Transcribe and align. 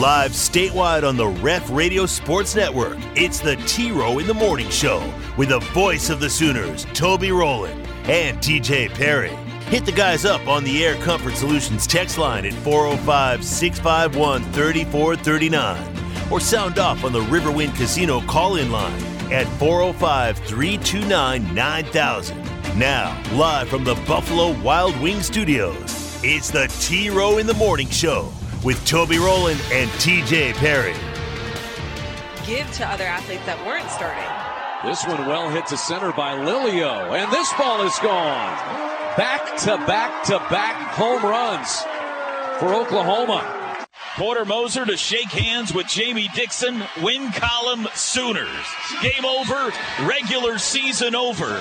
Live 0.00 0.32
statewide 0.32 1.08
on 1.08 1.16
the 1.16 1.28
Rev 1.28 1.70
Radio 1.70 2.04
Sports 2.04 2.56
Network, 2.56 2.98
it's 3.14 3.38
the 3.38 3.54
T 3.58 3.92
Row 3.92 4.18
in 4.18 4.26
the 4.26 4.34
Morning 4.34 4.68
Show 4.68 5.08
with 5.38 5.50
the 5.50 5.60
voice 5.72 6.10
of 6.10 6.18
the 6.18 6.28
Sooners, 6.28 6.84
Toby 6.94 7.30
Rowland 7.30 7.80
and 8.08 8.36
TJ 8.38 8.92
Perry. 8.94 9.30
Hit 9.66 9.86
the 9.86 9.92
guys 9.92 10.24
up 10.24 10.48
on 10.48 10.64
the 10.64 10.84
Air 10.84 10.96
Comfort 10.96 11.36
Solutions 11.36 11.86
text 11.86 12.18
line 12.18 12.44
at 12.44 12.54
405 12.54 13.44
651 13.44 14.42
3439 14.52 16.32
or 16.32 16.40
sound 16.40 16.80
off 16.80 17.04
on 17.04 17.12
the 17.12 17.20
Riverwind 17.20 17.76
Casino 17.76 18.20
call 18.22 18.56
in 18.56 18.72
line 18.72 19.00
at 19.32 19.46
405 19.60 20.38
329 20.38 21.54
9000. 21.54 22.36
Now, 22.76 23.22
live 23.32 23.68
from 23.68 23.84
the 23.84 23.94
Buffalo 24.08 24.60
Wild 24.60 25.00
Wing 25.00 25.22
Studios, 25.22 26.20
it's 26.24 26.50
the 26.50 26.66
T 26.80 27.10
Row 27.10 27.38
in 27.38 27.46
the 27.46 27.54
Morning 27.54 27.88
Show 27.88 28.32
with 28.64 28.84
Toby 28.86 29.18
Rowland 29.18 29.60
and 29.70 29.90
TJ 29.92 30.54
Perry. 30.54 30.94
Give 32.46 32.70
to 32.72 32.88
other 32.88 33.04
athletes 33.04 33.44
that 33.44 33.60
weren't 33.66 33.88
starting. 33.90 34.24
This 34.88 35.06
one 35.06 35.28
well 35.28 35.50
hit 35.50 35.66
to 35.68 35.76
center 35.76 36.12
by 36.12 36.34
Lilio, 36.34 37.16
and 37.16 37.30
this 37.32 37.52
ball 37.54 37.86
is 37.86 37.98
gone. 38.00 38.52
Back 39.16 39.56
to 39.58 39.76
back 39.86 40.24
to 40.24 40.38
back 40.50 40.94
home 40.94 41.22
runs 41.22 41.80
for 42.58 42.74
Oklahoma. 42.74 43.62
Porter 44.16 44.44
Moser 44.44 44.84
to 44.84 44.96
shake 44.96 45.30
hands 45.30 45.74
with 45.74 45.88
Jamie 45.88 46.28
Dixon. 46.34 46.82
Win 47.02 47.32
column 47.32 47.88
Sooners. 47.94 48.48
Game 49.02 49.24
over. 49.24 49.72
Regular 50.02 50.58
season 50.58 51.14
over. 51.14 51.60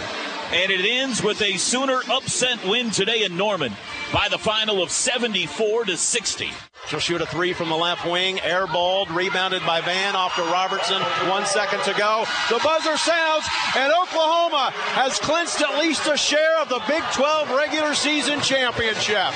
And 0.51 0.71
it 0.71 0.85
ends 0.85 1.23
with 1.23 1.41
a 1.41 1.57
Sooner 1.57 2.01
upset 2.12 2.63
win 2.67 2.91
today 2.91 3.23
in 3.23 3.35
Norman 3.38 3.73
by 4.13 4.27
the 4.29 4.38
final 4.38 4.84
of 4.84 4.91
74 4.91 5.85
to 5.85 5.98
60. 5.98 6.51
She'll 6.88 7.00
shoot 7.00 7.22
a 7.22 7.26
three 7.26 7.54
from 7.54 7.70
the 7.70 7.76
left 7.76 8.05
wing, 8.05 8.38
airballed, 8.38 9.13
rebounded 9.16 9.66
by 9.66 9.82
Vann 9.82 10.16
off 10.16 10.35
to 10.35 10.41
Robertson. 10.44 11.02
One 11.30 11.46
second 11.46 11.82
to 11.84 11.94
go. 11.94 12.26
The 12.49 12.60
buzzer 12.63 12.98
sounds, 12.98 13.46
and 13.77 13.91
Oklahoma 13.94 14.71
has 14.94 15.18
clinched 15.20 15.62
at 15.62 15.80
least 15.80 16.07
a 16.07 16.18
share 16.18 16.60
of 16.62 16.70
the 16.70 16.82
Big 16.88 17.04
12 17.13 17.52
regular 17.52 17.94
season 17.94 18.41
championship. 18.41 19.32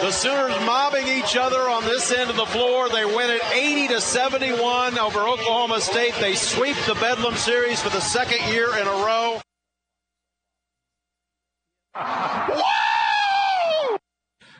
The 0.00 0.10
Sooners 0.10 0.54
mobbing 0.66 1.06
each 1.06 1.36
other 1.36 1.60
on 1.60 1.84
this 1.84 2.10
end 2.10 2.28
of 2.28 2.36
the 2.36 2.46
floor. 2.46 2.88
They 2.88 3.04
win 3.04 3.30
it 3.30 3.42
80 3.52 3.94
to 3.94 4.00
71 4.00 4.98
over 4.98 5.20
Oklahoma 5.20 5.80
State. 5.80 6.14
They 6.20 6.34
sweep 6.34 6.76
the 6.86 6.94
Bedlam 6.94 7.36
series 7.36 7.80
for 7.80 7.90
the 7.90 8.00
second 8.00 8.52
year 8.52 8.76
in 8.76 8.86
a 8.86 8.90
row. 8.90 9.40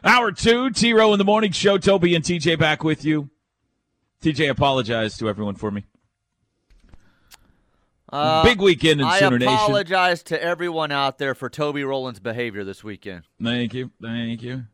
Hour 0.05 0.33
two, 0.33 0.71
T 0.71 0.93
Row 0.93 1.13
in 1.13 1.19
the 1.19 1.25
morning 1.25 1.53
show. 1.53 1.79
Toby 1.79 2.15
and 2.15 2.23
TJ 2.23 2.59
back 2.59 2.85
with 2.85 3.05
you. 3.05 3.31
TJ, 4.23 4.51
apologize 4.51 5.17
to 5.19 5.29
everyone 5.29 5.55
for 5.55 5.71
me. 5.71 5.85
Uh, 8.13 8.45
Big 8.45 8.61
weekend 8.61 9.01
in 9.01 9.07
I 9.07 9.19
Sooner 9.19 9.39
Nation. 9.39 9.55
apologize 9.55 10.23
to 10.25 10.41
everyone 10.43 10.93
out 10.93 11.19
there 11.19 11.35
for 11.35 11.49
Toby 11.49 11.85
Rowland's 11.85 12.21
behavior 12.21 12.63
this 12.65 12.85
weekend. 12.85 13.23
Thank 13.43 13.75
you. 13.75 13.91
Thank 14.01 14.43
you. 14.43 14.65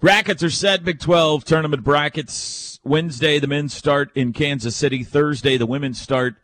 Brackets 0.00 0.42
are 0.42 0.50
set. 0.50 0.84
Big 0.84 0.98
12 0.98 1.44
tournament 1.44 1.84
brackets. 1.84 2.80
Wednesday, 2.84 3.38
the 3.38 3.46
men 3.46 3.68
start 3.68 4.10
in 4.14 4.32
Kansas 4.32 4.74
City. 4.74 5.04
Thursday, 5.04 5.56
the 5.56 5.66
women 5.66 5.94
start 5.94 6.34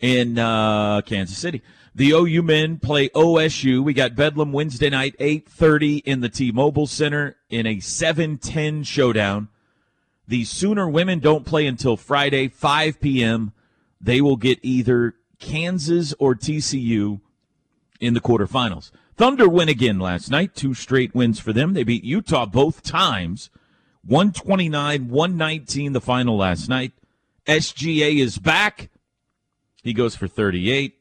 in 0.00 0.38
uh, 0.38 1.02
Kansas 1.02 1.38
City. 1.38 1.62
The 2.00 2.12
OU 2.12 2.42
men 2.44 2.78
play 2.78 3.10
OSU. 3.10 3.84
We 3.84 3.92
got 3.92 4.16
Bedlam 4.16 4.52
Wednesday 4.52 4.88
night, 4.88 5.14
8.30 5.20 6.02
in 6.06 6.20
the 6.20 6.30
T-Mobile 6.30 6.86
Center 6.86 7.36
in 7.50 7.66
a 7.66 7.76
7-10 7.76 8.86
showdown. 8.86 9.48
The 10.26 10.44
Sooner 10.44 10.88
women 10.88 11.18
don't 11.18 11.44
play 11.44 11.66
until 11.66 11.98
Friday, 11.98 12.48
5 12.48 13.02
p.m. 13.02 13.52
They 14.00 14.22
will 14.22 14.36
get 14.36 14.60
either 14.62 15.16
Kansas 15.40 16.14
or 16.18 16.34
TCU 16.34 17.20
in 18.00 18.14
the 18.14 18.20
quarterfinals. 18.22 18.92
Thunder 19.18 19.46
win 19.46 19.68
again 19.68 19.98
last 19.98 20.30
night. 20.30 20.54
Two 20.54 20.72
straight 20.72 21.14
wins 21.14 21.38
for 21.38 21.52
them. 21.52 21.74
They 21.74 21.84
beat 21.84 22.02
Utah 22.02 22.46
both 22.46 22.82
times. 22.82 23.50
129, 24.06 25.08
119 25.08 25.92
the 25.92 26.00
final 26.00 26.38
last 26.38 26.66
night. 26.66 26.92
SGA 27.46 28.20
is 28.20 28.38
back. 28.38 28.88
He 29.82 29.92
goes 29.92 30.16
for 30.16 30.26
38. 30.26 30.99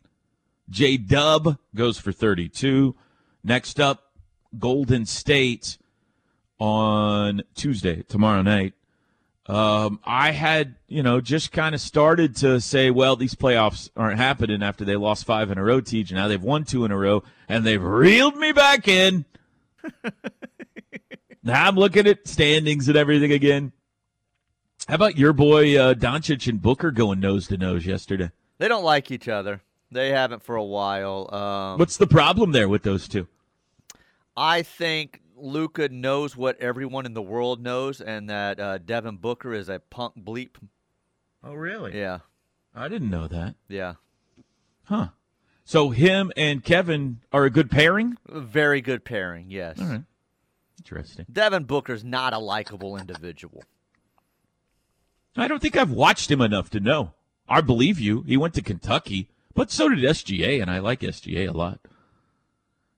J 0.69 0.97
Dub 0.97 1.57
goes 1.75 1.97
for 1.97 2.11
32. 2.11 2.95
Next 3.43 3.79
up, 3.79 4.13
Golden 4.57 5.05
State 5.05 5.77
on 6.59 7.41
Tuesday, 7.55 8.03
tomorrow 8.03 8.41
night. 8.41 8.73
Um, 9.47 9.99
I 10.03 10.31
had, 10.31 10.75
you 10.87 11.01
know, 11.01 11.21
just 11.21 11.51
kind 11.51 11.73
of 11.73 11.81
started 11.81 12.35
to 12.37 12.61
say, 12.61 12.91
well, 12.91 13.15
these 13.15 13.33
playoffs 13.33 13.89
aren't 13.97 14.19
happening 14.19 14.61
after 14.61 14.85
they 14.85 14.95
lost 14.95 15.25
five 15.25 15.49
in 15.49 15.57
a 15.57 15.63
row, 15.63 15.81
Teach. 15.81 16.11
Now 16.11 16.27
they've 16.27 16.41
won 16.41 16.65
two 16.65 16.85
in 16.85 16.91
a 16.91 16.97
row, 16.97 17.23
and 17.47 17.65
they've 17.65 17.81
reeled 17.81 18.35
me 18.35 18.51
back 18.51 18.87
in. 18.87 19.25
now 21.43 21.67
I'm 21.67 21.75
looking 21.75 22.05
at 22.05 22.27
standings 22.27 22.87
and 22.87 22.95
everything 22.95 23.31
again. 23.31 23.71
How 24.87 24.95
about 24.95 25.17
your 25.17 25.33
boy 25.33 25.75
uh, 25.79 25.93
Doncic 25.95 26.47
and 26.47 26.61
Booker 26.61 26.91
going 26.91 27.19
nose 27.19 27.47
to 27.47 27.57
nose 27.57 27.87
yesterday? 27.87 28.31
They 28.59 28.67
don't 28.67 28.83
like 28.83 29.09
each 29.09 29.27
other. 29.27 29.61
They 29.91 30.09
haven't 30.11 30.43
for 30.43 30.55
a 30.55 30.63
while. 30.63 31.33
Um, 31.33 31.79
What's 31.79 31.97
the 31.97 32.07
problem 32.07 32.51
there 32.51 32.69
with 32.69 32.83
those 32.83 33.07
two? 33.07 33.27
I 34.37 34.61
think 34.61 35.21
Luka 35.35 35.89
knows 35.89 36.37
what 36.37 36.59
everyone 36.61 37.05
in 37.05 37.13
the 37.13 37.21
world 37.21 37.61
knows, 37.61 37.99
and 38.01 38.29
that 38.29 38.59
uh, 38.59 38.77
Devin 38.77 39.17
Booker 39.17 39.53
is 39.53 39.67
a 39.69 39.79
punk 39.79 40.13
bleep. 40.17 40.55
Oh, 41.43 41.53
really? 41.53 41.97
Yeah, 41.97 42.19
I 42.75 42.87
didn't 42.87 43.09
know 43.09 43.27
that. 43.27 43.55
yeah. 43.67 43.95
Huh. 44.83 45.09
So 45.65 45.91
him 45.91 46.31
and 46.35 46.63
Kevin 46.63 47.19
are 47.31 47.45
a 47.45 47.49
good 47.51 47.69
pairing? 47.69 48.17
Very 48.27 48.81
good 48.81 49.05
pairing. 49.05 49.51
Yes. 49.51 49.79
All 49.79 49.85
right. 49.85 50.01
Interesting. 50.79 51.27
Devin 51.31 51.65
Booker's 51.65 52.03
not 52.03 52.33
a 52.33 52.39
likable 52.39 52.97
individual. 52.97 53.63
I 55.37 55.47
don't 55.47 55.61
think 55.61 55.77
I've 55.77 55.91
watched 55.91 56.31
him 56.31 56.41
enough 56.41 56.71
to 56.71 56.79
know. 56.79 57.13
I 57.47 57.61
believe 57.61 57.99
you. 57.99 58.23
He 58.23 58.35
went 58.35 58.55
to 58.55 58.63
Kentucky, 58.63 59.29
but 59.59 59.69
so 59.69 59.89
did 59.89 59.99
SGA, 59.99 60.61
and 60.61 60.71
I 60.71 60.79
like 60.79 61.01
SGA 61.01 61.49
a 61.49 61.51
lot. 61.51 61.81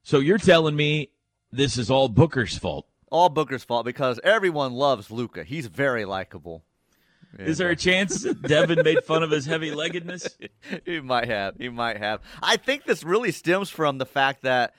So 0.03 0.19
you're 0.19 0.37
telling 0.37 0.75
me 0.75 1.09
this 1.51 1.75
is 1.75 1.89
all 1.89 2.07
Booker's 2.07 2.55
fault? 2.55 2.85
All 3.09 3.29
Booker's 3.29 3.63
fault 3.63 3.83
because 3.83 4.19
everyone 4.23 4.73
loves 4.73 5.09
Luka. 5.09 5.43
He's 5.43 5.65
very 5.65 6.05
likable. 6.05 6.63
Is 7.39 7.57
there 7.57 7.71
a 7.71 7.75
chance 7.75 8.21
that 8.21 8.41
Devin 8.47 8.83
made 8.83 9.03
fun 9.03 9.23
of 9.23 9.31
his 9.31 9.47
heavy 9.47 9.71
leggedness? 9.71 10.37
he 10.85 10.99
might 10.99 11.29
have. 11.29 11.55
He 11.57 11.69
might 11.69 11.97
have. 11.97 12.21
I 12.43 12.57
think 12.57 12.83
this 12.83 13.03
really 13.03 13.31
stems 13.31 13.71
from 13.71 13.97
the 13.97 14.05
fact 14.05 14.43
that 14.43 14.75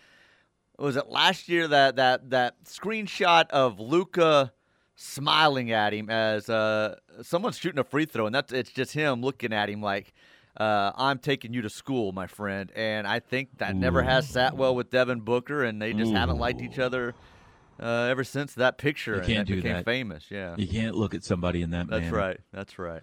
was 0.79 0.95
it 0.95 1.09
last 1.09 1.49
year 1.49 1.67
that 1.67 1.97
that 1.97 2.31
that 2.31 2.63
screenshot 2.63 3.51
of 3.51 3.81
Luka 3.81 4.53
smiling 4.95 5.73
at 5.73 5.93
him 5.93 6.11
as 6.11 6.49
uh, 6.49 6.95
someone's 7.23 7.59
shooting 7.59 7.81
a 7.81 7.85
free 7.85 8.05
throw, 8.05 8.27
and 8.27 8.35
that's 8.37 8.53
it's 8.53 8.71
just 8.71 8.93
him 8.93 9.21
looking 9.21 9.53
at 9.53 9.69
him 9.69 9.83
like. 9.83 10.15
Uh, 10.57 10.93
I'm 10.95 11.19
taking 11.19 11.55
you 11.55 11.63
to 11.63 11.71
school, 11.71 12.13
my 12.13 12.27
friend, 12.27 12.71
and 12.77 13.07
I 13.07 13.21
think 13.21 13.59
that 13.59 13.75
never 13.75 14.03
has 14.03 14.29
sat 14.29 14.57
well 14.57 14.75
with 14.75 14.91
Devin 14.91 15.21
Booker, 15.21 15.65
and 15.65 15.81
they 15.81 15.93
just 15.95 16.13
haven't 16.13 16.39
liked 16.39 16.61
each 16.61 16.79
other 16.79 17.15
uh, 17.81 17.87
ever 18.11 18.23
since 18.23 18.55
that 18.55 18.77
picture. 18.77 19.17
You 19.17 19.23
can't 19.23 19.47
that 19.49 19.55
do 19.55 19.57
became 19.57 19.77
that. 19.77 19.85
famous. 19.87 20.25
Yeah, 20.31 20.55
You 20.59 20.69
can't 20.69 20.95
look 20.95 21.15
at 21.15 21.25
somebody 21.25 21.63
in 21.63 21.71
that 21.71 21.89
that's 21.89 22.03
manner. 22.03 22.17
right. 22.17 22.41
That's 22.53 22.79
right. 22.79 23.03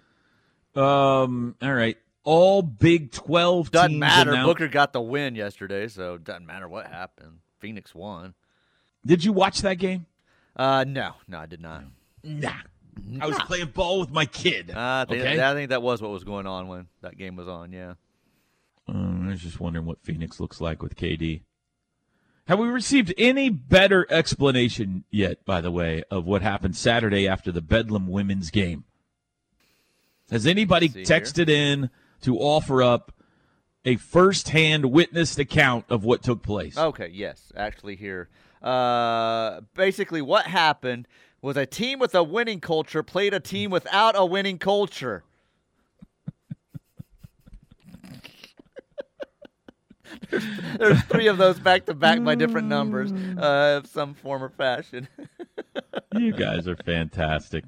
Um. 0.75 1.55
All 1.61 1.73
right. 1.73 1.97
All 2.23 2.61
Big 2.61 3.11
Twelve 3.11 3.71
Doesn't 3.71 3.91
teams 3.91 3.99
matter. 3.99 4.31
announced- 4.31 4.47
Booker 4.47 4.67
got 4.67 4.93
the 4.93 5.01
win 5.01 5.33
yesterday, 5.35 5.87
so 5.87 6.15
it 6.15 6.23
doesn't 6.23 6.45
matter 6.45 6.67
what 6.67 6.85
happened. 6.85 7.39
Phoenix 7.59 7.95
won. 7.95 8.35
Did 9.05 9.23
you 9.23 9.33
watch 9.33 9.61
that 9.61 9.75
game? 9.79 10.05
Uh, 10.55 10.85
no, 10.87 11.13
no, 11.27 11.39
I 11.39 11.45
did 11.47 11.61
not. 11.61 11.85
Nah. 12.23 12.51
I 13.21 13.27
was 13.27 13.39
playing 13.39 13.67
ball 13.67 13.99
with 13.99 14.11
my 14.11 14.25
kid. 14.25 14.71
Uh, 14.71 14.75
I, 14.77 15.05
think, 15.09 15.21
okay. 15.21 15.43
I 15.43 15.53
think 15.53 15.69
that 15.69 15.81
was 15.81 16.01
what 16.01 16.11
was 16.11 16.23
going 16.23 16.47
on 16.47 16.67
when 16.67 16.87
that 17.01 17.17
game 17.17 17.35
was 17.35 17.47
on. 17.47 17.71
Yeah. 17.71 17.93
Um, 18.87 19.27
I 19.27 19.31
was 19.31 19.41
just 19.41 19.59
wondering 19.59 19.85
what 19.85 20.03
Phoenix 20.03 20.39
looks 20.39 20.59
like 20.59 20.81
with 20.81 20.95
KD. 20.95 21.41
Have 22.47 22.57
we 22.57 22.67
received 22.67 23.13
any 23.17 23.49
better 23.49 24.07
explanation 24.09 25.03
yet, 25.11 25.45
by 25.45 25.61
the 25.61 25.69
way, 25.69 26.03
of 26.09 26.25
what 26.25 26.41
happened 26.41 26.75
Saturday 26.75 27.27
after 27.27 27.51
the 27.51 27.61
Bedlam 27.61 28.07
women's 28.07 28.49
game? 28.49 28.85
Has 30.31 30.47
anybody 30.47 30.87
Let's 30.87 31.07
here. 31.09 31.19
texted 31.19 31.49
in 31.49 31.91
to 32.21 32.37
offer 32.39 32.81
up 32.81 33.13
a 33.85 33.97
first-hand 33.97 34.85
witnessed 34.85 35.37
account 35.37 35.85
of 35.89 36.03
what 36.03 36.23
took 36.23 36.41
place? 36.41 36.77
Okay. 36.77 37.09
Yes, 37.13 37.51
actually, 37.55 37.95
here. 37.95 38.29
Uh, 38.61 39.61
basically, 39.75 40.21
what 40.21 40.45
happened 40.45 41.07
was 41.41 41.57
a 41.57 41.65
team 41.65 41.99
with 41.99 42.13
a 42.15 42.23
winning 42.23 42.59
culture 42.59 43.03
played 43.03 43.33
a 43.33 43.39
team 43.39 43.71
without 43.71 44.17
a 44.17 44.25
winning 44.25 44.57
culture. 44.57 45.23
there's, 50.29 50.45
there's 50.77 51.01
three 51.03 51.27
of 51.27 51.37
those 51.37 51.59
back 51.59 51.85
to 51.85 51.93
back 51.93 52.23
by 52.23 52.35
different 52.35 52.67
numbers 52.67 53.11
uh, 53.37 53.79
of 53.81 53.87
some 53.87 54.13
form 54.13 54.43
or 54.43 54.49
fashion. 54.49 55.07
you 56.15 56.31
guys 56.33 56.67
are 56.67 56.75
fantastic. 56.75 57.63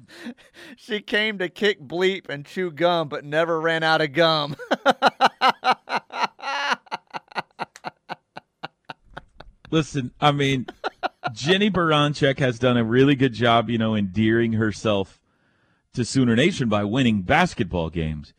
She 0.76 1.00
came 1.00 1.38
to 1.38 1.48
kick 1.48 1.80
bleep 1.80 2.28
and 2.28 2.44
chew 2.44 2.70
gum, 2.70 3.08
but 3.08 3.24
never 3.24 3.60
ran 3.60 3.82
out 3.82 4.00
of 4.00 4.12
gum. 4.12 4.56
Listen, 9.70 10.12
I 10.20 10.32
mean, 10.32 10.66
Jennie 11.32 11.70
Baranczyk 11.70 12.38
has 12.38 12.58
done 12.58 12.76
a 12.76 12.84
really 12.84 13.14
good 13.14 13.32
job, 13.32 13.70
you 13.70 13.78
know, 13.78 13.94
endearing 13.94 14.54
herself 14.54 15.20
to 15.94 16.04
Sooner 16.04 16.34
Nation 16.34 16.68
by 16.68 16.84
winning 16.84 17.22
basketball 17.22 17.90
games. 17.90 18.32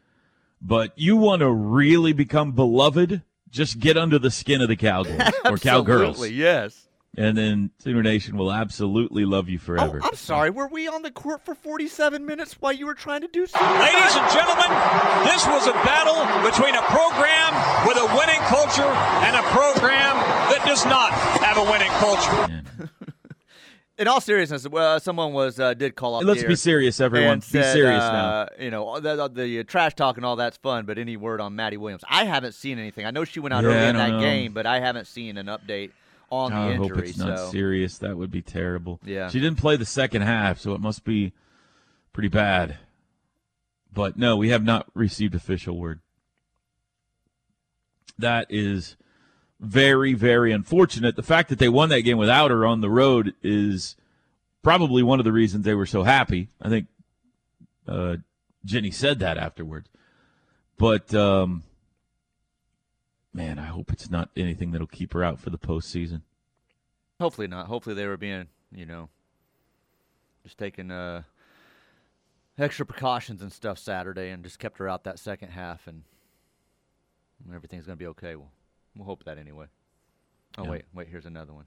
But 0.62 0.92
you 0.96 1.16
want 1.16 1.42
to 1.42 1.52
really 1.52 2.14
become 2.14 2.52
beloved, 2.52 3.22
just 3.50 3.80
get 3.80 3.98
under 3.98 4.18
the 4.20 4.32
skin 4.32 4.62
of 4.62 4.68
the 4.68 4.76
Cowboys 4.76 5.32
or 5.46 5.58
Cowgirls. 5.58 6.10
Absolutely, 6.10 6.36
yes. 6.36 6.88
And 7.16 7.38
then 7.38 7.70
Sooner 7.78 8.02
Nation 8.02 8.38
will 8.38 8.52
absolutely 8.52 9.24
love 9.24 9.48
you 9.48 9.60
oh, 9.62 9.66
forever. 9.66 10.00
Oh, 10.02 10.08
I'm 10.08 10.16
sorry. 10.16 10.50
Were 10.50 10.68
we 10.68 10.88
on 10.88 11.04
the 11.04 11.12
court 11.12 11.46
for 11.46 11.54
47 11.54 12.26
minutes 12.26 12.54
while 12.60 12.74
you 12.74 12.88
were 12.88 12.96
trying 12.96 13.22
to 13.22 13.28
do 13.28 13.46
something? 13.46 13.80
Ladies 13.80 14.16
and 14.16 14.32
gentlemen, 14.34 14.72
this 15.24 15.46
was 15.46 15.68
a 15.68 15.74
battle 15.86 16.18
between 16.42 16.74
a 16.74 16.82
program 16.90 17.54
with 17.88 17.98
a 17.98 18.08
winning 18.18 18.42
culture 18.50 18.90
and 19.22 19.36
a 19.36 19.44
program 19.52 20.16
that 20.50 20.64
does 20.66 20.86
not 20.86 21.12
have 21.44 21.58
a 21.58 21.64
winning 21.70 21.92
culture. 22.00 22.53
In 23.98 24.08
all 24.08 24.20
seriousness, 24.20 24.66
uh, 24.66 24.98
someone 24.98 25.34
was 25.34 25.60
uh, 25.60 25.76
did 25.76 25.96
call 25.96 26.16
up. 26.16 26.24
Let's 26.24 26.44
be 26.44 26.56
serious, 26.56 27.00
everyone. 27.00 27.40
Be 27.40 27.46
said, 27.46 27.74
serious 27.74 28.02
uh, 28.02 28.48
You 28.60 28.72
know, 28.72 29.00
the, 29.00 29.28
the, 29.28 29.64
trash 29.66 29.94
talk 29.94 30.18
and 30.18 30.26
all 30.26 30.36
that's 30.36 30.58
fun, 30.58 30.86
but 30.86 30.98
any 30.98 31.16
word 31.16 31.40
on 31.40 31.56
Madi 31.56 31.78
Williams? 31.78 32.04
I 32.10 32.26
haven't 32.26 32.54
seen 32.54 32.80
anything. 32.80 33.06
I 33.06 33.12
know 33.12 33.24
she 33.24 33.40
went 33.40 33.54
out 33.54 33.64
Yeah, 33.64 33.70
early 33.70 33.90
in 33.90 33.96
that 33.98 34.12
know. 34.12 34.20
game, 34.20 34.54
but 34.54 34.66
I 34.66 34.80
haven't 34.80 35.06
seen 35.06 35.38
an 35.38 35.46
update 35.46 35.92
on 36.32 36.50
now. 36.50 36.66
the 36.66 36.72
I 36.72 36.72
injury. 36.74 36.88
hope 36.88 37.08
it's 37.08 37.18
not 37.20 37.38
so 37.38 37.52
serious. 37.52 38.00
That 38.00 38.18
would 38.18 38.32
be 38.32 38.42
terrible. 38.42 39.00
Yeah. 39.06 39.30
She 39.30 39.40
didn't 39.40 39.60
play 39.60 39.78
the 39.78 39.86
second 39.86 40.24
half, 40.24 40.60
so 40.60 40.74
it 40.74 40.82
must 40.82 41.04
be 41.04 41.34
pretty 42.14 42.30
bad. 42.30 42.80
But 43.94 44.18
no, 44.18 44.38
we 44.38 44.50
have 44.50 44.64
not 44.64 44.88
received 44.96 45.36
official 45.36 45.78
word. 45.78 46.00
That 48.18 48.48
is 48.50 48.96
very, 49.64 50.14
very 50.14 50.52
unfortunate. 50.52 51.16
The 51.16 51.24
fact 51.24 51.50
that 51.50 51.58
they 51.58 51.70
won 51.70 51.90
that 51.90 52.02
game 52.02 52.18
without 52.18 52.52
her 52.52 52.66
on 52.66 52.82
the 52.82 52.90
road 52.90 53.34
is 53.42 53.96
probably 54.62 55.02
one 55.02 55.20
of 55.20 55.26
the 55.26 55.32
reasons 55.32 55.64
they 55.66 55.74
were 55.74 55.86
so 55.86 56.04
happy. 56.04 56.50
I 56.62 56.70
think 56.70 56.88
uh, 57.88 58.18
Jennie 58.66 58.92
said 58.92 59.20
that 59.20 59.38
afterwards. 59.38 59.88
But 60.78 61.14
um, 61.14 61.64
man, 63.34 63.58
I 63.58 63.66
hope 63.66 63.92
it's 63.92 64.10
not 64.10 64.30
anything 64.36 64.72
that'll 64.72 64.88
keep 64.88 65.14
her 65.14 65.24
out 65.24 65.40
for 65.40 65.50
the 65.50 65.58
postseason. 65.58 66.22
hopefully 67.20 67.48
not. 67.48 67.68
Hopefully 67.68 67.96
they 67.96 68.08
were 68.08 68.18
being, 68.18 68.48
you 68.76 68.86
know, 68.86 69.10
just 70.44 70.58
taking 70.58 70.92
uh, 70.92 71.24
extra 72.58 72.86
precautions 72.86 73.42
and 73.42 73.52
stuff 73.52 73.80
Saturday 73.80 74.30
and 74.30 74.44
just 74.44 74.60
kept 74.60 74.78
her 74.78 74.90
out 74.90 75.06
that 75.06 75.20
second 75.20 75.50
half 75.50 75.88
and 75.88 76.04
everything's 77.54 77.86
gonna 77.86 77.96
be 77.96 78.08
okay. 78.08 78.36
We'll 78.36 78.52
we'll 78.96 79.06
hope 79.06 79.24
that 79.26 79.38
anyway. 79.38 79.66
Oh 80.58 80.64
Yeah. 80.66 80.70
wait, 80.70 80.86
wait. 80.94 81.08
Here's 81.10 81.26
another 81.26 81.54
one. 81.54 81.66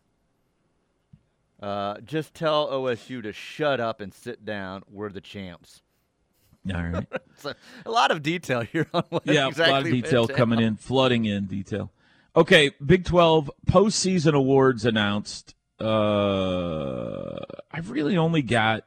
Uh, 1.61 2.01
just 2.01 2.35
tell 2.35 2.69
OSU 2.69 3.23
to 3.23 3.33
shut 3.33 3.81
up 3.81 4.01
and 4.01 4.13
sit 4.13 4.45
down. 4.45 4.83
We're 4.91 5.09
the 5.11 5.21
champs. 5.23 5.83
All 6.73 6.83
right. 6.83 7.07
So 7.39 7.53
a 7.85 7.91
lot 7.91 8.11
of 8.11 8.23
detail 8.23 8.63
here 8.63 8.87
on 8.95 9.03
what 9.11 9.27
yeah, 9.27 9.47
exactly 9.47 9.71
a 9.71 9.75
lot 9.75 9.83
of 9.85 9.91
detail 9.91 10.27
coming 10.27 10.59
in, 10.59 10.77
flooding 10.77 11.27
in 11.27 11.45
detail. 11.45 11.91
Okay, 12.35 12.71
Big 12.85 13.05
12 13.05 13.51
postseason 13.67 14.33
awards 14.33 14.87
announced. 14.87 15.55
Uh, 15.79 17.37
I've 17.71 17.91
really 17.91 18.17
only 18.17 18.41
got, 18.41 18.85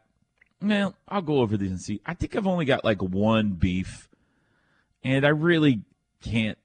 well, 0.64 0.96
I'll 1.08 1.22
go 1.22 1.42
over 1.42 1.58
these 1.58 1.70
and 1.70 1.80
see. 1.80 2.02
I 2.08 2.16
think 2.16 2.36
I've 2.36 2.48
only 2.48 2.66
got 2.66 2.84
like 2.84 3.04
one 3.04 3.50
beef, 3.52 4.10
and 5.04 5.26
I 5.26 5.30
really 5.30 5.82
can't. 6.24 6.58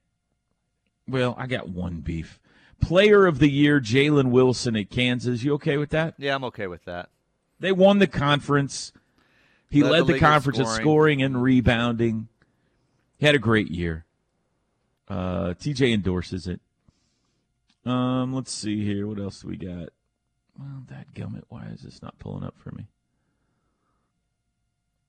Well, 1.09 1.35
I 1.39 1.47
got 1.47 1.69
one 1.69 2.01
beef. 2.01 2.41
Player 2.81 3.27
of 3.27 3.39
the 3.39 3.49
year, 3.49 3.81
Jalen 3.81 4.31
Wilson 4.31 4.77
at 4.77 4.91
Kansas. 4.91 5.43
You 5.43 5.55
okay 5.55 5.77
with 5.77 5.91
that? 5.91 6.15
Yeah, 6.19 6.35
I'm 6.35 6.45
okay 6.45 6.67
with 6.67 6.85
that. 6.85 7.11
They 7.61 7.73
won 7.73 7.99
the 7.99 8.07
conference. 8.07 8.93
He 9.71 9.83
Led 9.83 9.91
led, 9.93 10.07
the 10.07 10.13
the, 10.15 10.19
conference 10.19 10.59
in 10.59 10.67
scoring. 10.67 10.83
scoring 10.83 11.23
and 11.23 11.43
rebounding. 11.43 12.29
He 13.19 13.27
had 13.27 13.35
a 13.35 13.39
great 13.39 13.71
year. 13.71 14.05
Uh, 15.09 15.55
TJ 15.55 15.93
endorses 15.93 16.47
it. 16.47 16.61
Um, 17.87 18.35
let's 18.35 18.53
see 18.53 18.85
here. 18.85 19.07
What 19.07 19.19
else 19.19 19.41
do 19.41 19.49
we 19.49 19.57
got? 19.57 19.91
Well, 20.59 20.83
that 20.89 21.13
gummit. 21.15 21.43
Why 21.49 21.67
is 21.67 21.83
this 21.83 22.03
not 22.03 22.19
pulling 22.19 22.45
up 22.45 22.55
for 22.59 22.71
me? 22.73 22.87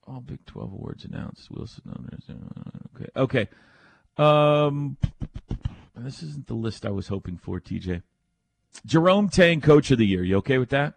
All 0.07 0.21
Big 0.21 0.45
Twelve 0.45 0.71
awards 0.71 1.05
announced. 1.05 1.49
Wilson. 1.51 1.81
Okay. 2.95 3.09
Okay. 3.15 3.49
Um, 4.17 4.97
this 5.95 6.23
isn't 6.23 6.47
the 6.47 6.53
list 6.53 6.85
I 6.85 6.91
was 6.91 7.07
hoping 7.07 7.37
for. 7.37 7.59
TJ. 7.59 8.01
Jerome 8.85 9.29
Tang, 9.29 9.61
Coach 9.61 9.91
of 9.91 9.97
the 9.97 10.05
Year. 10.05 10.23
You 10.23 10.37
okay 10.37 10.57
with 10.57 10.69
that? 10.69 10.95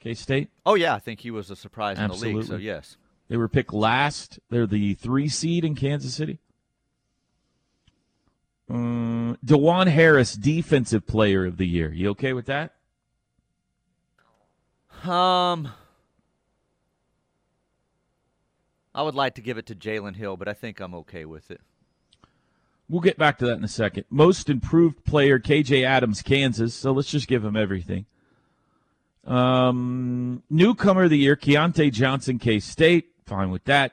K 0.00 0.14
State. 0.14 0.48
Oh 0.64 0.74
yeah, 0.74 0.94
I 0.94 0.98
think 0.98 1.20
he 1.20 1.30
was 1.30 1.50
a 1.50 1.56
surprise 1.56 1.98
in 1.98 2.08
the 2.08 2.14
league. 2.14 2.44
So 2.44 2.56
yes. 2.56 2.96
They 3.28 3.36
were 3.36 3.48
picked 3.48 3.72
last. 3.72 4.40
They're 4.50 4.66
the 4.66 4.94
three 4.94 5.28
seed 5.28 5.64
in 5.64 5.76
Kansas 5.76 6.14
City. 6.14 6.40
Um, 8.68 9.38
Dajuan 9.44 9.88
Harris, 9.88 10.34
Defensive 10.34 11.06
Player 11.06 11.44
of 11.44 11.56
the 11.56 11.66
Year. 11.66 11.92
You 11.92 12.10
okay 12.10 12.32
with 12.32 12.46
that? 12.46 12.74
Um, 15.04 15.70
I 18.94 19.02
would 19.02 19.14
like 19.14 19.34
to 19.36 19.42
give 19.42 19.58
it 19.58 19.66
to 19.66 19.74
Jalen 19.74 20.16
Hill, 20.16 20.36
but 20.36 20.48
I 20.48 20.52
think 20.52 20.80
I'm 20.80 20.94
okay 20.94 21.24
with 21.24 21.50
it. 21.50 21.60
We'll 22.90 23.00
get 23.00 23.16
back 23.16 23.38
to 23.38 23.46
that 23.46 23.56
in 23.56 23.62
a 23.62 23.68
second. 23.68 24.04
Most 24.10 24.50
improved 24.50 25.04
player, 25.04 25.38
KJ 25.38 25.84
Adams, 25.84 26.22
Kansas. 26.22 26.74
So 26.74 26.90
let's 26.90 27.08
just 27.08 27.28
give 27.28 27.44
him 27.44 27.54
everything. 27.54 28.06
Um, 29.24 30.42
newcomer 30.50 31.04
of 31.04 31.10
the 31.10 31.18
year, 31.18 31.36
Keyontae 31.36 31.92
Johnson, 31.92 32.40
K 32.40 32.58
State. 32.58 33.12
Fine 33.24 33.52
with 33.52 33.62
that. 33.64 33.92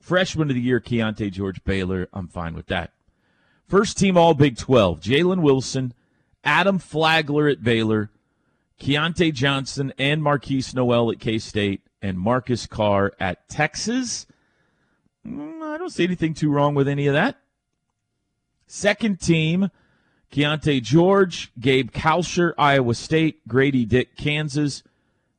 Freshman 0.00 0.50
of 0.50 0.54
the 0.54 0.60
year, 0.60 0.78
Keyonte 0.78 1.32
George 1.32 1.64
Baylor. 1.64 2.08
I'm 2.12 2.28
fine 2.28 2.54
with 2.54 2.66
that. 2.66 2.92
First 3.66 3.98
team 3.98 4.16
All 4.16 4.34
Big 4.34 4.56
12, 4.56 5.00
Jalen 5.00 5.42
Wilson, 5.42 5.92
Adam 6.44 6.78
Flagler 6.78 7.48
at 7.48 7.64
Baylor, 7.64 8.10
Keyontae 8.78 9.32
Johnson 9.32 9.92
and 9.98 10.22
Markquis 10.22 10.74
Nowell 10.74 11.10
at 11.10 11.18
K 11.18 11.38
State, 11.38 11.80
and 12.00 12.18
Marcus 12.18 12.66
Carr 12.66 13.14
at 13.18 13.48
Texas. 13.48 14.26
Mm, 15.26 15.62
I 15.62 15.76
don't 15.76 15.90
see 15.90 16.04
anything 16.04 16.34
too 16.34 16.50
wrong 16.50 16.76
with 16.76 16.86
any 16.86 17.08
of 17.08 17.14
that. 17.14 17.41
Second 18.74 19.20
team, 19.20 19.70
Keyonte 20.32 20.80
George, 20.80 21.52
Gabe 21.60 21.90
Kalscheur, 21.90 22.54
Iowa 22.56 22.94
State, 22.94 23.46
Grady 23.46 23.84
Dick, 23.84 24.16
Kansas, 24.16 24.82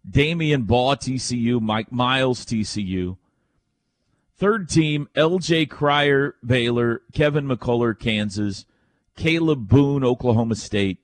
Damion 0.08 0.68
Baugh, 0.68 0.94
TCU, 0.94 1.60
Mike 1.60 1.92
Miles, 1.92 2.46
TCU. 2.46 3.18
Third 4.38 4.70
team, 4.70 5.10
LJ 5.16 5.68
Cryer, 5.68 6.36
Baylor, 6.46 7.02
Kevin 7.12 7.48
McCullar, 7.48 7.98
Kansas, 7.98 8.66
Kalib 9.18 9.68
Boone, 9.68 10.04
Oklahoma 10.04 10.54
State, 10.54 11.00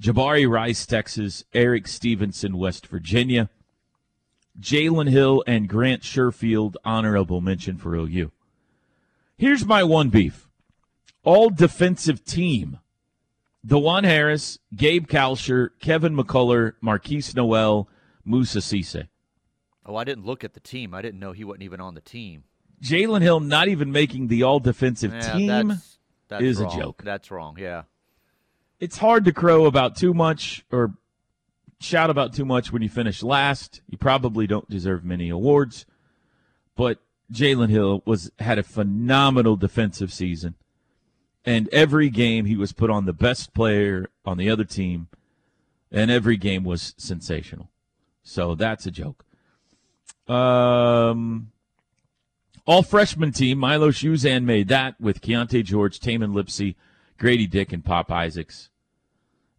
Jabari 0.00 0.48
Rice, 0.48 0.86
Texas, 0.86 1.42
Erik 1.52 1.88
Stevenson, 1.88 2.58
West 2.58 2.86
Virginia, 2.86 3.50
Jalen 4.60 5.10
Hill, 5.10 5.42
and 5.48 5.68
Grant 5.68 6.02
Sherfield, 6.02 6.76
honorable 6.84 7.40
mention 7.40 7.76
for 7.76 7.96
OU. 7.96 8.30
Here's 9.36 9.66
my 9.66 9.82
one 9.82 10.10
beef 10.10 10.46
all 11.22 11.50
defensive 11.50 12.24
team. 12.24 12.78
Dajuan 13.66 14.04
Harris, 14.04 14.58
Gabe 14.74 15.06
Kalscheur, 15.06 15.70
Kevin 15.80 16.16
McCullar, 16.16 16.72
Markquis 16.82 17.34
Nowell, 17.36 17.88
Moussa 18.24 18.60
Cisse. 18.60 19.08
Oh, 19.84 19.96
I 19.96 20.04
didn't 20.04 20.24
look 20.24 20.44
at 20.44 20.54
the 20.54 20.60
team. 20.60 20.94
I 20.94 21.02
didn't 21.02 21.20
know 21.20 21.32
he 21.32 21.44
wasn't 21.44 21.64
even 21.64 21.80
on 21.80 21.94
the 21.94 22.00
team. 22.00 22.44
Jalen 22.82 23.20
Hill 23.20 23.40
not 23.40 23.68
even 23.68 23.92
making 23.92 24.28
the 24.28 24.42
all 24.42 24.60
defensive 24.60 25.12
Yeah, 25.12 25.32
team. 25.32 25.68
that's, 25.68 25.98
that's 26.28 26.42
is 26.42 26.60
a 26.60 26.68
joke. 26.68 27.02
That's 27.04 27.30
wrong. 27.30 27.56
Yeah. 27.58 27.82
It's 28.78 28.96
hard 28.96 29.26
to 29.26 29.32
crow 29.32 29.66
about 29.66 29.96
too 29.96 30.14
much 30.14 30.64
or 30.72 30.94
shout 31.80 32.08
about 32.08 32.32
too 32.32 32.46
much 32.46 32.72
when 32.72 32.80
you 32.80 32.88
finish 32.88 33.22
last. 33.22 33.82
You 33.88 33.98
probably 33.98 34.46
don't 34.46 34.68
deserve 34.70 35.04
many 35.04 35.28
awards, 35.28 35.84
but 36.76 36.98
Jalen 37.30 37.68
Hill 37.68 38.02
was 38.06 38.30
had 38.38 38.58
a 38.58 38.62
phenomenal 38.62 39.56
defensive 39.56 40.12
season, 40.12 40.54
and 41.44 41.68
every 41.70 42.10
game 42.10 42.44
he 42.44 42.56
was 42.56 42.72
put 42.72 42.90
on 42.90 43.06
the 43.06 43.12
best 43.12 43.54
player 43.54 44.08
on 44.24 44.36
the 44.36 44.50
other 44.50 44.64
team, 44.64 45.08
and 45.90 46.10
every 46.10 46.36
game 46.36 46.64
was 46.64 46.94
sensational. 46.96 47.70
So 48.22 48.54
that's 48.54 48.86
a 48.86 48.90
joke. 48.90 49.24
Um, 50.28 51.50
all 52.66 52.82
freshman 52.82 53.32
team, 53.32 53.58
Milos 53.58 54.00
Uzan 54.00 54.44
made 54.44 54.68
that 54.68 55.00
with 55.00 55.20
Keyonte 55.20 55.64
George, 55.64 55.98
Tamin 55.98 56.32
Lipsey, 56.32 56.76
Grady 57.18 57.46
Dick, 57.46 57.72
and 57.72 57.84
Pop 57.84 58.10
Isaacs. 58.12 58.68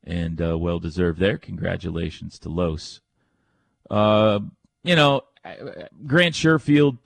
And 0.04 0.42
uh, 0.42 0.58
well 0.58 0.80
deserved 0.80 1.20
there. 1.20 1.38
Congratulations 1.38 2.40
to 2.40 2.50
Los. 2.50 3.02
Uh, 3.90 4.40
you 4.84 4.96
know, 4.96 5.22
Grant 6.08 6.36
Sherfield. 6.36 6.98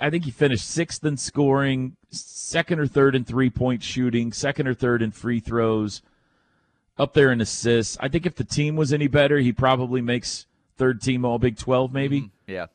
I 0.00 0.10
think 0.10 0.24
he 0.24 0.30
finished 0.32 0.68
sixth 0.68 1.04
in 1.04 1.16
scoring, 1.16 1.96
second 2.10 2.80
or 2.80 2.86
third 2.86 3.14
in 3.14 3.24
three 3.24 3.50
point 3.50 3.82
shooting, 3.82 4.32
second 4.32 4.66
or 4.66 4.74
third 4.74 5.00
in 5.00 5.12
free 5.12 5.38
throws, 5.38 6.02
up 6.98 7.14
there 7.14 7.30
in 7.30 7.40
assists. 7.40 7.96
I 8.00 8.08
think 8.08 8.26
if 8.26 8.34
the 8.34 8.44
team 8.44 8.74
was 8.74 8.92
any 8.92 9.06
better, 9.06 9.38
he 9.38 9.52
probably 9.52 10.00
makes 10.00 10.46
third 10.76 11.00
team 11.00 11.24
All 11.24 11.38
Big 11.38 11.56
12, 11.56 11.92
maybe. 11.92 12.22
Mm-hmm. 12.22 12.50
Yeah. 12.50 12.66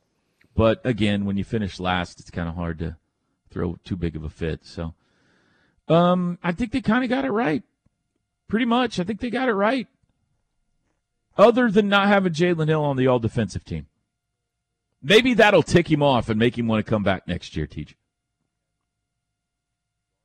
But 0.55 0.79
again, 0.85 1.25
when 1.25 1.37
you 1.37 1.43
finish 1.43 1.79
last, 1.81 2.21
it's 2.21 2.31
kind 2.31 2.47
of 2.47 2.55
hard 2.55 2.79
to 2.79 2.95
throw 3.49 3.77
too 3.83 3.97
big 3.97 4.15
of 4.15 4.23
a 4.23 4.29
fit. 4.29 4.61
So, 4.63 4.93
um, 5.89 6.39
I 6.43 6.53
think 6.53 6.71
they 6.71 6.81
kind 6.81 7.03
of 7.03 7.09
got 7.09 7.25
it 7.25 7.31
right. 7.31 7.63
Pretty 8.47 8.65
much, 8.65 8.99
I 8.99 9.03
think 9.03 9.19
they 9.19 9.29
got 9.29 9.49
it 9.49 9.53
right. 9.53 9.87
Other 11.37 11.69
than 11.69 11.89
not 11.89 12.07
having 12.07 12.31
Jalen 12.31 12.69
Hill 12.69 12.83
on 12.83 12.95
the 12.95 13.07
all 13.07 13.19
defensive 13.19 13.65
team. 13.65 13.87
Maybe 15.07 15.35
that'll 15.35 15.61
tick 15.61 15.91
him 15.91 16.01
off 16.01 16.29
and 16.29 16.39
make 16.39 16.57
him 16.57 16.67
want 16.67 16.83
to 16.83 16.89
come 16.89 17.03
back 17.03 17.27
next 17.27 17.55
year, 17.55 17.67
Teach. 17.67 17.95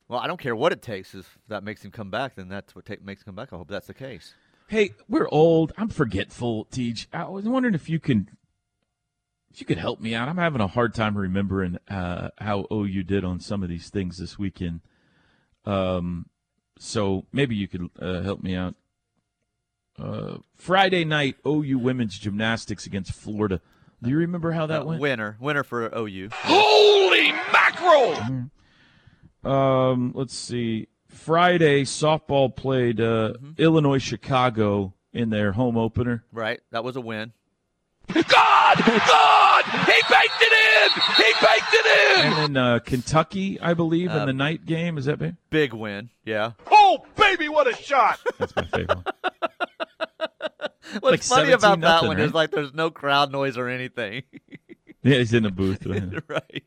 Well, 0.07 0.19
I 0.19 0.25
don't 0.25 0.39
care 0.39 0.55
what 0.55 0.71
it 0.71 0.81
takes. 0.81 1.13
If 1.13 1.37
that 1.49 1.63
makes 1.63 1.85
him 1.85 1.91
come 1.91 2.09
back, 2.09 2.33
then 2.33 2.49
that's 2.49 2.75
what 2.75 2.85
take, 2.85 3.05
makes 3.05 3.21
him 3.21 3.25
come 3.25 3.35
back. 3.35 3.53
I 3.53 3.57
hope 3.57 3.67
that's 3.67 3.85
the 3.85 3.93
case. 3.93 4.33
Hey, 4.67 4.95
we're 5.07 5.29
old. 5.29 5.71
I'm 5.77 5.89
forgetful, 5.89 6.65
Teach. 6.65 7.07
I 7.13 7.25
was 7.25 7.45
wondering 7.45 7.75
if 7.75 7.91
you 7.91 7.99
can, 7.99 8.27
if 9.51 9.59
you 9.59 9.67
could 9.67 9.77
help 9.77 10.01
me 10.01 10.15
out. 10.15 10.27
I'm 10.27 10.37
having 10.37 10.61
a 10.61 10.67
hard 10.67 10.95
time 10.95 11.15
remembering 11.15 11.77
uh, 11.87 12.29
how 12.39 12.65
OU 12.71 13.03
did 13.03 13.23
on 13.23 13.39
some 13.39 13.61
of 13.61 13.69
these 13.69 13.89
things 13.89 14.17
this 14.17 14.39
weekend. 14.39 14.81
Um, 15.63 16.25
so 16.79 17.27
maybe 17.31 17.55
you 17.55 17.67
could 17.67 17.87
uh, 17.99 18.21
help 18.21 18.41
me 18.41 18.55
out. 18.55 18.73
Uh, 19.99 20.37
Friday 20.55 21.05
night, 21.05 21.35
OU 21.45 21.77
women's 21.77 22.17
gymnastics 22.17 22.87
against 22.87 23.13
Florida. 23.13 23.61
Do 24.03 24.09
you 24.09 24.17
remember 24.17 24.51
how 24.51 24.65
that 24.67 24.81
Uh, 24.81 24.85
went? 24.85 25.01
Winner, 25.01 25.37
winner 25.39 25.63
for 25.63 25.85
OU. 25.95 26.29
Holy 26.33 27.31
mackerel! 27.51 28.49
Um, 29.43 30.11
let's 30.15 30.35
see. 30.35 30.87
Friday, 31.07 31.83
softball 31.83 32.55
played 32.55 32.99
uh, 32.99 33.33
Mm-hmm. 33.33 33.51
Illinois 33.61 33.99
Chicago 33.99 34.93
in 35.13 35.29
their 35.29 35.51
home 35.51 35.77
opener. 35.77 36.23
Right, 36.31 36.59
that 36.71 36.83
was 36.83 36.95
a 36.95 37.01
win. 37.01 37.33
God! 38.11 38.77
God! 38.77 39.63
He 39.65 40.01
baked 40.09 40.41
it 40.41 40.53
in! 40.53 41.01
He 41.15 41.33
baked 41.39 41.73
it 41.73 41.85
in! 41.85 42.25
And 42.25 42.55
then 42.55 42.57
uh, 42.57 42.79
Kentucky, 42.79 43.59
I 43.61 43.73
believe, 43.73 44.09
in 44.11 44.17
Uh, 44.17 44.25
the 44.25 44.33
night 44.33 44.65
game. 44.65 44.97
Is 44.97 45.05
that 45.05 45.19
big? 45.19 45.35
Big 45.49 45.73
win. 45.73 46.09
Yeah. 46.25 46.51
Oh, 46.69 47.05
baby, 47.15 47.47
what 47.49 47.67
a 47.67 47.75
shot! 47.75 48.19
That's 48.39 48.55
my 48.55 48.63
favorite 48.65 48.97
one. 48.97 49.05
What's 50.99 51.03
Like 51.03 51.23
funny 51.23 51.51
about 51.51 51.61
17 51.79 51.79
that 51.81 51.87
nothing, 51.87 52.07
one 52.09 52.17
right? 52.17 52.25
is 52.25 52.33
like 52.33 52.51
there's 52.51 52.73
no 52.73 52.89
crowd 52.91 53.31
noise 53.31 53.57
or 53.57 53.67
anything. 53.69 54.23
Yeah, 55.03 55.17
he's 55.17 55.33
in 55.33 55.41
the 55.41 55.49
booth. 55.49 55.83
right. 56.27 56.63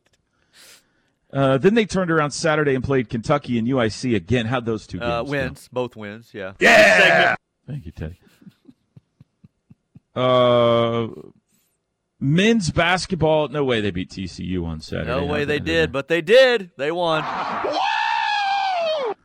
Uh, 1.33 1.57
then 1.57 1.75
they 1.75 1.85
turned 1.85 2.11
around 2.11 2.33
Saturday 2.33 2.75
and 2.75 2.83
played 2.83 3.09
Kentucky 3.09 3.59
and 3.61 3.69
UIC 3.69 4.16
again. 4.16 4.47
How'd 4.47 4.66
those 4.66 4.88
two 4.88 4.99
games 4.99 5.09
Uh, 5.09 5.23
go? 5.23 5.31
wins, 5.31 5.69
both 5.73 5.95
wins. 5.95 6.31
Yeah. 6.35 6.54
Yeah! 6.59 7.37
Thank 7.64 7.87
you, 7.87 7.93
Teddy. 7.93 8.19
Uh, 10.16 11.07
men's 12.21 12.71
basketball. 12.73 13.49
No 13.49 13.64
way 13.64 13.81
they 13.81 13.90
beat 13.93 14.11
TCU 14.11 14.64
on 14.66 14.81
Saturday. 14.81 15.11
No 15.11 15.26
way 15.26 15.40
How'd 15.40 15.49
they 15.49 15.61
did, 15.61 15.93
but 15.93 16.09
they 16.09 16.21
did. 16.21 16.73
They 16.76 16.90
won. 16.90 17.23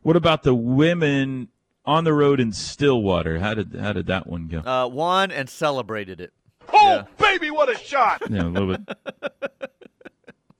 What 0.04 0.16
about 0.16 0.44
the 0.44 0.54
women 0.54 1.50
on 1.90 2.04
the 2.04 2.14
road 2.14 2.40
in 2.40 2.52
Stillwater? 2.54 3.40
How 3.40 3.54
did 3.54 3.74
how 3.76 3.94
did 3.94 4.06
that 4.08 4.28
one 4.28 4.48
go? 4.48 4.60
Uh, 4.60 4.88
won 4.88 5.32
and 5.32 5.50
celebrated 5.50 6.22
it. 6.22 6.32
Oh, 6.72 7.06
baby, 7.18 7.50
what 7.50 7.70
a 7.70 7.78
shot! 7.78 8.22
Yeah, 8.30 8.44
a 8.44 8.50
little 8.50 8.78
bit. 8.78 8.96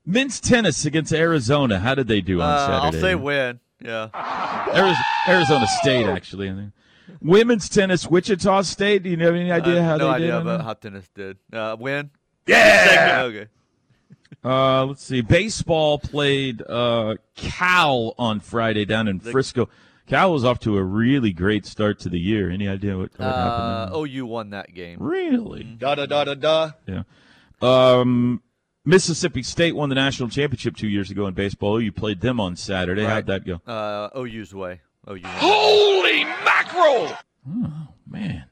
Men's 0.06 0.40
tennis 0.40 0.86
against 0.86 1.14
Arizona. 1.14 1.80
How 1.80 1.94
did 1.96 2.08
they 2.08 2.22
do 2.22 2.42
on 2.42 2.50
Uh, 2.50 2.58
Saturday? 2.58 2.86
I'll 2.98 3.02
say 3.02 3.16
win. 3.16 3.60
Yeah. 3.80 4.08
Ariz- 4.14 4.98
Arizona 5.28 5.68
State, 5.68 6.08
actually. 6.08 6.50
I 6.50 6.54
think. 6.56 6.72
Women's 7.22 7.70
tennis, 7.70 8.08
Wichita 8.08 8.64
State. 8.64 9.04
Do 9.04 9.10
you 9.10 9.18
have 9.18 9.36
any 9.36 9.52
idea 9.52 9.82
Uh, 9.82 9.84
how 9.84 9.98
no 9.98 10.08
they 10.08 10.14
idea 10.16 10.28
did? 10.28 10.34
on 10.36 10.42
about 10.42 10.58
that? 10.58 10.64
how 10.64 10.74
tennis 10.74 11.08
did. 11.14 11.38
Uh, 11.54 11.76
win. 11.80 12.10
Yeah! 12.48 13.22
Okay. 13.26 13.48
Uh, 14.44 14.86
let's 14.86 15.04
see. 15.04 15.22
Baseball 15.22 16.00
played 16.00 16.64
uh, 16.68 17.16
Cal 17.36 18.16
on 18.18 18.40
Friday 18.40 18.86
down 18.86 19.08
in 19.08 19.20
Frisco. 19.20 19.70
Cal 20.10 20.34
was 20.34 20.44
off 20.44 20.60
to 20.62 20.76
a 20.78 20.84
really 20.84 21.32
great 21.32 21.66
start 21.66 22.00
to 22.00 22.10
the 22.10 22.20
year. 22.20 22.50
Any 22.50 22.68
idea 22.68 22.98
what, 22.98 23.12
what 23.18 23.26
Uh, 23.26 23.86
happened? 23.86 23.94
there? 23.96 24.02
OU 24.22 24.26
won 24.26 24.50
that 24.50 24.74
game. 24.74 24.98
really? 25.00 25.64
Da 25.64 25.96
da 25.96 26.06
da 26.08 26.24
da 26.26 26.34
da. 26.34 26.72
Yeah. 26.88 27.04
Um, 27.62 28.42
Mississippi 28.86 29.44
State 29.44 29.76
won 29.76 29.90
the 29.90 29.96
national 29.96 30.30
championship 30.30 30.76
two 30.76 30.88
years 30.88 31.12
ago 31.12 31.28
in 31.28 31.34
baseball. 31.36 31.80
You 31.80 31.92
played 31.92 32.22
them 32.22 32.40
on 32.40 32.56
Saturday. 32.56 33.06
How'd 33.06 33.28
that 33.28 33.46
go? 33.46 33.62
Uh, 33.68 34.10
OU's 34.18 34.54
way. 34.54 34.82
OU. 35.08 35.22
won. 35.22 35.22
Holy 35.26 36.24
mackerel! 36.24 37.16
Oh 37.48 37.88
man, 38.10 38.46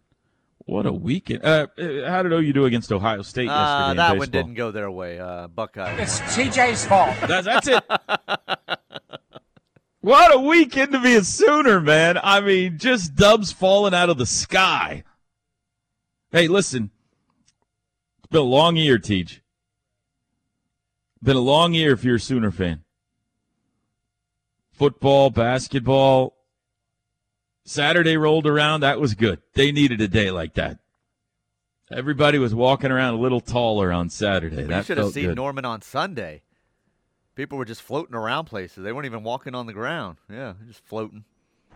what 0.59 0.85
a 0.85 0.93
weekend! 0.93 1.43
Uh, 1.43 1.67
uh, 1.77 2.09
how 2.09 2.21
did 2.23 2.31
OU 2.33 2.53
do 2.53 2.65
against 2.65 2.91
Ohio 2.91 3.21
State 3.21 3.45
yesterday? 3.45 3.57
Uh, 3.87 3.91
in 3.91 3.97
that 3.97 4.03
baseball? 4.09 4.17
one 4.19 4.29
didn't 4.29 4.53
go 4.55 4.71
their 4.71 4.91
way. 4.91 5.19
Uh, 5.19 5.47
Buckeyes. 5.47 5.99
It's. 5.99 6.19
TJ's 6.35 6.85
fault. 6.85 7.15
That's, 7.27 7.45
that's 7.45 7.67
it. 7.67 7.83
what 10.01 10.33
a 10.33 10.39
weekend 10.39 10.91
to 10.93 10.99
be 10.99 11.15
a 11.15 11.23
Sooner, 11.23 11.79
man. 11.79 12.19
I 12.21 12.41
mean, 12.41 12.77
just 12.77 13.15
dubs 13.15 13.51
falling 13.51 13.93
out 13.93 14.09
of 14.09 14.17
the 14.17 14.25
sky. 14.25 15.03
Hey, 16.31 16.47
listen. 16.47 16.91
It's 18.19 18.27
been 18.27 18.41
a 18.41 18.43
long 18.43 18.75
year, 18.75 18.97
Teach. 18.97 19.41
Been 21.21 21.37
a 21.37 21.41
long 21.41 21.73
year 21.73 21.93
if 21.93 22.03
you're 22.03 22.15
a 22.15 22.19
Sooner 22.19 22.51
fan. 22.51 22.83
Football, 24.71 25.29
basketball. 25.29 26.35
Saturday 27.65 28.15
rolled 28.15 28.47
around. 28.47 28.81
That 28.81 28.99
was 28.99 29.15
good. 29.15 29.41
They 29.53 29.71
needed 29.71 29.99
a 29.99 30.07
day 30.07 30.31
like 30.31 30.53
that. 30.53 30.79
Everybody 31.91 32.37
was 32.37 32.53
walking 32.53 32.91
around 32.91 33.15
a 33.15 33.17
little 33.17 33.39
taller 33.39 33.91
on 33.91 34.09
Saturday. 34.09 34.61
You 34.61 34.67
that 34.67 34.85
should 34.85 34.97
have 34.97 35.11
seen 35.11 35.27
good. 35.27 35.35
Norman 35.35 35.65
on 35.65 35.81
Sunday. 35.81 36.43
People 37.37 37.57
were 37.59 37.65
just 37.65 37.83
floating 37.83 38.15
around 38.15 38.45
places. 38.45 38.83
They 38.83 38.91
weren't 38.91 39.05
even 39.05 39.21
walking 39.23 39.53
on 39.53 39.67
the 39.67 39.73
ground. 39.73 40.17
Yeah, 40.27 40.55
just 40.67 40.83
floating. 40.85 41.23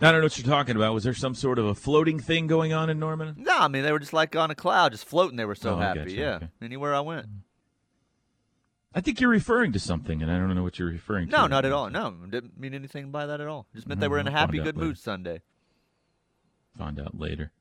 I 0.02 0.12
don't 0.12 0.22
know 0.22 0.26
what 0.26 0.36
you're 0.40 0.48
talking 0.48 0.76
about. 0.76 0.96
Was 0.96 1.04
there 1.04 1.14
some 1.14 1.36
sort 1.36 1.60
of 1.60 1.66
a 1.68 1.76
floating 1.76 2.20
thing 2.20 2.48
going 2.48 2.74
on 2.74 2.90
in 2.90 2.98
Norman? 3.00 3.36
No, 3.38 3.56
I 3.60 3.68
mean 3.68 3.84
they 3.84 3.92
were 3.92 4.00
just 4.00 4.12
like 4.12 4.36
on 4.36 4.50
a 4.50 4.56
cloud, 4.56 4.92
just 4.92 5.06
floating. 5.06 5.38
They 5.38 5.46
were 5.46 5.54
so 5.54 5.76
Oh, 5.76 5.78
happy. 5.78 6.00
gotcha, 6.00 6.12
Yeah, 6.16 6.36
okay. 6.38 6.48
anywhere 6.64 6.96
I 6.96 7.02
went. 7.02 7.28
I 8.96 9.02
think 9.02 9.22
you're 9.22 9.30
referring 9.30 9.72
to 9.74 9.80
something, 9.80 10.22
and 10.24 10.32
I 10.32 10.38
don't 10.40 10.54
know 10.56 10.64
what 10.64 10.80
you're 10.80 10.90
referring 10.90 11.28
to. 11.28 11.32
No, 11.32 11.46
not 11.48 11.64
at 11.64 11.72
all. 11.72 11.90
No, 11.92 12.10
didn't 12.28 12.60
mean 12.60 12.74
anything 12.74 13.12
by 13.12 13.28
that 13.28 13.40
at 13.40 13.48
all. 13.48 13.68
Just 13.76 13.88
meant 13.88 14.02
they 14.02 14.08
were 14.08 14.18
in 14.20 14.28
a 14.28 14.32
happy, 14.32 14.58
good 14.58 14.76
later. 14.76 14.80
mood 14.88 14.98
Sunday. 14.98 15.42
Find 16.78 17.00
out 17.00 17.18
later. 17.18 17.52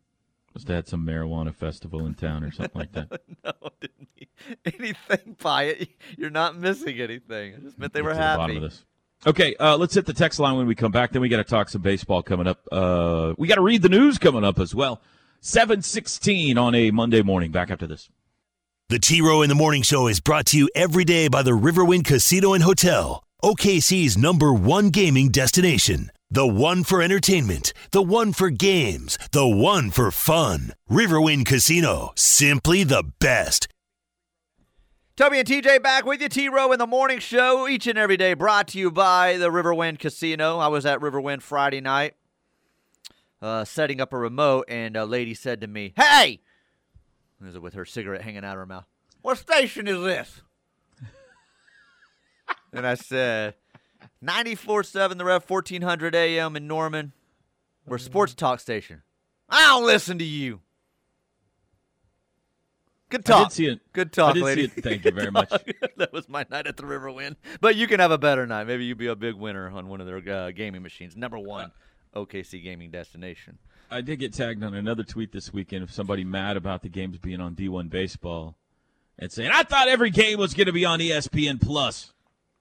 Must 0.54 0.66
have 0.69 0.75
had 0.75 0.88
some 0.88 1.07
marijuana 1.07 1.54
festival 1.54 2.07
in 2.07 2.14
town 2.14 2.42
or 2.42 2.50
something 2.50 2.78
like 2.78 2.92
that. 2.92 3.09
no, 3.45 3.52
didn't 3.80 4.09
mean 4.19 4.57
anything 4.66 5.37
by 5.40 5.64
it. 5.64 5.88
You're 6.19 6.30
not 6.30 6.57
missing 6.57 7.00
anything. 7.00 7.52
It 7.54 7.62
just 7.62 7.78
meant 7.78 7.92
they 7.92 8.00
Get 8.00 8.04
were 8.04 8.11
to 8.11 8.16
the 8.16 8.21
bottom 8.21 8.40
happy. 8.40 8.57
of 8.57 8.62
this. 8.62 8.85
Okay, 9.26 9.54
uh, 9.61 9.76
let's 9.76 9.95
hit 9.95 10.07
the 10.07 10.12
text 10.14 10.40
line 10.40 10.57
when 10.57 10.66
we 10.66 10.75
come 10.75 10.90
back. 10.90 11.12
Then 11.12 11.23
we 11.23 11.28
got 11.28 11.37
to 11.37 11.45
talk 11.45 11.69
some 11.69 11.83
baseball 11.83 12.23
coming 12.23 12.47
up. 12.47 12.61
Uh, 12.73 13.35
we 13.38 13.47
got 13.49 13.57
to 13.57 13.61
read 13.61 13.83
the 13.83 13.88
news 13.88 14.19
coming 14.19 14.45
up 14.45 14.59
as 14.59 14.75
well. 14.75 15.00
Seven 15.40 15.83
sixteen 15.83 16.59
on 16.59 16.75
a 16.75 16.90
Monday 16.90 17.23
morning. 17.23 17.50
Back 17.52 17.71
after 17.71 17.87
this. 17.87 18.09
The 18.88 18.99
T 18.99 19.21
Row 19.21 19.42
in 19.42 19.49
the 19.49 19.54
Morning 19.54 19.83
Show 19.83 20.09
is 20.09 20.21
brought 20.21 20.47
to 20.47 20.59
you 20.59 20.69
every 20.75 21.04
day 21.04 21.28
by 21.28 21.42
the 21.42 21.52
Riverwind 21.52 22.04
Casino 22.07 22.54
and 22.54 22.62
Hotel, 22.64 23.23
OKC's 23.45 24.19
number 24.19 24.52
one 24.52 24.90
gaming 24.90 25.28
destination. 25.28 26.11
The 26.32 26.46
one 26.46 26.84
for 26.84 27.02
entertainment, 27.02 27.72
the 27.90 28.02
one 28.02 28.32
for 28.32 28.50
games, 28.50 29.18
the 29.32 29.49
one 29.49 29.90
for 29.90 30.12
fun. 30.12 30.75
Riverwind 30.88 31.44
Casino, 31.44 32.12
simply 32.14 32.84
the 32.84 33.02
best. 33.18 33.66
Toby 35.16 35.40
and 35.40 35.49
TJ 35.49 35.82
back 35.82 36.04
with 36.06 36.22
you. 36.22 36.28
T 36.28 36.49
Row 36.49 36.70
in 36.70 36.78
the 36.78 36.87
morning 36.87 37.18
show 37.18 37.66
each 37.66 37.88
and 37.88 37.99
every 37.99 38.16
day, 38.16 38.34
brought 38.34 38.68
to 38.68 38.78
you 38.78 38.92
by 38.92 39.38
the 39.38 39.50
Riverwind 39.50 39.99
Casino. 39.99 40.58
I 40.58 40.68
was 40.68 40.87
at 40.87 41.00
Riverwind 41.00 41.42
Friday 41.42 41.80
night, 41.80 42.14
uh, 43.42 43.64
setting 43.64 44.00
up 44.00 44.12
a 44.12 44.16
remote, 44.16 44.66
and 44.68 44.96
a 44.96 45.04
lady 45.04 45.34
said 45.34 45.60
to 45.62 45.66
me, 45.66 45.94
"Hey," 45.96 46.42
is 47.44 47.58
with 47.58 47.75
her 47.75 47.84
cigarette 47.84 48.22
hanging 48.22 48.44
out 48.44 48.52
of 48.52 48.58
her 48.58 48.66
mouth. 48.66 48.87
What 49.20 49.37
station 49.37 49.88
is 49.88 50.00
this? 50.00 50.42
and 52.72 52.87
I 52.87 52.94
said, 52.94 53.56
"94.7 54.23 55.19
The 55.19 55.25
Rev, 55.25 55.49
1400 55.49 56.14
AM 56.14 56.57
in 56.57 56.66
Norman. 56.66 57.12
We're 57.87 57.97
a 57.97 58.00
sports 58.00 58.35
talk 58.35 58.61
station. 58.61 59.02
I 59.49 59.66
don't 59.66 59.87
listen 59.87 60.19
to 60.19 60.25
you." 60.25 60.61
Good 63.11 63.25
talk. 63.25 63.59
it. 63.59 63.80
Good 63.92 64.12
talk, 64.12 64.37
lady. 64.37 64.69
Thank 64.69 65.04
you 65.04 65.11
very 65.11 65.30
much. 65.33 65.50
that 65.97 66.12
was 66.12 66.28
my 66.28 66.47
night 66.49 66.69
at 66.69 66.76
the 66.76 66.87
river 66.87 67.09
Riverwind. 67.09 67.37
But 67.61 67.75
you 67.75 67.88
can 67.88 67.99
have 67.99 68.12
a 68.12 68.19
better 68.19 68.47
night. 68.47 68.69
Maybe 68.69 68.85
you'd 68.85 68.99
be 68.99 69.09
a 69.09 69.16
big 69.16 69.35
winner 69.35 69.69
on 69.69 69.88
one 69.88 70.00
of 70.00 70.07
their 70.07 70.35
uh, 70.35 70.50
gaming 70.52 70.83
machines. 70.83 71.16
Number 71.16 71.38
one 71.38 71.73
OKC 72.14 72.62
gaming 72.62 72.92
destination. 72.92 73.59
I 73.90 74.00
did 74.00 74.21
get 74.21 74.33
tagged 74.33 74.62
on 74.62 74.75
another 74.75 75.02
tweet 75.02 75.33
this 75.33 75.52
weekend 75.52 75.83
of 75.83 75.90
somebody 75.90 76.23
mad 76.23 76.57
about 76.57 76.83
the 76.83 76.88
games 76.88 77.19
being 77.19 77.40
on 77.40 77.57
D1 77.57 77.90
baseball 77.90 78.57
and 79.19 79.33
saying, 79.33 79.50
I 79.52 79.64
thought 79.64 79.88
every 79.88 80.11
game 80.11 80.38
was 80.38 80.54
going 80.54 80.69
to 80.69 80.73
be 80.73 80.85
on 80.85 81.00
ESPN 81.00 81.61
Plus. 81.61 82.12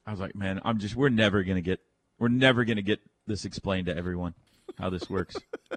I 0.09 0.11
was 0.11 0.19
like, 0.19 0.35
man, 0.35 0.59
I'm 0.65 0.79
just, 0.79 0.95
we're 0.95 1.09
never 1.09 1.43
going 1.43 1.57
to 1.57 1.61
get, 1.61 1.81
we're 2.17 2.29
never 2.29 2.65
to 2.65 2.81
get 2.81 2.99
this 3.27 3.45
explained 3.45 3.85
to 3.85 3.95
everyone 3.95 4.33
how 4.79 4.89
this 4.89 5.07
works. 5.07 5.35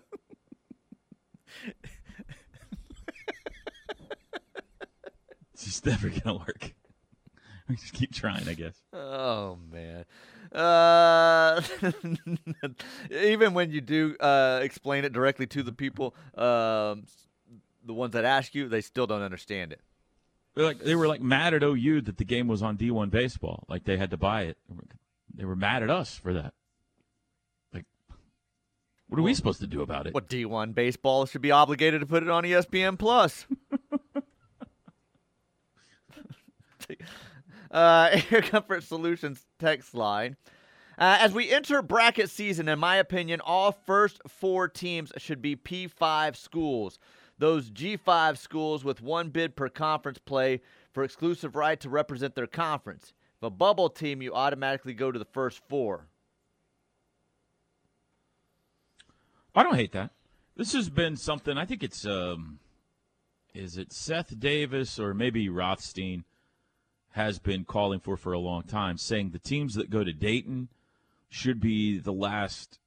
it's 5.53 5.67
just 5.67 5.85
never 5.85 6.09
going 6.09 6.23
to 6.23 6.33
work. 6.33 6.73
We 7.69 7.77
just 7.77 7.93
keep 7.95 8.13
trying, 8.13 8.49
I 8.49 8.55
guess. 8.55 8.75
Oh 8.93 9.57
man. 9.71 10.05
Uh, 10.51 11.63
even 13.11 13.55
when 13.55 13.71
you 13.71 13.81
do 13.81 14.17
uh, 14.19 14.59
explain 14.63 15.05
it 15.05 15.13
directly 15.13 15.47
to 15.47 15.63
the 15.63 15.73
people, 15.73 16.15
um, 16.35 17.05
the 17.85 17.95
ones 17.95 18.15
that 18.15 18.25
ask 18.25 18.55
you, 18.55 18.69
they 18.69 18.81
still 18.81 19.07
don't 19.07 19.23
understand 19.23 19.73
it. 19.73 19.81
They're 20.55 20.65
like 20.67 20.81
they 20.81 20.95
were 20.95 21.09
like 21.09 21.23
mad 21.23 21.55
at 21.55 21.63
OU 21.63 22.03
that 22.03 22.19
the 22.19 22.25
game 22.25 22.47
was 22.47 22.63
on 22.63 22.77
D1 22.77 23.11
baseball, 23.11 23.65
like 23.69 23.85
they 23.85 23.97
had 23.97 24.11
to 24.11 24.17
buy 24.17 24.43
it. 24.43 24.59
They 25.35 25.45
were 25.45 25.57
mad 25.57 25.83
at 25.83 25.89
us 25.91 26.17
for 26.17 26.35
that. 26.35 26.53
Like, 27.73 27.87
what 29.09 29.19
are 29.19 29.23
we 29.23 29.35
supposed 29.35 29.61
to 29.61 29.67
do 29.67 29.81
about 29.81 30.07
it? 30.07 30.13
What 30.13 30.29
D1 30.29 30.75
baseball 30.75 31.25
should 31.25 31.41
be 31.41 31.51
obligated 31.51 32.01
to 32.01 32.07
put 32.07 32.23
it 32.23 32.29
on 32.29 32.45
ESPN 32.45 32.99
Plus? 32.99 33.47
uh, 37.71 38.21
Air 38.31 38.43
Comfort 38.43 38.83
Solutions 38.83 39.47
text 39.59 39.95
line. 39.95 40.37
Uh, 40.99 41.17
as 41.21 41.33
we 41.33 41.51
enter 41.51 41.81
bracket 41.81 42.29
season, 42.29 42.69
in 42.69 42.79
my 42.79 42.97
opinion, 42.97 43.41
all 43.41 43.73
first 43.73 44.21
four 44.29 44.69
teams 44.69 45.11
should 45.17 45.41
be 45.41 45.57
P5 45.57 46.37
schools. 46.37 46.99
Those 47.43 47.73
G5 47.73 48.39
schools 48.39 48.85
with 48.85 49.03
one 49.03 49.31
bid 49.31 49.57
per 49.57 49.69
conference 49.69 50.19
play 50.19 50.61
for 50.93 51.03
exclusive 51.03 51.57
right 51.57 51.81
to 51.81 51.89
represent 51.89 52.37
their 52.37 52.47
conference. 52.47 53.15
If 53.39 53.43
a 53.43 53.51
bubble 53.51 53.91
team, 53.91 54.23
you 54.23 54.33
automatically 54.33 54.95
go 54.95 55.11
to 55.11 55.19
the 55.19 55.25
first 55.25 55.61
four. 55.69 56.07
I 59.57 59.65
don't 59.65 59.75
hate 59.75 59.91
that. 59.91 60.13
This 60.55 60.73
has 60.75 60.89
been 60.89 61.17
something. 61.17 61.59
I 61.59 61.65
think 61.65 61.83
it's 61.83 62.07
um, 62.07 62.61
is 63.53 63.77
it 63.77 63.93
Seth 63.93 64.39
Davis 64.39 65.01
or 65.01 65.13
maybe 65.13 65.49
Rothstein 65.49 66.23
has 67.11 67.41
been 67.41 67.65
calling 67.65 67.99
for 67.99 68.17
for 68.17 68.33
a 68.33 68.39
long 68.39 68.63
time, 68.63 68.99
saying 68.99 69.31
the 69.31 69.41
teams 69.41 69.75
that 69.75 69.91
go 69.91 70.05
to 70.05 70.13
Dayton 70.13 70.69
should 71.29 71.61
be 71.61 71.99
the 71.99 72.13
last 72.13 72.79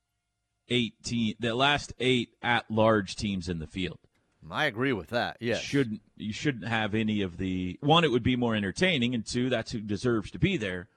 eighteen, 0.69 1.35
the 1.41 1.53
last 1.53 1.91
eight 1.99 2.29
at 2.41 2.71
large 2.71 3.17
teams 3.17 3.49
in 3.49 3.59
the 3.59 3.67
field. 3.67 3.99
I 4.51 4.65
agree 4.65 4.93
with 4.93 5.09
that. 5.09 5.37
Yes. 5.39 5.61
Shouldn't 5.61 6.01
you 6.17 6.33
shouldn't 6.33 6.67
have 6.67 6.93
any 6.93 7.21
of 7.21 7.37
the 7.37 7.77
one? 7.81 8.03
It 8.03 8.11
would 8.11 8.23
be 8.23 8.35
more 8.35 8.55
entertaining, 8.55 9.15
and 9.15 9.25
two, 9.25 9.49
that's 9.49 9.71
who 9.71 9.79
deserves 9.79 10.31
to 10.31 10.39
be 10.39 10.57
there. 10.57 10.87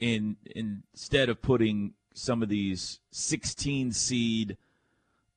In 0.00 0.36
instead 0.54 1.28
of 1.28 1.42
putting 1.42 1.94
some 2.14 2.42
of 2.42 2.48
these 2.48 3.00
sixteen 3.10 3.92
seed, 3.92 4.56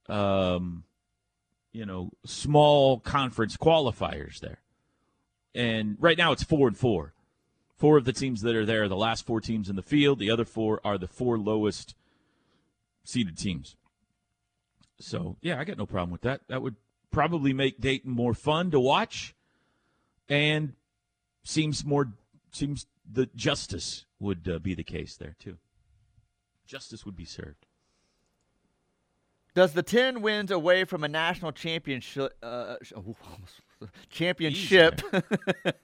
um, 0.07 0.83
you 1.71 1.85
know, 1.85 2.11
small 2.25 2.99
conference 2.99 3.57
qualifiers 3.57 4.39
there, 4.39 4.59
and 5.55 5.97
right 5.99 6.17
now 6.17 6.31
it's 6.31 6.43
four 6.43 6.67
and 6.67 6.77
four. 6.77 7.13
Four 7.75 7.97
of 7.97 8.05
the 8.05 8.13
teams 8.13 8.41
that 8.41 8.55
are 8.55 8.65
there 8.65 8.83
are 8.83 8.87
the 8.87 8.95
last 8.95 9.25
four 9.25 9.41
teams 9.41 9.67
in 9.67 9.75
the 9.75 9.81
field. 9.81 10.19
The 10.19 10.29
other 10.29 10.45
four 10.45 10.79
are 10.83 10.99
the 10.99 11.07
four 11.07 11.39
lowest 11.39 11.95
seeded 13.03 13.37
teams. 13.37 13.75
So 14.99 15.37
yeah, 15.41 15.59
I 15.59 15.63
got 15.63 15.79
no 15.79 15.87
problem 15.87 16.11
with 16.11 16.21
that. 16.21 16.41
That 16.47 16.61
would 16.61 16.75
probably 17.11 17.53
make 17.53 17.79
Dayton 17.79 18.11
more 18.11 18.33
fun 18.33 18.71
to 18.71 18.79
watch, 18.79 19.35
and 20.29 20.73
seems 21.43 21.85
more 21.85 22.13
seems 22.51 22.85
the 23.09 23.29
justice 23.35 24.05
would 24.19 24.47
uh, 24.53 24.59
be 24.59 24.73
the 24.73 24.83
case 24.83 25.15
there 25.17 25.35
too. 25.39 25.57
Justice 26.65 27.05
would 27.05 27.15
be 27.15 27.25
served. 27.25 27.65
Does 29.53 29.73
the 29.73 29.83
10 29.83 30.21
wins 30.21 30.49
away 30.49 30.85
from 30.85 31.03
a 31.03 31.09
national 31.09 31.51
championship 31.51 32.31
uh, 32.41 32.77
oh, 32.95 33.15
championship 34.09 35.01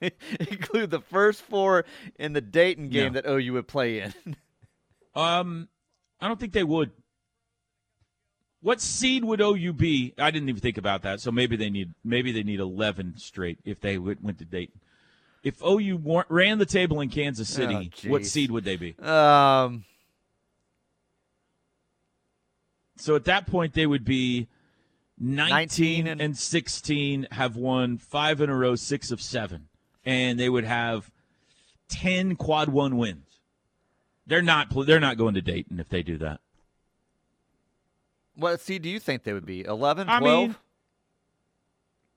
include 0.40 0.90
the 0.90 1.02
first 1.10 1.42
four 1.42 1.84
in 2.18 2.32
the 2.32 2.40
Dayton 2.40 2.88
game 2.88 3.12
No. 3.12 3.20
that 3.20 3.30
OU 3.30 3.52
would 3.52 3.68
play 3.68 4.00
in? 4.00 4.36
Um, 5.14 5.68
I 6.20 6.28
don't 6.28 6.40
think 6.40 6.52
they 6.54 6.64
would. 6.64 6.92
What 8.60 8.80
seed 8.80 9.24
would 9.24 9.40
OU 9.40 9.72
be? 9.74 10.14
I 10.18 10.30
didn't 10.30 10.48
even 10.48 10.60
think 10.60 10.78
about 10.78 11.02
that. 11.02 11.20
So 11.20 11.30
maybe 11.30 11.56
they 11.56 11.70
need 11.70 11.94
maybe 12.04 12.32
they 12.32 12.42
need 12.42 12.58
eleven 12.60 13.14
straight 13.16 13.58
if 13.64 13.80
they 13.80 13.98
went, 13.98 14.22
went 14.22 14.38
to 14.38 14.44
Dayton. 14.44 14.80
If 15.44 15.62
OU 15.62 15.96
wa- 15.98 16.24
ran 16.28 16.58
the 16.58 16.66
table 16.66 17.00
in 17.00 17.08
Kansas 17.08 17.48
City, 17.48 17.92
Oh, 18.04 18.10
what 18.10 18.26
seed 18.26 18.50
would 18.50 18.64
they 18.64 18.76
be? 18.76 18.96
um, 18.98 19.84
So 22.96 23.14
at 23.14 23.24
that 23.26 23.46
point, 23.46 23.74
they 23.74 23.86
would 23.86 24.04
be 24.04 24.48
19, 25.20 25.48
19 25.48 26.06
and, 26.08 26.20
and- 26.20 26.36
16, 26.36 27.28
have 27.30 27.54
won 27.56 27.96
five 27.98 28.40
in 28.40 28.50
a 28.50 28.56
row, 28.56 28.74
six 28.74 29.12
of 29.12 29.22
seven. 29.22 29.68
And 30.04 30.38
they 30.40 30.48
would 30.48 30.64
have 30.64 31.10
10 31.88 32.34
quad 32.34 32.68
one 32.68 32.96
wins. 32.96 33.38
They're 34.26 34.42
not, 34.42 34.68
they're 34.86 34.98
not 35.00 35.16
going 35.16 35.34
to 35.34 35.40
Dayton 35.40 35.78
if 35.78 35.88
they 35.88 36.02
do 36.02 36.18
that. 36.18 36.40
What 38.38 38.60
seed 38.60 38.82
do 38.82 38.88
you 38.88 39.00
think 39.00 39.24
they 39.24 39.32
would 39.32 39.46
be? 39.46 39.64
11, 39.64 40.08
I 40.08 40.20
12? 40.20 40.48
mean, 40.48 40.56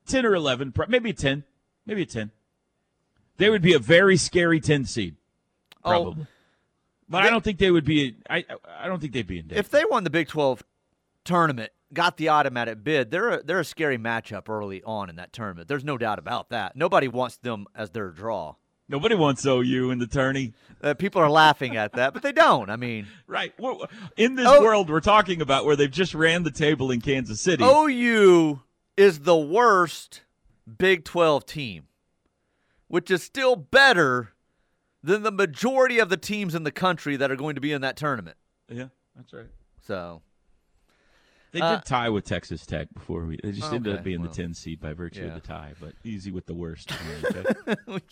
10 0.06 0.26
or 0.26 0.36
11, 0.36 0.74
maybe 0.88 1.10
a 1.10 1.14
10. 1.14 1.44
Maybe 1.86 2.04
a 2.04 2.06
10. 2.06 2.32
They 3.38 3.50
would 3.50 3.62
be 3.62 3.74
a 3.74 3.80
very 3.80 4.18
scary 4.18 4.60
10 4.60 4.86
seed, 4.86 5.16
oh. 5.84 5.90
probably. 5.90 6.28
but 7.10 7.24
I 7.24 7.30
don't 7.30 7.44
think 7.44 7.58
they 7.58 7.72
would 7.72 7.86
be, 7.86 8.18
I, 8.30 8.46
I 8.80 8.88
don't 8.88 9.00
think 9.00 9.14
they'd 9.14 9.26
be 9.26 9.40
in 9.40 9.48
Dayton. 9.48 9.60
if 9.60 9.70
they 9.70 9.84
won 9.90 10.04
the 10.04 10.12
Big 10.12 10.28
12 10.28 10.64
tournament, 11.24 11.72
got 11.92 12.18
the 12.18 12.30
automatic 12.30 12.84
bid, 12.84 13.10
they're 13.10 13.30
a, 13.30 13.44
they're 13.44 13.60
a 13.60 13.66
scary 13.66 13.98
matchup 13.98 14.48
early 14.48 14.84
on 14.84 15.10
in 15.10 15.16
that 15.16 15.34
tournament. 15.34 15.68
There's 15.68 15.84
no 15.84 15.98
doubt 15.98 16.20
about 16.20 16.50
that. 16.50 16.76
Nobody 16.76 17.08
wants 17.08 17.38
them 17.38 17.66
as 17.76 17.90
their 17.90 18.10
draw. 18.10 18.56
Nobody 18.92 19.16
wants 19.16 19.46
OU 19.46 19.92
in 19.92 20.00
the 20.00 20.06
tourney. 20.06 20.52
Uh, 20.84 20.94
people 20.94 21.22
are 21.22 21.30
laughing 21.30 21.78
at 21.78 21.94
that, 21.94 22.14
but 22.14 22.24
they 22.24 22.34
don't. 22.34 22.70
I 22.70 22.76
mean, 22.76 23.08
Right. 23.26 23.54
Well, 23.58 23.88
In 24.18 24.36
this 24.36 24.46
Oh. 24.50 24.62
world 24.62 24.90
we're 24.90 25.00
talking 25.00 25.40
about 25.42 25.64
where 25.64 25.78
they've 25.78 25.90
just 25.90 26.14
ran 26.14 26.44
the 26.44 26.52
table 26.52 26.92
in 26.92 27.00
Kansas 27.00 27.40
City. 27.40 27.64
OU 27.64 28.60
is 28.98 29.20
the 29.22 29.38
worst 29.38 30.24
Big 30.78 31.06
12 31.06 31.46
team, 31.46 31.88
which 32.88 33.10
is 33.10 33.24
still 33.24 33.56
better 33.56 34.34
than 35.02 35.24
the 35.24 35.32
majority 35.32 35.98
of 35.98 36.10
the 36.10 36.18
teams 36.18 36.54
in 36.54 36.64
the 36.64 36.72
country 36.72 37.16
that 37.16 37.32
are 37.32 37.36
going 37.38 37.56
to 37.56 37.62
be 37.62 37.72
in 37.72 37.80
that 37.82 37.96
tournament. 37.96 38.36
Yeah, 38.70 38.88
that's 39.16 39.32
right. 39.32 39.48
So, 39.88 40.22
They 41.52 41.60
Uh, 41.60 41.76
did 41.76 41.86
tie 41.86 42.10
with 42.10 42.24
Texas 42.24 42.66
Tech 42.66 42.88
before 42.94 43.26
we. 43.26 43.38
They 43.44 43.52
just 43.52 43.74
ended 43.74 43.94
up 43.96 44.04
being 44.04 44.22
well, 44.22 44.30
the 44.30 44.36
10 44.36 44.54
seed 44.54 44.80
by 44.80 44.94
virtue 44.94 45.22
yeah. 45.22 45.28
of 45.28 45.34
the 45.34 45.46
tie, 45.46 45.74
but 45.82 45.94
easy 46.04 46.32
with 46.32 46.46
the 46.46 46.54
worst. 46.54 46.92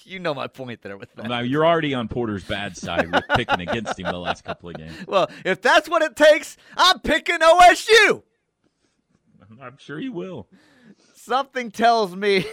You 0.03 0.19
know 0.19 0.33
my 0.33 0.47
point 0.47 0.81
there 0.81 0.97
with 0.97 1.13
that. 1.15 1.27
now 1.27 1.39
you're 1.39 1.65
already 1.65 1.93
on 1.93 2.07
Porter's 2.07 2.43
bad 2.43 2.75
side 2.75 3.11
with 3.11 3.23
picking 3.35 3.61
against 3.61 3.97
him 3.99 4.07
the 4.07 4.17
last 4.17 4.43
couple 4.43 4.69
of 4.69 4.75
games. 4.75 4.95
Well, 5.07 5.29
if 5.45 5.61
that's 5.61 5.87
what 5.87 6.01
it 6.01 6.15
takes, 6.15 6.57
I'm 6.75 6.99
picking 6.99 7.37
OSU. 7.39 8.23
I'm 9.61 9.77
sure 9.77 9.99
you 9.99 10.11
will. 10.11 10.47
Something 11.15 11.69
tells 11.71 12.15
me 12.15 12.45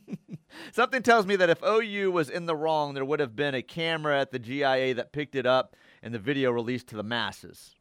something 0.72 1.02
tells 1.02 1.26
me 1.26 1.36
that 1.36 1.50
if 1.50 1.62
OU 1.62 2.10
was 2.10 2.28
in 2.30 2.46
the 2.46 2.56
wrong, 2.56 2.94
there 2.94 3.04
would 3.04 3.20
have 3.20 3.36
been 3.36 3.54
a 3.54 3.62
camera 3.62 4.20
at 4.20 4.32
the 4.32 4.38
GIA 4.38 4.94
that 4.94 5.12
picked 5.12 5.34
it 5.34 5.46
up 5.46 5.76
and 6.02 6.12
the 6.14 6.18
video 6.18 6.50
released 6.50 6.88
to 6.88 6.96
the 6.96 7.02
masses. 7.02 7.76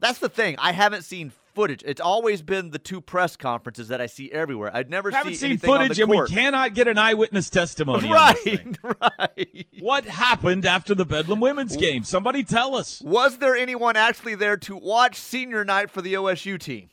That's 0.00 0.18
the 0.18 0.28
thing. 0.28 0.56
I 0.58 0.72
haven't 0.72 1.02
seen 1.02 1.32
footage. 1.54 1.82
It's 1.84 2.00
always 2.00 2.40
been 2.40 2.70
the 2.70 2.78
two 2.78 3.00
press 3.00 3.36
conferences 3.36 3.88
that 3.88 4.00
I 4.00 4.06
see 4.06 4.30
everywhere. 4.30 4.70
I'd 4.72 4.88
never 4.88 5.10
haven't 5.10 5.32
see 5.34 5.48
seen 5.48 5.58
footage, 5.58 5.98
and 5.98 6.08
we 6.08 6.24
cannot 6.28 6.74
get 6.74 6.86
an 6.86 6.98
eyewitness 6.98 7.50
testimony. 7.50 8.08
on 8.12 8.34
this 8.34 8.44
thing. 8.44 8.76
Right, 8.84 9.02
right. 9.18 9.66
What 9.80 10.04
happened 10.04 10.64
after 10.66 10.94
the 10.94 11.04
Bedlam 11.04 11.40
women's 11.40 11.76
game? 11.76 12.04
Somebody 12.04 12.44
tell 12.44 12.76
us. 12.76 13.00
Was 13.02 13.38
there 13.38 13.56
anyone 13.56 13.96
actually 13.96 14.36
there 14.36 14.56
to 14.58 14.76
watch 14.76 15.16
senior 15.16 15.64
night 15.64 15.90
for 15.90 16.00
the 16.00 16.14
OSU 16.14 16.60
team? 16.60 16.90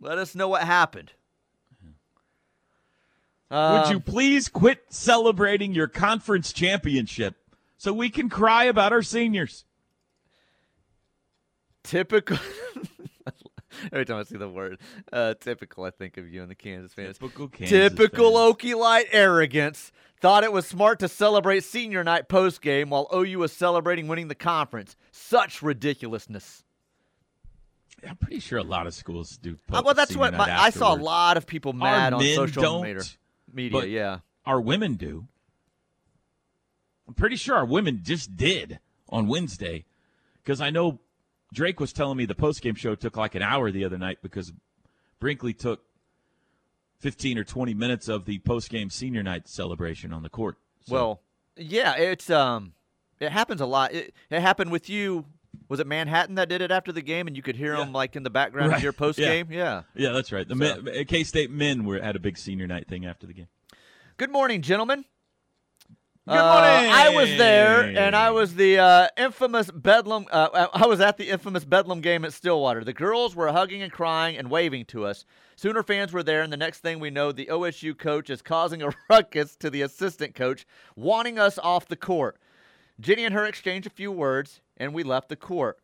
Let 0.00 0.18
us 0.18 0.34
know 0.34 0.48
what 0.48 0.62
happened. 0.62 1.12
Would 3.50 3.56
Um, 3.56 3.92
you 3.92 4.00
please 4.00 4.48
quit 4.48 4.84
celebrating 4.90 5.72
your 5.72 5.88
conference 5.88 6.52
championship 6.52 7.34
so 7.78 7.92
we 7.94 8.10
can 8.10 8.28
cry 8.28 8.64
about 8.64 8.92
our 8.92 9.02
seniors? 9.02 9.64
Typical? 11.88 12.38
Every 13.92 14.04
time 14.04 14.16
I 14.16 14.22
see 14.24 14.36
the 14.36 14.48
word 14.48 14.78
uh, 15.12 15.34
typical, 15.34 15.84
I 15.84 15.90
think 15.90 16.16
of 16.16 16.28
you 16.28 16.42
and 16.42 16.50
the 16.50 16.54
Kansas 16.54 16.92
fans. 16.92 17.18
Typical 17.18 17.48
Kansas 17.48 17.70
Typical 17.70 18.32
fans. 18.32 18.56
Okie 18.56 18.76
Light 18.76 19.06
arrogance. 19.12 19.92
Thought 20.20 20.42
it 20.42 20.52
was 20.52 20.66
smart 20.66 20.98
to 20.98 21.08
celebrate 21.08 21.62
senior 21.62 22.02
night 22.02 22.28
post 22.28 22.60
game 22.60 22.90
while 22.90 23.08
OU 23.14 23.38
was 23.38 23.52
celebrating 23.52 24.08
winning 24.08 24.28
the 24.28 24.34
conference. 24.34 24.96
Such 25.12 25.62
ridiculousness. 25.62 26.64
I'm 28.06 28.16
pretty 28.16 28.40
sure 28.40 28.58
a 28.58 28.64
lot 28.64 28.86
of 28.86 28.94
schools 28.94 29.36
do. 29.36 29.56
Uh, 29.72 29.82
well, 29.84 29.94
that's 29.94 30.16
what 30.16 30.34
my, 30.34 30.50
I 30.50 30.70
saw 30.70 30.94
a 30.94 30.96
lot 30.96 31.36
of 31.36 31.46
people 31.46 31.72
mad 31.72 32.12
on 32.12 32.22
social 32.22 32.82
media. 32.82 33.02
Media, 33.52 33.84
yeah. 33.84 34.18
Our 34.44 34.60
women 34.60 34.94
do. 34.94 35.26
I'm 37.06 37.14
pretty 37.14 37.36
sure 37.36 37.56
our 37.56 37.64
women 37.64 38.00
just 38.02 38.36
did 38.36 38.80
on 39.08 39.26
Wednesday, 39.26 39.84
because 40.42 40.60
I 40.60 40.70
know 40.70 41.00
Drake 41.52 41.80
was 41.80 41.92
telling 41.92 42.16
me 42.18 42.26
the 42.26 42.34
postgame 42.34 42.76
show 42.76 42.94
took 42.94 43.16
like 43.16 43.34
an 43.34 43.42
hour 43.42 43.70
the 43.70 43.84
other 43.84 43.98
night 43.98 44.18
because 44.22 44.52
Brinkley 45.20 45.54
took 45.54 45.82
15 47.00 47.38
or 47.38 47.44
20 47.44 47.74
minutes 47.74 48.08
of 48.08 48.24
the 48.24 48.38
postgame 48.40 48.90
senior 48.92 49.22
night 49.22 49.48
celebration 49.48 50.12
on 50.12 50.22
the 50.22 50.28
court. 50.28 50.56
So- 50.86 50.94
Well, 50.94 51.20
yeah, 51.56 51.96
it's 51.96 52.28
um, 52.30 52.72
it 53.20 53.32
happens 53.32 53.60
a 53.60 53.66
lot. 53.66 53.92
It, 53.92 54.14
it 54.30 54.40
happened 54.40 54.70
with 54.70 54.88
you. 54.88 55.24
Was 55.68 55.80
it 55.80 55.86
Manhattan 55.86 56.34
that 56.36 56.48
did 56.48 56.60
it 56.62 56.70
after 56.70 56.92
the 56.92 57.02
game, 57.02 57.26
and 57.26 57.36
you 57.36 57.42
could 57.42 57.56
hear 57.56 57.72
Yeah. 57.74 57.80
them 57.84 57.92
like 57.92 58.14
in 58.16 58.22
the 58.22 58.30
background 58.30 58.72
of 58.74 58.82
your 58.82 58.92
post 58.94 59.18
game? 59.18 59.48
Yeah. 59.50 59.82
yeah, 59.94 60.10
that's 60.10 60.30
right. 60.32 60.46
The 60.46 60.54
So- 60.96 61.04
K 61.04 61.24
State 61.24 61.50
men 61.50 61.84
were 61.84 61.98
at 61.98 62.14
a 62.16 62.18
big 62.20 62.36
senior 62.38 62.66
night 62.66 62.88
thing 62.88 63.06
after 63.06 63.26
the 63.26 63.32
game. 63.32 63.48
Good 64.18 64.30
morning, 64.30 64.62
gentlemen. 64.62 65.04
Good 66.28 66.36
Uh, 66.36 66.52
morning. 66.52 66.92
I 66.92 67.08
was 67.14 67.28
there, 67.38 67.80
and 67.84 68.14
I 68.14 68.30
was 68.32 68.54
the 68.54 68.76
uh, 68.78 69.08
infamous 69.16 69.70
Bedlam. 69.70 70.26
Uh, 70.30 70.66
I 70.74 70.86
was 70.86 71.00
at 71.00 71.16
the 71.16 71.30
infamous 71.30 71.64
Bedlam 71.64 72.02
game 72.02 72.22
at 72.26 72.34
Stillwater. 72.34 72.84
The 72.84 72.92
girls 72.92 73.34
were 73.34 73.50
hugging 73.50 73.80
and 73.82 73.90
crying 73.90 74.36
and 74.36 74.50
waving 74.50 74.84
to 74.86 75.06
us. 75.06 75.24
Sooner 75.56 75.82
fans 75.82 76.12
were 76.12 76.22
there, 76.22 76.42
and 76.42 76.52
the 76.52 76.58
next 76.58 76.80
thing 76.80 77.00
we 77.00 77.08
know, 77.08 77.32
the 77.32 77.46
OSU 77.46 77.96
coach 77.96 78.28
is 78.28 78.42
causing 78.42 78.82
a 78.82 78.90
ruckus 79.08 79.56
to 79.56 79.70
the 79.70 79.80
assistant 79.80 80.34
coach, 80.34 80.66
wanting 80.96 81.38
us 81.38 81.58
off 81.60 81.88
the 81.88 81.96
court. 81.96 82.36
Jennie 83.00 83.24
and 83.24 83.32
her 83.34 83.46
exchanged 83.46 83.86
a 83.86 83.90
few 83.90 84.12
words, 84.12 84.60
and 84.76 84.92
we 84.92 85.02
left 85.04 85.30
the 85.30 85.36
court. 85.36 85.78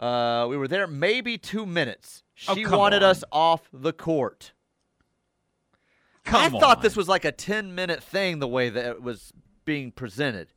Uh, 0.00 0.46
we 0.50 0.56
were 0.56 0.66
there 0.66 0.88
maybe 0.88 1.38
two 1.38 1.64
minutes. 1.66 2.24
Oh, 2.48 2.56
She 2.56 2.64
come 2.64 2.78
wanted 2.80 3.04
on. 3.04 3.10
us 3.10 3.22
off 3.30 3.68
the 3.72 3.92
court. 3.92 4.54
Come 6.24 6.56
I 6.56 6.58
thought 6.58 6.82
this 6.82 6.96
was 6.96 7.06
like 7.06 7.24
a 7.24 7.30
10 7.30 7.76
minute 7.76 8.02
thing 8.02 8.40
the 8.40 8.48
way 8.48 8.70
that 8.70 8.84
it 8.86 9.02
was 9.02 9.30
being 9.64 9.90
presented. 9.92 10.48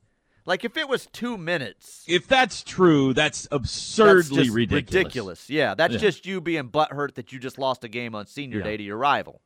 Like 0.45 0.63
if 0.63 0.77
it 0.77 0.87
was 0.87 1.07
two 1.07 1.37
minutes, 1.37 2.05
If 2.07 2.27
that's 2.27 2.63
true, 2.63 3.13
that's 3.13 3.43
that's 3.43 3.47
absurdly 3.51 4.43
just 4.45 4.55
ridiculous. 4.55 4.93
ridiculous. 5.03 5.49
Yeah, 5.49 5.75
that's 5.75 5.93
Yeah. 5.95 5.99
just 5.99 6.25
you 6.25 6.39
being 6.39 6.69
butthurt 6.69 7.15
that 7.15 7.33
you 7.33 7.39
just 7.39 7.57
lost 7.57 7.83
a 7.83 7.89
game 7.89 8.15
on 8.15 8.27
senior 8.27 8.59
Yeah. 8.59 8.63
day 8.63 8.77
to 8.77 8.83
your 8.83 8.97
rival. 8.97 9.41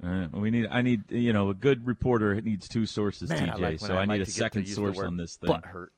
Well, 0.00 0.28
we 0.32 0.50
need. 0.50 0.66
I 0.70 0.82
need. 0.82 1.10
You 1.10 1.32
know, 1.32 1.48
a 1.50 1.54
good 1.54 1.86
reporter 1.86 2.40
needs 2.40 2.68
two 2.68 2.84
sources. 2.86 3.30
Man, 3.30 3.48
I 3.50 3.54
TJ, 3.54 3.60
like 3.60 3.80
so 3.80 3.94
I 3.94 3.96
I, 3.96 3.98
like 4.00 4.08
need 4.10 4.20
a 4.22 4.24
to 4.26 4.30
get 4.30 4.34
to 4.34 4.38
second 4.38 4.66
source 4.66 4.98
on 4.98 5.16
this 5.16 5.36
thing. 5.36 5.50
Butthurt. 5.50 5.88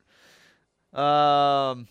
Um, 0.98 1.88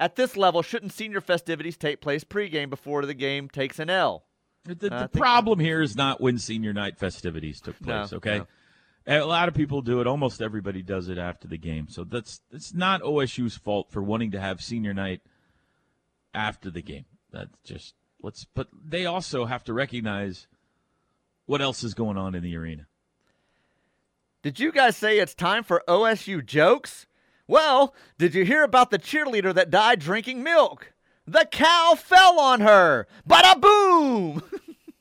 at 0.00 0.16
this 0.16 0.36
level, 0.36 0.62
shouldn't 0.62 0.92
senior 0.92 1.20
festivities 1.20 1.76
take 1.76 2.00
place 2.00 2.24
pregame 2.24 2.68
before 2.70 3.06
the 3.06 3.14
game 3.14 3.48
takes 3.48 3.78
an 3.78 3.88
L? 3.90 4.24
The, 4.64 4.74
the 4.74 4.94
I 4.94 4.98
think- 5.06 5.12
problem 5.12 5.60
here 5.60 5.80
is 5.82 5.96
not 5.96 6.20
when 6.20 6.38
senior 6.38 6.72
night 6.72 6.98
festivities 6.98 7.60
took 7.60 7.80
No, 7.80 8.00
place. 8.00 8.12
okay, 8.14 8.38
no. 8.38 8.46
A 9.06 9.20
lot 9.20 9.48
of 9.48 9.54
people 9.54 9.82
do 9.82 10.00
it. 10.00 10.06
Almost 10.06 10.40
everybody 10.40 10.82
does 10.82 11.08
it 11.08 11.18
after 11.18 11.48
the 11.48 11.58
game. 11.58 11.88
So 11.88 12.04
that's 12.04 12.40
it's 12.50 12.72
not 12.72 13.02
OSU's 13.02 13.56
fault 13.56 13.90
for 13.90 14.02
wanting 14.02 14.30
to 14.32 14.40
have 14.40 14.62
senior 14.62 14.94
night 14.94 15.20
after 16.32 16.70
the 16.70 16.82
game. 16.82 17.06
That's 17.32 17.50
just 17.64 17.94
let's. 18.22 18.46
But 18.54 18.68
they 18.84 19.06
also 19.06 19.46
have 19.46 19.64
to 19.64 19.72
recognize 19.72 20.46
what 21.46 21.60
else 21.60 21.82
is 21.82 21.94
going 21.94 22.16
on 22.16 22.34
in 22.34 22.42
the 22.42 22.56
arena. 22.56 22.86
Did 24.42 24.60
you 24.60 24.72
guys 24.72 24.96
say 24.96 25.18
it's 25.18 25.34
time 25.34 25.64
for 25.64 25.82
OSU 25.88 26.44
jokes? 26.44 27.06
Well, 27.46 27.94
did 28.18 28.34
you 28.34 28.44
hear 28.44 28.62
about 28.62 28.90
the 28.90 28.98
cheerleader 28.98 29.54
that 29.54 29.70
died 29.70 30.00
drinking 30.00 30.42
milk? 30.42 30.92
The 31.26 31.46
cow 31.50 31.94
fell 31.96 32.40
on 32.40 32.60
her. 32.60 33.06
Bada 33.28 33.60
boom! 33.60 34.42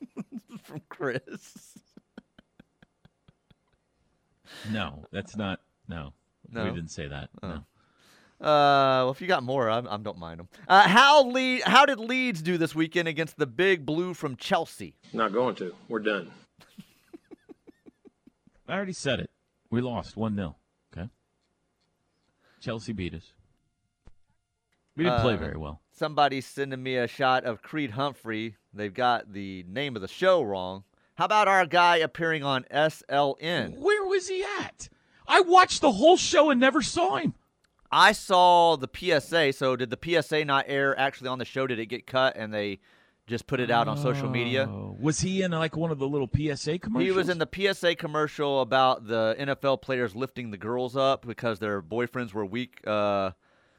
From 0.63 0.81
Chris. 0.89 1.70
No, 4.71 5.05
that's 5.11 5.35
not. 5.35 5.59
No, 5.87 6.13
No? 6.51 6.63
we 6.65 6.69
didn't 6.71 6.91
say 6.91 7.07
that. 7.07 7.29
No. 7.41 7.63
Uh, 8.39 9.05
well, 9.05 9.11
if 9.11 9.21
you 9.21 9.27
got 9.27 9.43
more, 9.43 9.69
I, 9.69 9.79
I 9.87 9.97
don't 9.97 10.17
mind 10.17 10.39
them. 10.39 10.49
Uh, 10.67 10.87
how 10.87 11.21
Le- 11.21 11.63
How 11.63 11.85
did 11.85 11.99
Leeds 11.99 12.41
do 12.41 12.57
this 12.57 12.73
weekend 12.73 13.07
against 13.07 13.37
the 13.37 13.45
Big 13.45 13.85
Blue 13.85 14.13
from 14.13 14.35
Chelsea? 14.35 14.95
Not 15.13 15.31
going 15.31 15.55
to. 15.55 15.75
We're 15.87 15.99
done. 15.99 16.31
I 18.67 18.73
already 18.75 18.93
said 18.93 19.19
it. 19.19 19.29
We 19.69 19.81
lost 19.81 20.17
1 20.17 20.35
0. 20.35 20.55
Okay. 20.95 21.09
Chelsea 22.61 22.93
beat 22.93 23.13
us. 23.13 23.33
We 24.95 25.03
didn't 25.03 25.21
play 25.21 25.35
Uh, 25.35 25.37
very 25.37 25.57
well. 25.57 25.81
Somebody's 25.93 26.45
sending 26.45 26.81
me 26.81 26.97
a 26.97 27.07
shot 27.07 27.43
of 27.45 27.61
Creed 27.61 27.91
Humphrey. 27.91 28.55
They've 28.73 28.93
got 28.93 29.33
the 29.33 29.63
name 29.67 29.95
of 29.95 30.01
the 30.01 30.07
show 30.07 30.41
wrong. 30.41 30.83
How 31.15 31.25
about 31.25 31.47
our 31.47 31.65
guy 31.65 31.97
appearing 31.97 32.43
on 32.43 32.65
SLN? 32.73 33.77
Where 33.77 34.00
was 34.11 34.27
he 34.27 34.43
at? 34.59 34.89
I 35.27 35.41
watched 35.41 35.81
the 35.81 35.91
whole 35.91 36.17
show 36.17 36.49
and 36.51 36.59
never 36.59 36.81
saw 36.81 37.17
him. 37.17 37.33
I 37.91 38.11
saw 38.11 38.75
the 38.77 38.87
PSA. 38.93 39.53
So 39.53 39.75
did 39.75 39.89
the 39.89 39.99
PSA 40.21 40.45
not 40.45 40.65
air 40.67 40.97
actually 40.99 41.27
on 41.29 41.39
the 41.39 41.45
show? 41.45 41.67
Did 41.67 41.79
it 41.79 41.87
get 41.87 42.05
cut 42.07 42.35
and 42.37 42.53
they 42.53 42.79
just 43.27 43.47
put 43.47 43.59
it 43.59 43.69
out 43.71 43.87
on 43.87 43.97
social 43.97 44.29
media? 44.29 44.67
Oh, 44.69 44.95
Was 44.99 45.19
he 45.21 45.41
in 45.41 45.51
like 45.51 45.75
one 45.75 45.91
of 45.91 45.99
the 45.99 46.07
little 46.07 46.29
PSA 46.33 46.79
commercials? 46.79 47.03
He 47.05 47.11
was 47.11 47.29
in 47.29 47.37
the 47.37 47.47
PSA 47.51 47.95
commercial 47.95 48.61
about 48.61 49.07
the 49.07 49.35
NFL 49.39 49.81
players 49.81 50.15
lifting 50.15 50.51
the 50.51 50.57
girls 50.57 50.95
up 50.95 51.25
because 51.25 51.59
their 51.59 51.81
boyfriends 51.81 52.33
were 52.33 52.45
weak, 52.45 52.79
uh, 52.87 53.31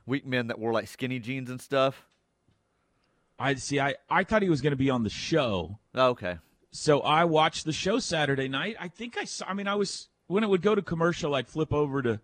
weak 0.06 0.26
men 0.26 0.48
that 0.48 0.58
wore 0.58 0.72
like 0.72 0.88
skinny 0.88 1.18
jeans 1.18 1.48
and 1.50 1.60
stuff. 1.60 2.06
I 3.38 3.54
see. 3.54 3.80
I, 3.80 3.94
I 4.08 4.24
thought 4.24 4.42
he 4.42 4.48
was 4.50 4.60
going 4.60 4.72
to 4.72 4.76
be 4.76 4.90
on 4.90 5.02
the 5.02 5.10
show, 5.10 5.78
Oh, 5.94 6.08
okay. 6.10 6.36
so 6.70 7.00
I 7.00 7.24
watched 7.24 7.64
the 7.64 7.72
show 7.72 7.98
Saturday 7.98 8.48
night. 8.48 8.76
I 8.78 8.88
think 8.88 9.16
I 9.18 9.24
saw. 9.24 9.46
I 9.48 9.54
mean, 9.54 9.66
I 9.66 9.74
was 9.74 10.08
when 10.32 10.42
it 10.44 10.48
would 10.48 10.62
go 10.62 10.74
to 10.74 10.82
commercial, 10.82 11.34
I'd 11.34 11.48
flip 11.48 11.72
over 11.72 12.02
to 12.02 12.20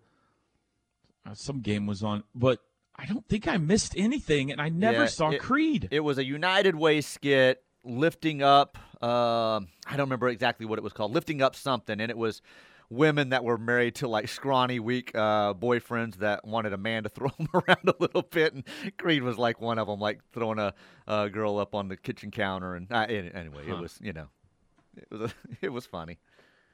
uh, 1.25 1.33
some 1.33 1.61
game 1.61 1.85
was 1.85 2.03
on, 2.03 2.23
but 2.33 2.59
I 2.95 3.05
don't 3.05 3.25
think 3.27 3.47
I 3.47 3.57
missed 3.57 3.93
anything, 3.97 4.51
and 4.51 4.59
I 4.61 4.69
never 4.69 5.01
Yeah, 5.01 5.05
saw 5.07 5.29
it- 5.29 5.41
Creed. 5.41 5.87
It 5.91 5.99
was 6.01 6.17
a 6.17 6.25
United 6.25 6.75
Way 6.75 7.01
skit 7.01 7.63
lifting 7.83 8.41
up. 8.43 8.77
Um, 9.01 9.67
I 9.87 9.91
don't 9.91 10.01
remember 10.07 10.27
exactly 10.27 10.65
what 10.65 10.77
it 10.79 10.83
was 10.83 10.91
called. 10.93 11.13
Lifting 11.13 11.41
up 11.41 11.55
something, 11.55 11.99
and 12.01 12.09
it 12.11 12.17
was 12.17 12.41
women 12.89 13.29
that 13.29 13.43
were 13.43 13.57
married 13.57 13.95
to 13.95 14.07
like 14.07 14.27
scrawny, 14.27 14.79
weak 14.79 15.11
uh, 15.15 15.53
boyfriends 15.53 16.15
that 16.17 16.43
wanted 16.45 16.73
a 16.73 16.77
man 16.77 17.03
to 17.03 17.09
throw 17.15 17.29
them 17.37 17.47
around 17.53 17.87
a 17.87 17.93
little 17.99 18.23
bit. 18.23 18.53
And 18.53 18.63
Creed 18.97 19.23
was 19.23 19.37
like 19.37 19.61
one 19.61 19.77
of 19.79 19.87
them, 19.87 19.99
like 19.99 20.19
throwing 20.33 20.59
a, 20.59 20.73
a 21.07 21.29
girl 21.29 21.57
up 21.59 21.75
on 21.75 21.87
the 21.87 21.95
kitchen 21.95 22.31
counter. 22.31 22.75
And 22.75 22.91
uh, 22.91 23.05
any- 23.07 23.31
anyway, 23.33 23.63
it 23.67 23.77
was 23.77 23.97
you 24.01 24.11
know, 24.13 24.27
it 24.97 25.11
was 25.17 25.33
it 25.61 25.69
was 25.69 25.85
funny. 25.85 26.17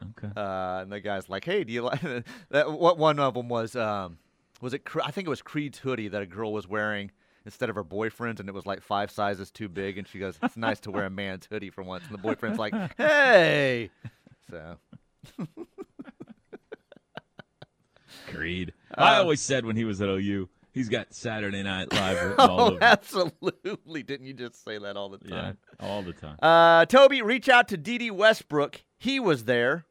Okay. 0.01 0.31
Uh, 0.35 0.81
and 0.81 0.91
the 0.91 0.99
guy's 0.99 1.29
like, 1.29 1.45
"Hey, 1.45 1.63
do 1.63 1.73
you 1.73 1.81
like 1.81 2.01
that?" 2.49 2.71
What 2.71 2.97
one 2.97 3.19
of 3.19 3.33
them 3.33 3.49
was? 3.49 3.75
Um, 3.75 4.17
was 4.61 4.73
it? 4.73 4.83
I 5.03 5.11
think 5.11 5.27
it 5.27 5.29
was 5.29 5.41
Creed's 5.41 5.79
hoodie 5.79 6.07
that 6.07 6.21
a 6.21 6.25
girl 6.25 6.53
was 6.53 6.67
wearing 6.67 7.11
instead 7.45 7.69
of 7.69 7.75
her 7.75 7.83
boyfriend's, 7.83 8.39
and 8.39 8.49
it 8.49 8.53
was 8.53 8.65
like 8.65 8.81
five 8.81 9.11
sizes 9.11 9.51
too 9.51 9.69
big. 9.69 9.97
And 9.97 10.07
she 10.07 10.19
goes, 10.19 10.37
"It's 10.41 10.57
nice 10.57 10.79
to 10.81 10.91
wear 10.91 11.05
a 11.05 11.09
man's 11.09 11.45
hoodie 11.45 11.69
for 11.69 11.83
once." 11.83 12.03
And 12.05 12.13
the 12.13 12.21
boyfriend's 12.21 12.59
like, 12.59 12.73
"Hey," 12.97 13.89
so 14.49 14.77
Creed. 18.27 18.73
Uh, 18.97 19.01
I 19.01 19.17
always 19.17 19.41
said 19.41 19.65
when 19.65 19.75
he 19.75 19.83
was 19.83 20.01
at 20.01 20.07
OU, 20.07 20.47
he's 20.75 20.89
got 20.89 21.11
Saturday 21.15 21.63
Night 21.63 21.91
Live 21.91 22.35
all 22.39 22.61
oh, 22.61 22.65
over. 22.73 22.77
absolutely. 22.83 24.03
Didn't 24.03 24.27
you 24.27 24.33
just 24.33 24.63
say 24.63 24.77
that 24.77 24.95
all 24.95 25.09
the 25.09 25.17
time? 25.17 25.57
Yeah, 25.79 25.87
all 25.87 26.03
the 26.03 26.13
time. 26.13 26.37
Uh, 26.41 26.85
Toby, 26.85 27.23
reach 27.23 27.49
out 27.49 27.67
to 27.69 27.77
Dede 27.77 28.11
Westbrook. 28.11 28.83
He 28.99 29.19
was 29.19 29.45
there. 29.45 29.85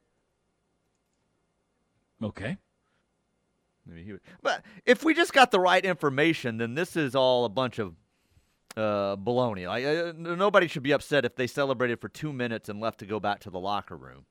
Okay. 2.23 2.57
Maybe 3.87 4.05
he 4.05 4.12
would- 4.12 4.20
But 4.42 4.64
if 4.87 5.05
we 5.05 5.14
just 5.14 5.33
got 5.33 5.51
the 5.51 5.61
right 5.61 5.85
information, 5.85 6.57
then 6.59 6.75
this 6.75 6.97
is 6.97 7.14
all 7.14 7.44
a 7.44 7.49
bunch 7.51 7.79
of 7.79 7.94
uh, 8.77 9.16
baloney. 9.16 9.66
Like 9.66 9.85
uh, 9.85 10.12
nobody 10.37 10.66
should 10.68 10.83
be 10.83 10.92
upset 10.92 11.25
if 11.25 11.37
they 11.37 11.47
celebrated 11.47 12.01
for 12.01 12.09
two 12.09 12.33
minutes 12.33 12.68
and 12.68 12.81
left 12.81 12.99
to 13.01 13.07
go 13.07 13.20
back 13.20 13.40
to 13.40 13.51
the 13.51 13.61
locker 13.61 13.97
room. 13.97 14.25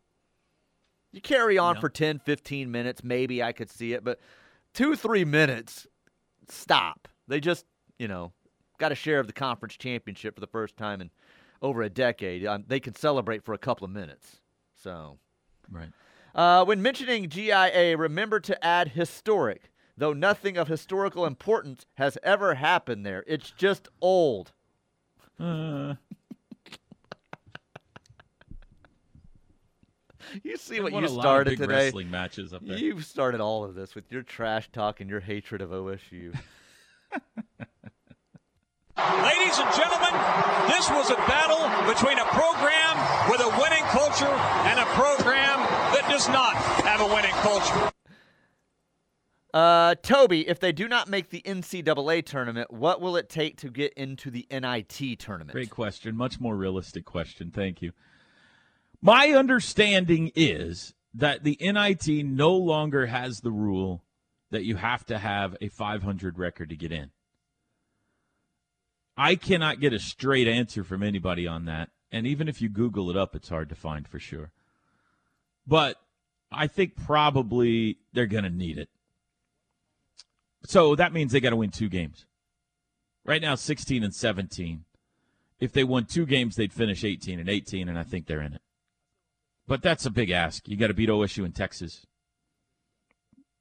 You 1.11 1.21
carry 1.21 1.57
on 1.59 1.75
No. 1.75 1.81
for 1.81 1.89
10, 1.89 2.19
15 2.19 2.71
minutes, 2.71 3.03
maybe 3.03 3.43
I 3.43 3.51
could 3.51 3.69
see 3.69 3.93
it, 3.93 4.03
but 4.03 4.19
two, 4.73 4.95
three 4.95 5.23
minutes, 5.23 5.85
stop. 6.49 7.07
They 7.27 7.39
just, 7.39 7.65
you 7.97 8.07
know, 8.07 8.33
got 8.77 8.91
a 8.91 8.95
share 8.95 9.19
of 9.19 9.27
the 9.27 9.33
conference 9.33 9.77
championship 9.77 10.35
for 10.35 10.41
the 10.41 10.47
first 10.47 10.77
time 10.77 11.01
in 11.01 11.09
over 11.61 11.81
a 11.81 11.89
decade. 11.89 12.45
Um, 12.45 12.65
they 12.67 12.79
can 12.79 12.95
celebrate 12.95 13.43
for 13.43 13.53
a 13.53 13.57
couple 13.57 13.85
of 13.85 13.91
minutes. 13.91 14.41
So. 14.75 15.17
Right. 15.71 15.89
Uh, 16.35 16.65
when 16.65 16.81
mentioning 16.81 17.29
GIA, 17.29 17.95
remember 17.95 18.39
to 18.39 18.65
add 18.65 18.89
historic, 18.89 19.71
though 19.95 20.13
nothing 20.13 20.57
of 20.57 20.67
historical 20.67 21.25
importance 21.25 21.85
has 21.95 22.17
ever 22.23 22.55
happened 22.55 23.05
there. 23.05 23.23
It's 23.27 23.51
just 23.51 23.87
old. 24.01 24.51
Uh, 25.39 25.95
You 30.43 30.57
see 30.57 30.79
what 30.79 30.91
you 30.93 30.99
a 30.99 31.01
lot 31.01 31.07
of 31.17 31.21
started 31.21 31.57
today? 31.57 31.85
wrestling 31.85 32.09
matches 32.11 32.53
up 32.53 32.65
there. 32.65 32.77
You've 32.77 33.05
started 33.05 33.41
all 33.41 33.63
of 33.63 33.75
this 33.75 33.95
with 33.95 34.11
your 34.11 34.23
trash 34.23 34.69
talk 34.71 34.99
and 35.01 35.09
your 35.09 35.19
hatred 35.19 35.61
of 35.61 35.69
OSU. 35.69 36.33
Ladies 38.95 39.57
and 39.57 39.73
gentlemen, 39.75 40.13
This 40.69 40.89
was 40.89 41.09
a 41.09 41.15
battle 41.15 41.65
between 41.91 42.17
a 42.19 42.25
program 42.25 43.29
with 43.29 43.41
a 43.41 43.49
winning 43.59 43.83
culture 43.85 44.25
and 44.27 44.79
a 44.79 44.85
program 44.93 45.57
that 45.93 46.07
does 46.09 46.27
not 46.29 46.55
have 46.55 47.01
a 47.01 47.07
winning 47.07 47.31
culture. 47.41 47.91
Uh, 49.53 49.93
Toby, 50.01 50.47
if 50.47 50.59
they 50.59 50.71
do 50.71 50.87
not 50.87 51.07
make 51.07 51.29
the 51.29 51.41
NCAA 51.43 52.25
tournament, 52.25 52.71
what 52.71 53.01
will 53.01 53.15
it 53.15 53.29
take 53.29 53.57
to 53.57 53.69
get 53.69 53.93
into 53.93 54.31
the 54.31 54.47
NIT 54.49 55.19
tournament? 55.19 55.51
Great 55.51 55.69
question. 55.69 56.15
Much 56.15 56.39
more 56.39 56.55
realistic 56.55 57.05
question. 57.05 57.51
Thank 57.51 57.81
you. 57.81 57.91
My 59.05 59.31
understanding 59.31 60.31
is 60.33 60.93
that 61.13 61.43
the 61.43 61.57
NIT 61.59 62.25
no 62.25 62.55
longer 62.55 63.07
has 63.07 63.41
the 63.41 63.51
rule 63.51 64.01
that 64.49 64.63
you 64.63 64.77
have 64.77 65.05
to 65.07 65.17
have 65.17 65.57
a 65.59 65.67
500 65.67 66.39
record 66.39 66.69
to 66.69 66.77
get 66.77 66.93
in. 66.93 67.11
I 69.17 69.35
cannot 69.35 69.81
get 69.81 69.91
a 69.91 69.99
straight 69.99 70.47
answer 70.47 70.85
from 70.85 71.03
anybody 71.03 71.45
on 71.45 71.65
that. 71.65 71.89
And 72.13 72.25
even 72.25 72.47
if 72.47 72.61
you 72.61 72.69
Google 72.69 73.09
it 73.09 73.17
up, 73.17 73.35
it's 73.35 73.49
hard 73.49 73.67
to 73.69 73.75
find 73.75 74.07
for 74.07 74.19
sure. 74.19 74.51
But 75.67 75.97
I 76.49 76.67
think 76.67 76.95
probably 76.95 77.97
they're 78.13 78.25
going 78.25 78.45
to 78.45 78.49
need 78.49 78.77
it. 78.77 78.87
So 80.65 80.95
that 80.95 81.11
means 81.11 81.33
they 81.33 81.41
got 81.41 81.49
to 81.49 81.57
win 81.57 81.71
two 81.71 81.89
games. 81.89 82.25
Right 83.25 83.41
now, 83.41 83.55
16 83.55 84.01
and 84.01 84.15
17. 84.15 84.85
If 85.59 85.73
they 85.73 85.83
won 85.83 86.05
two 86.05 86.25
games, 86.25 86.55
they'd 86.55 86.71
finish 86.71 87.03
18 87.03 87.41
and 87.41 87.49
18, 87.49 87.89
and 87.89 87.99
I 87.99 88.03
think 88.03 88.27
they're 88.27 88.41
in 88.41 88.53
it. 88.53 88.61
But 89.67 89.81
that's 89.81 90.05
a 90.05 90.11
big 90.11 90.29
ask. 90.29 90.67
You 90.67 90.75
got 90.75 90.87
to 90.87 90.93
beat 90.93 91.09
OSU 91.09 91.45
in 91.45 91.51
Texas. 91.53 92.05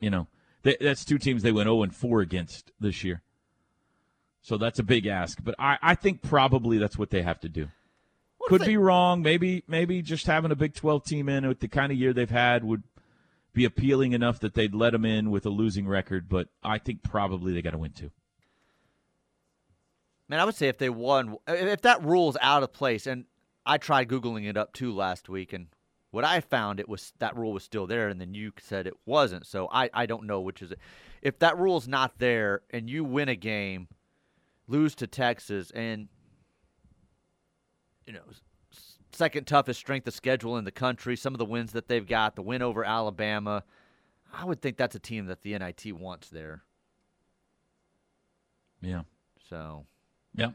You 0.00 0.10
know, 0.10 0.26
that's 0.62 1.04
two 1.04 1.18
teams 1.18 1.42
they 1.42 1.52
went 1.52 1.66
0 1.66 1.82
and 1.84 1.94
4 1.94 2.20
against 2.20 2.72
this 2.80 3.04
year. 3.04 3.22
So 4.40 4.58
that's 4.58 4.80
a 4.80 4.82
big 4.82 5.06
ask. 5.06 5.38
But 5.42 5.54
I, 5.58 5.78
I 5.80 5.94
think 5.94 6.22
probably 6.22 6.78
that's 6.78 6.98
what 6.98 7.10
they 7.10 7.22
have 7.22 7.38
to 7.40 7.48
do. 7.48 7.68
What 8.38 8.48
Could 8.48 8.62
they- 8.62 8.68
be 8.68 8.76
wrong. 8.76 9.22
Maybe 9.22 9.62
maybe 9.68 10.02
just 10.02 10.26
having 10.26 10.50
a 10.50 10.56
Big 10.56 10.74
12 10.74 11.04
team 11.04 11.28
in 11.28 11.46
with 11.46 11.60
the 11.60 11.68
kind 11.68 11.92
of 11.92 11.98
year 11.98 12.12
they've 12.12 12.28
had 12.28 12.64
would 12.64 12.82
be 13.52 13.64
appealing 13.64 14.12
enough 14.12 14.40
that 14.40 14.54
they'd 14.54 14.74
let 14.74 14.90
them 14.92 15.04
in 15.04 15.30
with 15.30 15.46
a 15.46 15.50
losing 15.50 15.86
record. 15.86 16.28
But 16.28 16.48
I 16.64 16.78
think 16.78 17.04
probably 17.04 17.52
they 17.52 17.62
got 17.62 17.70
to 17.70 17.78
win 17.78 17.92
two. 17.92 18.10
Man, 20.28 20.40
I 20.40 20.44
would 20.44 20.56
say 20.56 20.68
if 20.68 20.78
they 20.78 20.90
won, 20.90 21.36
if 21.46 21.82
that 21.82 22.02
rule's 22.02 22.36
out 22.40 22.62
of 22.64 22.72
place, 22.72 23.06
and 23.06 23.26
I 23.66 23.78
tried 23.78 24.08
googling 24.08 24.48
it 24.48 24.56
up 24.56 24.72
too 24.72 24.92
last 24.92 25.28
week, 25.28 25.52
and 25.52 25.66
what 26.12 26.24
I 26.24 26.40
found 26.40 26.78
it 26.78 26.88
was 26.88 27.12
that 27.18 27.36
rule 27.36 27.52
was 27.52 27.64
still 27.64 27.88
there, 27.88 28.08
and 28.08 28.20
then 28.20 28.34
you 28.34 28.52
said 28.60 28.86
it 28.86 28.94
wasn't. 29.04 29.46
So 29.46 29.68
I 29.72 29.90
I 29.92 30.06
don't 30.06 30.24
know 30.24 30.40
which 30.40 30.62
is 30.62 30.70
it. 30.70 30.78
If 31.20 31.40
that 31.40 31.58
rule's 31.58 31.88
not 31.88 32.18
there, 32.18 32.62
and 32.70 32.88
you 32.88 33.02
win 33.02 33.28
a 33.28 33.34
game 33.34 33.88
lose 34.68 34.94
to 34.96 35.06
Texas, 35.06 35.70
and 35.72 36.08
you 38.06 38.12
know, 38.12 38.20
second 39.12 39.46
toughest 39.46 39.80
strength 39.80 40.06
of 40.06 40.14
schedule 40.14 40.56
in 40.56 40.64
the 40.64 40.70
country. 40.70 41.16
Some 41.16 41.34
of 41.34 41.38
the 41.38 41.44
wins 41.44 41.72
that 41.72 41.88
they've 41.88 42.06
got, 42.06 42.36
the 42.36 42.42
win 42.42 42.62
over 42.62 42.84
Alabama, 42.84 43.64
I 44.32 44.44
would 44.44 44.60
think 44.60 44.76
that's 44.76 44.94
a 44.94 45.00
team 45.00 45.26
that 45.26 45.42
the 45.42 45.58
NIT 45.58 45.92
wants 45.92 46.28
there. 46.28 46.62
Yeah. 48.80 49.02
So. 49.48 49.86
Yeah. 50.34 50.46
I 50.46 50.50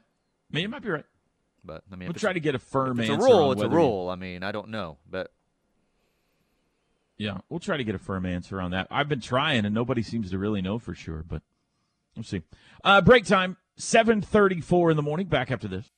mean, 0.51 0.63
you 0.63 0.69
might 0.69 0.81
be 0.81 0.89
right. 0.89 1.05
But 1.63 1.83
I 1.91 1.95
mean, 1.95 2.07
we'll 2.09 2.13
try 2.13 2.33
to 2.33 2.39
get 2.39 2.55
a 2.55 2.59
firm 2.59 2.99
it's 2.99 3.09
a 3.09 3.17
rule. 3.17 3.51
It's 3.51 3.61
a 3.61 3.69
rule. 3.69 4.05
You... 4.05 4.11
I 4.11 4.15
mean, 4.15 4.43
I 4.43 4.51
don't 4.51 4.69
know, 4.69 4.97
but 5.09 5.31
yeah, 7.17 7.39
we'll 7.49 7.60
try 7.60 7.77
to 7.77 7.84
get 7.84 7.95
a 7.95 7.99
firm 7.99 8.25
answer 8.25 8.62
on 8.62 8.71
that. 8.71 8.88
I've 8.91 9.10
been 9.10 9.21
trying, 9.21 9.65
and 9.65 9.73
nobody 9.73 10.03
seems 10.03 10.32
to 10.32 10.38
really 10.38 10.62
know 10.62 10.80
for 10.80 10.93
sure, 10.93 11.23
but 11.27 11.41
we'll 12.15 12.23
see. 12.23 12.43
Uh, 12.84 13.01
break 13.01 13.25
time. 13.25 13.58
7:34 13.80 14.91
in 14.91 14.97
the 14.97 15.03
morning. 15.03 15.27
Back 15.27 15.51
after 15.51 15.67
this. 15.67 15.91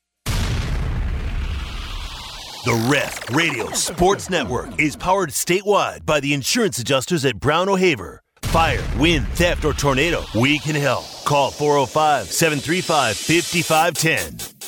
The 2.66 2.90
Rev 2.92 3.36
Radio 3.36 3.72
Sports 3.72 4.30
Network 4.30 4.82
is 4.82 4.98
powered 4.98 5.30
statewide 5.30 6.06
by 6.06 6.20
the 6.20 6.34
insurance 6.34 6.78
adjusters 6.78 7.24
at 7.24 7.40
Brown 7.40 7.70
O'Haver. 7.70 8.22
Fire, 8.44 8.84
wind, 8.98 9.28
theft, 9.30 9.64
or 9.64 9.74
tornado, 9.74 10.24
we 10.36 10.60
can 10.60 10.76
help. 10.76 11.06
Call 11.24 11.52
405 11.52 12.26
735 12.30 13.16
5510. 13.16 14.59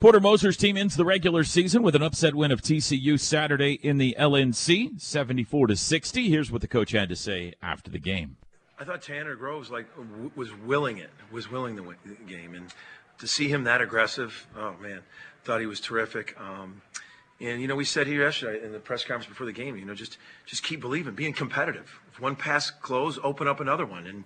Porter 0.00 0.20
Moser's 0.20 0.56
team 0.56 0.76
ends 0.76 0.94
the 0.94 1.04
regular 1.04 1.42
season 1.42 1.82
with 1.82 1.96
an 1.96 2.04
upset 2.04 2.32
win 2.32 2.52
of 2.52 2.62
TCU 2.62 3.18
Saturday 3.18 3.72
in 3.82 3.98
the 3.98 4.14
LNC, 4.16 5.00
74 5.00 5.66
to 5.66 5.76
60. 5.76 6.28
Here's 6.28 6.52
what 6.52 6.60
the 6.60 6.68
coach 6.68 6.92
had 6.92 7.08
to 7.08 7.16
say 7.16 7.54
after 7.60 7.90
the 7.90 7.98
game. 7.98 8.36
I 8.78 8.84
thought 8.84 9.02
Tanner 9.02 9.34
Groves 9.34 9.72
like 9.72 9.86
was 10.36 10.54
willing 10.54 10.98
it, 10.98 11.10
was 11.32 11.50
willing 11.50 11.74
the 11.74 11.96
game, 12.28 12.54
and 12.54 12.72
to 13.18 13.26
see 13.26 13.48
him 13.48 13.64
that 13.64 13.80
aggressive, 13.80 14.46
oh 14.56 14.76
man, 14.80 15.00
thought 15.42 15.58
he 15.58 15.66
was 15.66 15.80
terrific. 15.80 16.40
Um, 16.40 16.80
and 17.40 17.60
you 17.60 17.66
know, 17.66 17.74
we 17.74 17.84
said 17.84 18.06
here 18.06 18.22
yesterday 18.22 18.64
in 18.64 18.70
the 18.70 18.78
press 18.78 19.02
conference 19.02 19.26
before 19.26 19.46
the 19.46 19.52
game, 19.52 19.76
you 19.76 19.84
know, 19.84 19.94
just 19.94 20.16
just 20.46 20.62
keep 20.62 20.80
believing, 20.80 21.16
being 21.16 21.32
competitive. 21.32 22.00
If 22.12 22.20
one 22.20 22.36
pass 22.36 22.70
close, 22.70 23.18
open 23.24 23.48
up 23.48 23.58
another 23.58 23.84
one, 23.84 24.06
and 24.06 24.24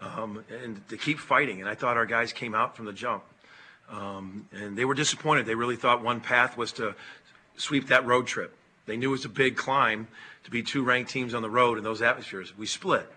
um, 0.00 0.44
and 0.50 0.86
to 0.90 0.98
keep 0.98 1.18
fighting. 1.18 1.62
And 1.62 1.68
I 1.68 1.74
thought 1.74 1.96
our 1.96 2.04
guys 2.04 2.30
came 2.34 2.54
out 2.54 2.76
from 2.76 2.84
the 2.84 2.92
jump 2.92 3.24
um, 3.90 4.48
and 4.52 4.76
they 4.76 4.84
were 4.84 4.94
disappointed. 4.94 5.46
They 5.46 5.54
really 5.54 5.76
thought 5.76 6.02
one 6.02 6.20
path 6.20 6.56
was 6.56 6.72
to 6.72 6.94
sweep 7.56 7.88
that 7.88 8.06
road 8.06 8.26
trip. 8.26 8.56
They 8.86 8.96
knew 8.96 9.08
it 9.08 9.12
was 9.12 9.24
a 9.24 9.30
big 9.30 9.56
climb 9.56 10.08
to 10.44 10.50
be 10.50 10.62
two 10.62 10.84
ranked 10.84 11.10
teams 11.10 11.34
on 11.34 11.42
the 11.42 11.50
road 11.50 11.78
in 11.78 11.84
those 11.84 12.02
atmospheres. 12.02 12.56
We 12.56 12.66
split. 12.66 13.10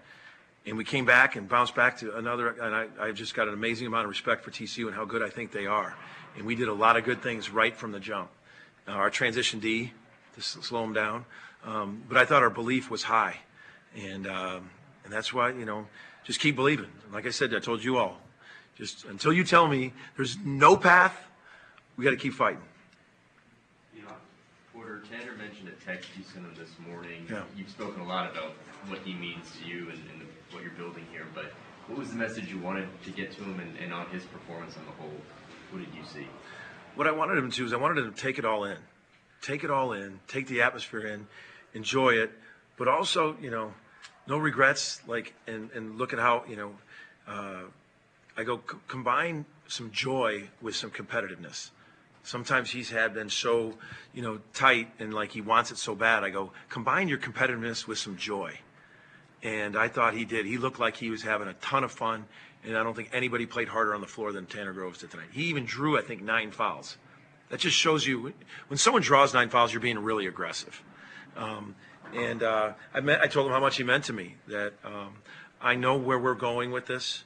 And 0.66 0.78
we 0.78 0.84
came 0.84 1.06
back 1.06 1.36
and 1.36 1.48
bounced 1.48 1.76
back 1.76 1.98
to 2.00 2.16
another. 2.18 2.50
And 2.50 2.76
I, 2.76 2.88
I've 3.00 3.16
just 3.16 3.34
got 3.34 3.48
an 3.48 3.54
amazing 3.54 3.88
amount 3.88 4.04
of 4.04 4.10
respect 4.10 4.44
for 4.44 4.52
TCU 4.52 4.88
and 4.88 4.96
how 4.96 5.06
good 5.06 5.24
I 5.24 5.30
think 5.30 5.52
they 5.52 5.66
are. 5.66 5.96
And 6.36 6.46
we 6.46 6.56
did 6.56 6.68
a 6.68 6.74
lot 6.74 6.98
of 6.98 7.04
good 7.04 7.22
things 7.22 7.50
right 7.50 7.76
from 7.76 7.92
the 7.92 8.00
jump. 8.00 8.30
Uh, 8.88 8.92
our 8.92 9.10
transition 9.10 9.60
D 9.60 9.94
to 10.36 10.42
slow 10.42 10.82
them 10.82 10.94
down. 10.94 11.26
Um, 11.66 12.04
but 12.08 12.18
I 12.18 12.26
thought 12.26 12.44
our 12.44 12.50
belief 12.50 12.90
was 12.90 13.04
high. 13.04 13.38
And, 13.96 14.28
um, 14.28 14.70
and 15.04 15.12
that's 15.12 15.34
why, 15.34 15.50
you 15.52 15.66
know, 15.66 15.88
just 16.24 16.40
keep 16.40 16.56
believing. 16.56 16.92
Like 17.12 17.26
I 17.26 17.32
said, 17.32 17.54
I 17.54 17.60
told 17.60 17.84
you 17.84 17.98
all, 17.98 18.20
just 18.78 19.06
until 19.06 19.34
you 19.34 19.44
tell 19.44 19.68
me 19.68 19.92
there's 20.16 20.38
no 20.38 20.78
path, 20.78 21.18
we 21.98 22.04
got 22.04 22.12
to 22.12 22.18
keep 22.18 22.34
fighting. 22.34 22.62
You 23.96 24.04
know, 24.04 24.10
Porter 24.74 25.02
Tanner 25.12 25.34
mentioned 25.36 25.70
a 25.70 25.86
text 25.86 26.10
you 26.18 26.24
sent 26.24 26.46
him 26.46 26.54
this 26.58 26.70
morning. 26.88 27.26
Yeah. 27.30 27.42
You've 27.58 27.70
spoken 27.70 28.02
a 28.02 28.08
lot 28.08 28.32
about 28.32 28.54
what 28.88 29.00
he 29.00 29.16
means 29.16 29.52
to 29.60 29.68
you 29.68 29.90
and, 29.90 30.00
and 30.12 30.28
what 30.52 30.62
you're 30.62 30.72
building 30.74 31.06
here, 31.12 31.26
but 31.34 31.52
what 31.88 31.98
was 31.98 32.10
the 32.10 32.16
message 32.16 32.50
you 32.50 32.60
wanted 32.60 32.88
to 33.04 33.10
get 33.12 33.32
to 33.34 33.44
him 33.44 33.60
and, 33.60 33.78
and 33.80 33.94
on 33.94 34.08
his 34.10 34.24
performance 34.26 34.78
on 34.78 34.86
the 34.86 34.92
whole? 34.92 35.22
What 35.72 35.80
did 35.80 35.94
you 35.96 36.06
see? 36.06 36.28
What 36.96 37.08
I 37.08 37.12
wanted 37.12 37.38
him 37.38 37.50
to 37.52 37.66
is 37.66 37.74
I 37.74 37.78
wanted 37.78 38.04
him 38.04 38.14
to 38.14 38.20
take 38.20 38.38
it 38.38 38.46
all 38.46 38.64
in, 38.64 38.78
take 39.42 39.64
it 39.64 39.72
all 39.72 39.94
in, 39.94 40.20
take 40.28 40.48
the 40.48 40.62
atmosphere 40.62 41.08
in, 41.08 41.28
enjoy 41.74 42.12
it, 42.12 42.32
but 42.78 42.88
also, 42.88 43.36
you 43.42 43.50
know, 43.50 43.74
no 44.28 44.38
regrets. 44.38 45.02
Like 45.08 45.34
and 45.48 45.72
and 45.72 45.98
look 45.98 46.14
at 46.14 46.20
how 46.20 46.44
you 46.48 46.56
know. 46.56 46.72
Uh, 47.28 47.64
I 48.38 48.44
go 48.44 48.60
combine 48.88 49.46
some 49.68 49.92
joy 49.92 50.50
with 50.62 50.76
some 50.76 50.92
competitiveness. 50.92 51.72
Sometimes 52.22 52.70
he's 52.70 52.92
had 52.92 53.16
been 53.16 53.30
so, 53.30 53.74
you 54.14 54.22
know, 54.22 54.40
tight 54.54 54.90
and 55.00 55.12
like 55.12 55.32
he 55.32 55.42
wants 55.42 55.72
it 55.72 55.78
so 55.78 55.96
bad. 55.96 56.24
I 56.24 56.30
go 56.30 56.52
combine 56.70 57.08
your 57.08 57.18
competitiveness 57.18 57.88
with 57.88 57.98
some 57.98 58.16
joy, 58.16 58.60
and 59.42 59.76
I 59.76 59.88
thought 59.88 60.14
he 60.14 60.24
did. 60.24 60.46
He 60.46 60.58
looked 60.58 60.80
like 60.80 60.98
he 60.98 61.10
was 61.10 61.24
having 61.24 61.48
a 61.48 61.54
ton 61.54 61.84
of 61.84 61.92
fun, 61.92 62.26
and 62.64 62.78
I 62.78 62.84
don't 62.84 62.96
think 62.96 63.10
anybody 63.12 63.48
played 63.48 63.70
harder 63.70 63.96
on 63.96 64.02
the 64.02 64.08
floor 64.08 64.32
than 64.32 64.46
Tanner 64.46 64.74
Groves 64.74 65.00
did 65.00 65.10
tonight. 65.10 65.30
He 65.32 65.46
even 65.46 65.66
drew, 65.66 65.98
I 65.98 66.02
think, 66.02 66.22
nine 66.22 66.52
fouls. 66.52 66.98
That 67.50 67.60
just 67.60 67.78
shows 67.78 68.06
you 68.06 68.34
when 68.68 68.78
someone 68.78 69.02
draws 69.02 69.34
nine 69.34 69.50
fouls, 69.50 69.74
you're 69.74 69.82
being 69.82 70.00
really 70.00 70.28
aggressive. 70.28 70.84
Um, 71.36 71.76
and 72.14 72.44
uh, 72.44 72.74
I, 72.94 73.00
met, 73.00 73.22
I 73.22 73.28
told 73.28 73.48
him 73.48 73.54
how 73.54 73.60
much 73.62 73.78
he 73.78 73.84
meant 73.84 74.04
to 74.06 74.14
me. 74.14 74.36
That 74.48 74.74
um, 74.84 75.16
I 75.60 75.76
know 75.76 75.96
where 75.98 76.20
we're 76.20 76.36
going 76.36 76.72
with 76.72 76.86
this 76.86 77.24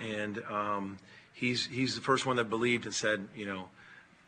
and 0.00 0.42
um, 0.50 0.98
he's 1.32 1.66
he's 1.66 1.94
the 1.94 2.00
first 2.00 2.26
one 2.26 2.36
that 2.36 2.50
believed 2.50 2.86
and 2.86 2.94
said, 2.94 3.26
you 3.34 3.46
know, 3.46 3.68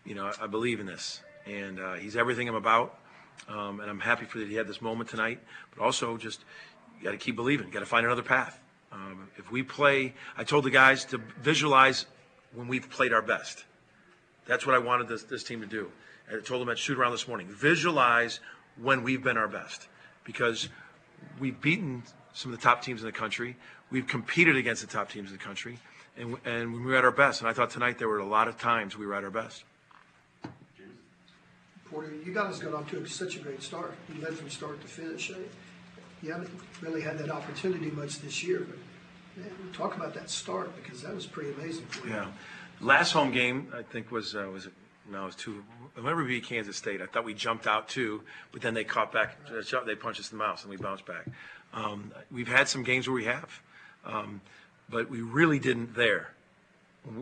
you 0.05 0.15
know, 0.15 0.33
I, 0.41 0.47
believe 0.47 0.81
in 0.81 0.87
this, 0.87 1.21
and 1.47 1.81
uh, 1.81 1.95
he's 1.95 2.17
everything 2.17 2.49
I'm 2.49 2.55
about, 2.55 2.99
um, 3.49 3.81
and 3.81 3.91
I'm 3.91 4.01
happy 4.01 4.25
for 4.25 4.39
that 4.39 4.49
he 4.49 4.55
had 4.55 4.69
this 4.69 4.81
moment 4.81 5.11
tonight. 5.11 5.41
But 5.75 5.85
also, 5.85 6.17
just 6.17 6.45
got 7.03 7.13
to 7.13 7.17
keep 7.17 7.37
believing, 7.37 7.71
got 7.71 7.81
to 7.81 7.87
find 7.87 8.07
another 8.07 8.23
path. 8.23 8.61
Um, 8.93 9.29
if 9.37 9.51
we 9.51 9.63
play, 9.63 10.15
I 10.37 10.45
told 10.45 10.65
the 10.65 10.71
guys 10.71 11.05
to 11.07 11.19
visualize 11.41 12.07
when 12.55 12.69
we've 12.69 12.89
played 12.89 13.13
our 13.13 13.23
best. 13.23 13.65
That's 14.47 14.65
what 14.65 14.75
I 14.75 14.79
wanted 14.79 15.09
this, 15.09 15.25
this 15.25 15.43
team 15.43 15.61
to 15.61 15.67
do. 15.67 15.91
I 16.31 16.41
told 16.41 16.63
them 16.63 16.69
at 16.69 16.79
shoot 16.79 16.99
around 16.99 17.13
this 17.13 17.29
morning. 17.29 17.49
Visualize 17.49 18.41
when 18.81 19.03
we've 19.03 19.23
been 19.23 19.37
our 19.37 19.49
best, 19.49 19.89
because 20.25 20.69
we've 21.39 21.61
beaten 21.61 22.03
some 22.33 22.53
of 22.53 22.59
the 22.59 22.63
top 22.63 22.83
teams 22.83 23.01
in 23.01 23.07
the 23.07 23.13
country. 23.13 23.57
We've 23.91 24.07
competed 24.07 24.57
against 24.57 24.83
the 24.83 24.89
top 24.89 25.11
teams 25.11 25.31
in 25.31 25.37
the 25.37 25.43
country, 25.43 25.79
and, 26.17 26.37
and 26.45 26.73
we 26.73 26.81
were 26.81 26.97
at 26.97 27.05
our 27.05 27.11
best. 27.11 27.41
And 27.41 27.49
I 27.49 27.53
thought 27.53 27.71
tonight 27.71 27.99
there 27.99 28.09
were 28.09 28.19
a 28.19 28.27
lot 28.27 28.49
of 28.49 28.59
times 28.59 28.97
we 28.97 29.07
were 29.07 29.15
at 29.15 29.25
our 29.25 29.31
best. 29.31 29.65
Porter, 31.89 32.13
you 32.25 32.35
guys 32.35 32.59
got 32.59 32.75
off 32.75 32.91
to 32.91 33.07
such 33.07 33.37
a 33.37 33.39
great 33.39 33.63
start. 33.63 33.95
You 34.13 34.21
led 34.21 34.35
from 34.35 34.51
start 34.51 34.81
to 34.81 34.89
finish. 34.89 35.31
You 36.23 36.33
haven't 36.33 36.51
really 36.81 37.01
had 37.01 37.17
that 37.19 37.31
opportunity 37.31 37.91
much 37.91 38.19
this 38.19 38.43
year, 38.43 38.61
but 38.61 38.77
Man, 39.37 39.51
talk 39.75 39.95
about 39.95 40.15
that 40.15 40.31
start 40.31 40.75
because 40.83 41.03
that 41.03 41.15
was 41.15 41.27
pretty 41.27 41.53
amazing 41.53 41.85
for 41.87 42.07
you. 42.07 42.15
Yeah. 42.15 42.27
Last 42.81 43.13
home 43.13 43.33
game, 43.33 43.71
I 43.77 43.83
think, 43.83 44.11
was, 44.11 44.35
uh, 44.35 44.49
was 44.51 44.69
no, 45.11 45.23
it 45.23 45.27
was 45.27 45.35
two. 45.35 45.63
Whenever 45.95 46.23
we 46.23 46.29
beat 46.29 46.45
Kansas 46.45 46.77
State, 46.77 47.03
I 47.03 47.07
thought 47.07 47.25
we 47.25 47.35
jumped 47.35 47.67
out 47.67 47.89
too, 47.89 48.23
but 48.53 48.63
then 48.63 48.73
they 48.75 48.85
caught 48.85 49.13
back, 49.13 49.37
they 49.87 49.95
punched 49.95 50.21
us 50.21 50.33
in 50.33 50.39
the 50.39 50.45
mouth, 50.45 50.63
and 50.63 50.71
we 50.71 50.77
bounced 50.77 51.05
back. 51.05 51.27
Um, 51.73 52.13
we've 52.31 52.49
had 52.49 52.69
some 52.69 52.83
games 52.83 53.09
where 53.09 53.15
we 53.15 53.25
have, 53.25 53.61
um, 54.07 54.41
but 54.89 55.11
we 55.11 55.21
really 55.21 55.59
didn't 55.59 55.95
there. 55.95 56.31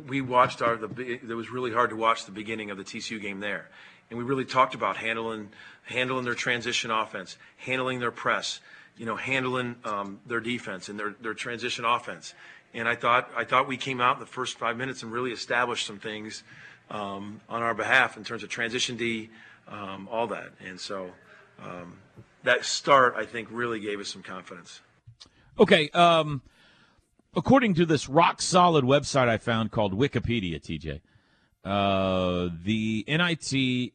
We 0.07 0.21
watched 0.21 0.63
our, 0.63 0.77
the, 0.77 1.13
it 1.13 1.29
was 1.29 1.51
really 1.51 1.73
hard 1.73 1.91
to 1.91 1.97
watch 1.97 2.25
the 2.25 2.33
beginning 2.33 2.71
of 2.71 2.79
the 2.79 2.85
TCU 2.85 3.21
game 3.21 3.41
there. 3.41 3.69
And 4.11 4.19
we 4.19 4.25
really 4.25 4.45
talked 4.45 4.75
about 4.75 4.97
handling, 4.97 5.51
handling 5.85 6.25
their 6.25 6.35
transition 6.35 6.91
offense, 6.91 7.37
handling 7.57 8.01
their 8.01 8.11
press, 8.11 8.61
you 8.97 9.07
know, 9.07 9.17
handling 9.17 9.77
um, 9.85 10.21
their 10.27 10.41
defense 10.41 10.89
and 10.89 10.99
their, 10.99 11.15
their 11.21 11.35
transition 11.35 11.85
offense. 11.85 12.35
And 12.73 12.89
I 12.89 12.97
thought 12.97 13.31
I 13.37 13.45
thought 13.45 13.69
we 13.69 13.77
came 13.77 14.01
out 14.01 14.17
in 14.17 14.21
the 14.21 14.27
first 14.27 14.59
five 14.59 14.77
minutes 14.77 15.03
and 15.03 15.13
really 15.13 15.31
established 15.31 15.87
some 15.87 15.99
things 15.99 16.43
um, 16.91 17.41
on 17.49 17.63
our 17.63 17.75
behalf 17.75 18.17
in 18.17 18.25
terms 18.25 18.43
of 18.43 18.49
transition 18.49 18.97
D, 18.97 19.31
um, 19.69 20.09
all 20.11 20.27
that. 20.29 20.51
And 20.65 20.79
so 20.81 21.11
um, 21.63 21.99
that 22.43 22.65
start, 22.65 23.15
I 23.17 23.27
think, 23.27 23.49
really 23.51 23.81
gave 23.81 24.01
us 24.01 24.09
some 24.09 24.23
confidence. 24.23 24.81
Okay. 25.59 25.89
Um, 25.91 26.43
according 27.37 27.75
to 27.75 27.87
this 27.87 28.09
rock 28.09 28.41
solid 28.41 28.85
website 28.85 29.29
I 29.29 29.39
found 29.39 29.71
called 29.71 29.99
Wikipedia, 29.99 30.61
TJ, 30.61 31.01
uh, 31.65 32.51
the 32.63 33.05
NIT 33.09 33.93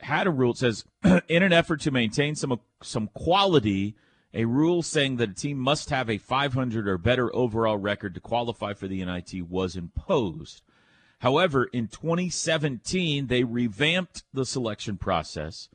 had 0.00 0.26
a 0.26 0.30
rule. 0.30 0.52
It 0.52 0.58
says, 0.58 0.84
in 1.28 1.42
an 1.42 1.52
effort 1.52 1.80
to 1.82 1.90
maintain 1.90 2.34
some 2.34 2.60
some 2.82 3.08
quality 3.08 3.96
a 4.34 4.44
rule 4.44 4.82
saying 4.82 5.16
that 5.16 5.30
a 5.30 5.34
team 5.34 5.58
must 5.58 5.88
have 5.88 6.10
a 6.10 6.18
500 6.18 6.86
or 6.86 6.98
better 6.98 7.34
overall 7.34 7.78
record 7.78 8.14
to 8.14 8.20
qualify 8.20 8.74
for 8.74 8.86
the 8.86 9.02
NIT 9.02 9.48
was 9.48 9.76
imposed. 9.76 10.62
However, 11.20 11.64
in 11.64 11.88
2017, 11.88 13.28
they 13.28 13.44
revamped 13.44 14.24
the 14.34 14.44
selection 14.44 14.98
process. 14.98 15.70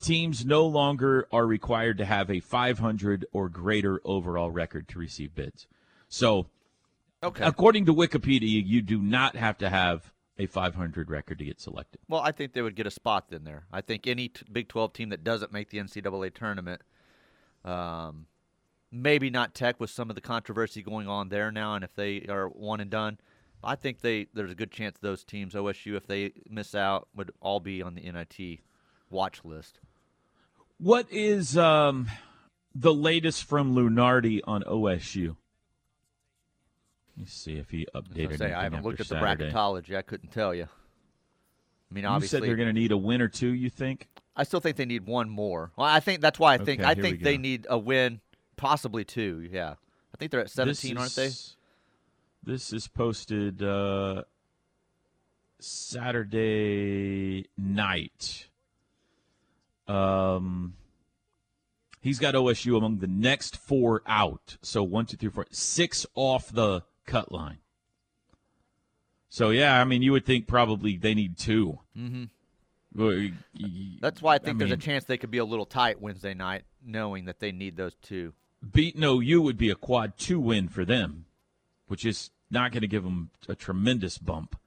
Teams 0.00 0.44
no 0.44 0.66
longer 0.66 1.26
are 1.32 1.46
required 1.46 1.96
to 1.98 2.04
have 2.04 2.30
a 2.30 2.40
500 2.40 3.24
or 3.32 3.48
greater 3.48 4.02
overall 4.04 4.50
record 4.50 4.86
to 4.88 4.98
receive 4.98 5.34
bids. 5.34 5.66
So, 6.08 6.46
okay. 7.22 7.44
according 7.44 7.86
to 7.86 7.94
Wikipedia, 7.94 8.64
you 8.64 8.82
do 8.82 9.00
not 9.00 9.36
have 9.36 9.58
to 9.58 9.68
have 9.68 10.12
a 10.38 10.46
500 10.46 11.10
record 11.10 11.38
to 11.38 11.44
get 11.44 11.60
selected. 11.60 12.00
Well, 12.08 12.20
I 12.20 12.32
think 12.32 12.52
they 12.52 12.62
would 12.62 12.76
get 12.76 12.86
a 12.86 12.90
spot 12.90 13.26
in 13.32 13.44
there. 13.44 13.64
I 13.72 13.80
think 13.80 14.06
any 14.06 14.28
t- 14.28 14.46
Big 14.50 14.68
12 14.68 14.92
team 14.92 15.08
that 15.08 15.24
doesn't 15.24 15.52
make 15.52 15.70
the 15.70 15.78
NCAA 15.78 16.34
tournament– 16.34 16.82
um, 17.64 18.26
maybe 18.90 19.30
not 19.30 19.54
Tech 19.54 19.78
with 19.80 19.90
some 19.90 20.08
of 20.10 20.14
the 20.14 20.22
controversy 20.22 20.82
going 20.82 21.08
on 21.08 21.28
there 21.28 21.50
now, 21.50 21.74
and 21.74 21.84
if 21.84 21.94
they 21.94 22.26
are 22.28 22.48
one 22.48 22.80
and 22.80 22.90
done, 22.90 23.18
I 23.62 23.74
think 23.74 24.00
they 24.00 24.28
there's 24.32 24.52
a 24.52 24.56
good 24.56 24.70
chance 24.70 24.96
those 25.00 25.24
teams, 25.24 25.54
OSU, 25.54 25.96
if 25.96 26.06
they 26.06 26.32
miss 26.48 26.74
out, 26.74 27.08
would 27.14 27.32
all 27.40 27.60
be 27.60 27.82
on 27.82 27.94
the 27.94 28.10
NIT 28.10 28.60
watch 29.10 29.44
list. 29.44 29.80
What 30.78 31.10
is 31.10 31.58
um, 31.58 32.08
the 32.74 32.94
latest 32.94 33.44
from 33.44 33.74
Lunardi 33.74 34.40
on 34.44 34.62
OSU? 34.62 35.36
Let 37.18 37.22
me 37.22 37.26
see 37.28 37.56
if 37.56 37.68
he 37.70 37.84
updated. 37.96 38.34
I, 38.34 38.36
say, 38.36 38.52
I 38.52 38.62
haven't 38.62 38.84
looked 38.84 39.00
at 39.00 39.08
the 39.08 39.16
bracketology. 39.16 39.96
I 39.96 40.02
couldn't 40.02 40.30
tell 40.30 40.54
you. 40.54 40.68
I 41.90 41.94
mean, 41.94 42.04
you 42.04 42.10
obviously, 42.10 42.38
said 42.38 42.48
they're 42.48 42.54
going 42.54 42.68
to 42.68 42.72
need 42.72 42.92
a 42.92 42.96
win 42.96 43.20
or 43.20 43.26
two. 43.26 43.52
You 43.52 43.70
think? 43.70 44.06
I 44.36 44.44
still 44.44 44.60
think 44.60 44.76
they 44.76 44.84
need 44.84 45.04
one 45.04 45.28
more. 45.28 45.72
Well, 45.74 45.88
I 45.88 45.98
think 45.98 46.20
that's 46.20 46.38
why 46.38 46.54
I 46.54 46.58
think 46.58 46.80
okay, 46.80 46.88
I 46.88 46.94
think 46.94 47.24
they 47.24 47.36
need 47.36 47.66
a 47.68 47.76
win, 47.76 48.20
possibly 48.56 49.04
two. 49.04 49.48
Yeah, 49.50 49.70
I 49.70 50.16
think 50.16 50.30
they're 50.30 50.42
at 50.42 50.50
seventeen, 50.50 50.96
aren't 50.96 51.16
they? 51.16 51.30
This 52.44 52.72
is 52.72 52.86
posted 52.86 53.64
uh, 53.64 54.22
Saturday 55.58 57.46
night. 57.56 58.46
Um, 59.88 60.74
he's 62.00 62.20
got 62.20 62.34
OSU 62.34 62.78
among 62.78 62.98
the 62.98 63.08
next 63.08 63.56
four 63.56 64.02
out. 64.06 64.56
So 64.62 64.84
one, 64.84 65.06
two, 65.06 65.16
three, 65.16 65.30
four, 65.30 65.48
six 65.50 66.06
off 66.14 66.52
the 66.52 66.84
cut 67.08 67.32
line. 67.32 67.58
So 69.28 69.50
yeah, 69.50 69.80
I 69.80 69.84
mean, 69.84 70.02
you 70.02 70.12
would 70.12 70.24
think 70.24 70.46
probably 70.46 70.96
they 70.96 71.14
need 71.14 71.36
2 71.36 71.78
mm-hmm. 71.96 72.24
That's 74.00 74.22
why 74.22 74.34
I 74.34 74.38
think 74.38 74.56
I 74.56 74.58
there's 74.58 74.70
mean, 74.70 74.78
a 74.78 74.82
chance 74.82 75.04
they 75.04 75.18
could 75.18 75.30
be 75.30 75.38
a 75.38 75.44
little 75.44 75.66
tight 75.66 76.00
Wednesday 76.00 76.34
night, 76.34 76.64
knowing 76.84 77.26
that 77.26 77.38
they 77.38 77.52
need 77.52 77.76
those 77.76 77.94
two. 77.96 78.32
Beating 78.72 79.04
OU 79.04 79.42
would 79.42 79.58
be 79.58 79.70
a 79.70 79.74
quad 79.74 80.16
two 80.16 80.40
win 80.40 80.68
for 80.68 80.84
them, 80.84 81.26
which 81.86 82.04
is 82.04 82.30
not 82.50 82.72
going 82.72 82.80
to 82.80 82.88
give 82.88 83.04
them 83.04 83.30
a 83.48 83.54
tremendous 83.54 84.18
bump. 84.18 84.58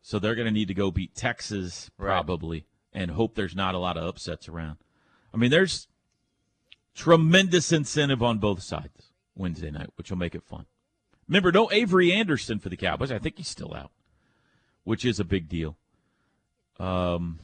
So 0.00 0.18
they're 0.18 0.36
going 0.36 0.46
to 0.46 0.52
need 0.52 0.68
to 0.68 0.74
go 0.74 0.90
beat 0.90 1.14
Texas 1.14 1.90
probably 1.98 2.58
right. 2.94 3.02
and 3.02 3.10
hope 3.10 3.34
there's 3.34 3.56
not 3.56 3.74
a 3.74 3.78
lot 3.78 3.96
of 3.96 4.04
upsets 4.04 4.48
around. 4.48 4.78
I 5.34 5.36
mean, 5.36 5.50
there's 5.50 5.88
tremendous 6.94 7.72
incentive 7.72 8.22
on 8.22 8.38
both 8.38 8.62
sides 8.62 9.12
Wednesday 9.36 9.70
night, 9.70 9.90
which 9.96 10.10
will 10.10 10.16
make 10.16 10.34
it 10.34 10.44
fun. 10.44 10.66
Remember, 11.28 11.52
no 11.52 11.70
Avery 11.70 12.12
Anderson 12.12 12.58
for 12.58 12.70
the 12.70 12.76
Cowboys. 12.76 13.12
I 13.12 13.18
think 13.18 13.36
he's 13.36 13.48
still 13.48 13.74
out, 13.74 13.90
which 14.84 15.04
is 15.04 15.20
a 15.20 15.24
big 15.24 15.48
deal. 15.48 15.76
Um, 16.78 17.38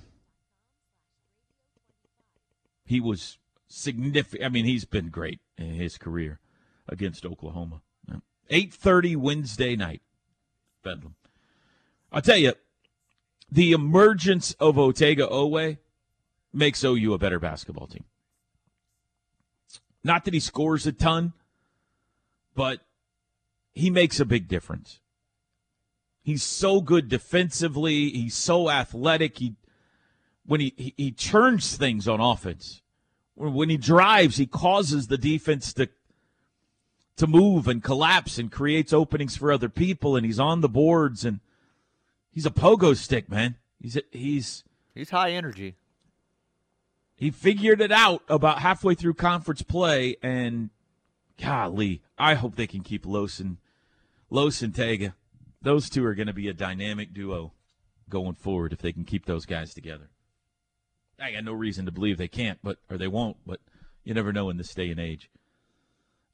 he 2.87 3.01
was 3.01 3.39
significant. 3.69 4.45
I 4.45 4.49
mean, 4.49 4.65
he's 4.65 4.85
been 4.85 5.11
great 5.11 5.41
in 5.59 5.75
his 5.75 5.99
career 5.99 6.41
against 6.89 7.27
Oklahoma. 7.27 7.83
Eight 8.51 8.75
thirty 8.75 9.17
Wednesday 9.17 9.75
night, 9.75 10.03
Bedlam. 10.83 11.15
I'll 12.13 12.23
tell 12.23 12.37
you, 12.37 12.53
the 13.51 13.73
emergence 13.73 14.53
of 14.61 14.77
Otega 14.77 15.31
Oweh 15.31 15.79
makes 16.53 16.85
OU 16.85 17.15
a 17.15 17.19
better 17.19 17.41
basketball 17.41 17.87
team. 17.87 18.05
Not 20.05 20.27
that 20.27 20.35
he 20.35 20.41
scores 20.41 20.87
a 20.87 20.93
ton, 20.93 21.33
but 22.55 22.81
he 23.75 23.91
makes 23.91 24.21
a 24.21 24.25
big 24.25 24.49
difference. 24.49 25.01
He's 26.23 26.43
so 26.43 26.81
good 26.81 27.09
defensively. 27.09 28.11
He's 28.11 28.35
so 28.35 28.71
athletic. 28.71 29.39
He 29.39 29.57
when 30.47 30.61
he, 30.61 30.75
he, 30.77 30.95
he 30.97 31.11
turns 31.11 31.77
things 31.77 32.07
on 32.07 32.21
offense. 32.21 32.83
When 33.35 33.69
he 33.69 33.77
drives, 33.77 34.37
he 34.37 34.47
causes 34.47 35.09
the 35.09 35.19
defense 35.19 35.73
to 35.75 35.89
to 37.17 37.27
move 37.27 37.69
and 37.69 37.83
collapse 37.83 38.39
and 38.39 38.51
creates 38.51 38.93
openings 38.93 39.37
for 39.37 39.53
other 39.53 39.69
people 39.69 40.17
and 40.17 40.27
he's 40.27 40.41
on 40.41 40.61
the 40.61 40.69
boards 40.69 41.25
and 41.25 41.41
he's 42.31 42.47
a 42.47 42.51
pogo 42.51 42.97
stick, 42.97 43.29
man. 43.29 43.57
He's 43.81 43.99
he's 44.11 44.65
he's 44.95 45.11
high 45.11 45.33
energy. 45.33 45.77
He 47.17 47.31
figured 47.31 47.81
it 47.81 47.93
out 47.93 48.23
about 48.29 48.61
halfway 48.61 48.95
through 48.95 49.15
conference 49.15 49.63
play 49.63 50.17
and 50.23 50.71
golly, 51.41 52.03
I 52.19 52.35
hope 52.35 52.57
they 52.57 52.67
can 52.67 52.83
keep 52.83 53.07
Los 53.07 53.41
Los 54.35 54.63
and 54.63 54.75
Tega. 54.75 55.15
Those 55.63 55.89
two 55.89 56.05
are 56.05 56.15
going 56.17 56.27
to 56.27 56.33
be 56.33 56.49
a 56.49 56.53
dynamic 56.53 57.15
duo 57.15 57.53
going 58.09 58.35
forward 58.35 58.73
if 58.73 58.81
they 58.81 58.93
can 58.93 59.05
keep 59.05 59.27
those 59.27 59.47
guys 59.47 59.73
together. 59.73 60.11
I 61.21 61.31
got 61.31 61.45
no 61.45 61.53
reason 61.53 61.87
to 61.87 61.93
believe 61.93 62.19
they 62.19 62.27
can't, 62.27 62.59
but 62.61 62.79
or 62.91 62.99
they 62.99 63.07
won't. 63.07 63.37
But 63.47 63.61
you 64.03 64.13
never 64.13 64.33
know 64.33 64.51
in 64.51 64.57
this 64.57 64.75
day 64.75 64.91
and 64.91 64.99
age. 64.99 65.31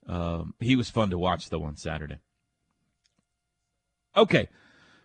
Um, 0.06 0.54
he 0.60 0.76
was 0.76 0.88
fun 0.88 1.10
to 1.10 1.18
watch 1.18 1.50
though 1.50 1.62
on 1.62 1.76
Saturday. 1.76 2.20
Okay, 4.16 4.48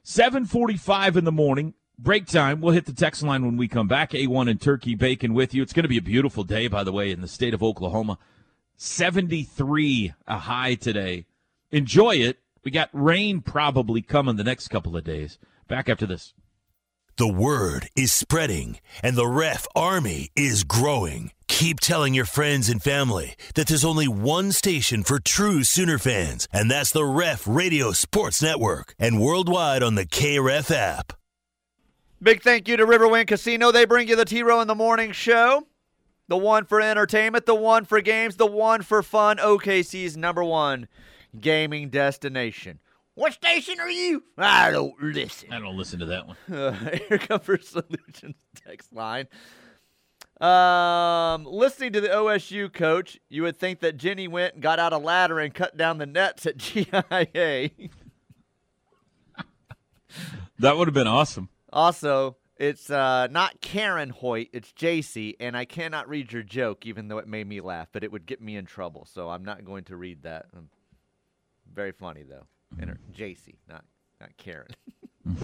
seven 0.01 0.45
forty-five 0.45 1.17
in 1.17 1.25
the 1.25 1.33
morning. 1.33 1.73
Break 1.99 2.27
time. 2.27 2.61
We'll 2.61 2.73
hit 2.73 2.85
the 2.85 2.93
text 2.93 3.23
line 3.23 3.45
when 3.45 3.57
we 3.57 3.67
come 3.67 3.89
back. 3.89 4.11
A1 4.11 4.49
and 4.49 4.59
Turkey 4.59 4.95
Bacon 4.95 5.33
with 5.33 5.53
you. 5.53 5.61
It's 5.61 5.73
going 5.73 5.83
to 5.83 5.89
be 5.89 5.97
a 5.97 6.01
beautiful 6.01 6.43
day, 6.43 6.67
by 6.67 6.83
the 6.83 6.91
way, 6.91 7.11
in 7.11 7.21
the 7.21 7.27
state 7.27 7.53
of 7.53 7.63
Oklahoma. 7.63 8.17
73 8.75 10.13
a 10.27 10.37
high 10.37 10.75
today. 10.75 11.25
Enjoy 11.71 12.15
it. 12.15 12.39
We 12.65 12.71
got 12.71 12.89
rain 12.91 13.41
probably 13.41 14.01
coming 14.01 14.37
the 14.37 14.43
next 14.43 14.69
couple 14.69 14.97
of 14.97 15.03
days. 15.03 15.37
Back 15.67 15.87
after 15.87 16.07
this. 16.07 16.33
The 17.17 17.27
word 17.27 17.87
is 17.95 18.11
spreading, 18.11 18.79
and 19.03 19.15
the 19.15 19.27
Rev 19.27 19.67
army 19.75 20.31
is 20.35 20.63
growing. 20.63 21.31
Keep 21.47 21.79
telling 21.79 22.15
your 22.15 22.25
friends 22.25 22.67
and 22.67 22.81
family 22.81 23.35
that 23.53 23.67
there's 23.67 23.85
only 23.85 24.07
one 24.07 24.51
station 24.51 25.03
for 25.03 25.19
true 25.19 25.63
Sooner 25.63 25.99
fans, 25.99 26.47
and 26.51 26.69
that's 26.69 26.91
the 26.91 27.05
Rev 27.05 27.47
Radio 27.47 27.91
Sports 27.91 28.41
Network, 28.41 28.95
and 28.97 29.21
worldwide 29.21 29.83
on 29.83 29.93
the 29.93 30.05
KREF 30.05 30.71
app. 30.71 31.13
Big 32.21 32.41
thank 32.41 32.67
you 32.67 32.75
to 32.77 32.85
Riverwind 32.85 33.27
Casino. 33.27 33.71
They 33.71 33.85
bring 33.85 34.07
you 34.07 34.15
the 34.15 34.25
T 34.25 34.41
Row 34.41 34.59
in 34.59 34.67
the 34.67 34.75
Morning 34.75 35.11
Show. 35.11 35.67
The 36.27 36.37
one 36.37 36.65
for 36.65 36.81
entertainment, 36.81 37.45
the 37.45 37.53
one 37.53 37.85
for 37.85 38.01
games, 38.01 38.37
the 38.37 38.47
one 38.47 38.81
for 38.81 39.03
fun. 39.03 39.37
OKC's 39.37 40.17
number 40.17 40.43
one 40.43 40.87
gaming 41.41 41.89
destination. 41.89 42.79
What 43.15 43.33
station 43.33 43.79
are 43.79 43.89
you? 43.89 44.23
I 44.37 44.71
don't 44.71 44.93
listen. 45.01 45.53
I 45.53 45.59
don't 45.59 45.77
listen 45.77 45.99
to 45.99 46.05
that 46.07 46.27
one. 46.27 46.37
Uh, 46.51 46.89
Air 47.09 47.17
Comfort 47.17 47.63
Solutions 47.63 48.35
text 48.65 48.91
line. 48.93 49.27
Um, 50.41 51.45
listening 51.45 51.93
to 51.93 52.01
the 52.01 52.09
OSU 52.09 52.71
coach, 52.73 53.17
you 53.29 53.43
would 53.43 53.57
think 53.57 53.79
that 53.79 53.95
Jennie 53.95 54.27
went 54.27 54.55
and 54.55 54.61
got 54.63 54.79
out 54.79 54.91
a 54.91 54.97
ladder 54.97 55.39
and 55.39 55.53
cut 55.53 55.77
down 55.77 55.97
the 55.97 56.05
nets 56.05 56.45
at 56.45 56.57
GIA. 56.57 57.69
That 60.59 60.77
would 60.77 60.87
have 60.87 60.93
been 60.93 61.07
awesome. 61.07 61.49
also, 61.73 62.37
it's 62.57 62.89
uh, 62.89 63.27
not 63.27 63.59
Karen 63.59 64.09
Hoyt, 64.09 64.47
it's 64.53 64.71
JC, 64.71 65.35
and 65.41 65.57
I 65.57 65.65
cannot 65.65 66.07
read 66.07 66.31
your 66.31 66.43
joke, 66.43 66.85
even 66.85 67.09
though 67.09 67.17
it 67.17 67.27
made 67.27 67.45
me 67.47 67.59
laugh, 67.59 67.89
but 67.91 68.05
it 68.05 68.11
would 68.13 68.25
get 68.25 68.41
me 68.41 68.55
in 68.55 68.65
trouble, 68.65 69.05
so 69.11 69.29
I'm 69.29 69.43
not 69.43 69.65
going 69.65 69.83
to 69.85 69.97
read 69.97 70.23
that. 70.23 70.45
Um, 70.55 70.69
very 71.75 71.91
funny 71.91 72.23
though. 72.23 72.45
And 72.79 72.89
her- 72.89 72.99
JC, 73.13 73.55
not 73.69 73.85
not 74.19 74.35
Karen. 74.37 74.67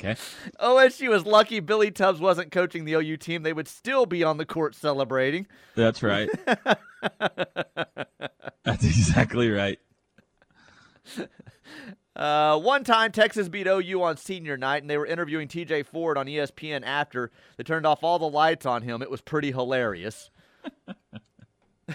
Okay. 0.00 0.16
OSU 0.60 1.08
was 1.08 1.24
lucky 1.24 1.60
Billy 1.60 1.90
Tubbs 1.92 2.20
wasn't 2.20 2.50
coaching 2.50 2.84
the 2.84 2.94
OU 2.94 3.16
team. 3.16 3.42
They 3.44 3.52
would 3.52 3.68
still 3.68 4.06
be 4.06 4.24
on 4.24 4.38
the 4.38 4.44
court 4.44 4.74
celebrating. 4.74 5.46
That's 5.76 6.02
right. 6.02 6.28
That's 8.64 8.84
exactly 8.84 9.50
right. 9.50 9.78
Uh, 12.16 12.58
one 12.58 12.84
time, 12.84 13.12
Texas 13.12 13.48
beat 13.48 13.66
OU 13.66 14.02
on 14.02 14.16
senior 14.16 14.56
night, 14.56 14.82
and 14.82 14.90
they 14.90 14.98
were 14.98 15.06
interviewing 15.06 15.48
TJ 15.48 15.86
Ford 15.86 16.18
on 16.18 16.26
ESPN 16.26 16.82
after. 16.84 17.30
They 17.56 17.64
turned 17.64 17.86
off 17.86 18.02
all 18.02 18.18
the 18.18 18.28
lights 18.28 18.66
on 18.66 18.82
him. 18.82 19.00
It 19.00 19.10
was 19.10 19.20
pretty 19.20 19.52
hilarious. 19.52 20.30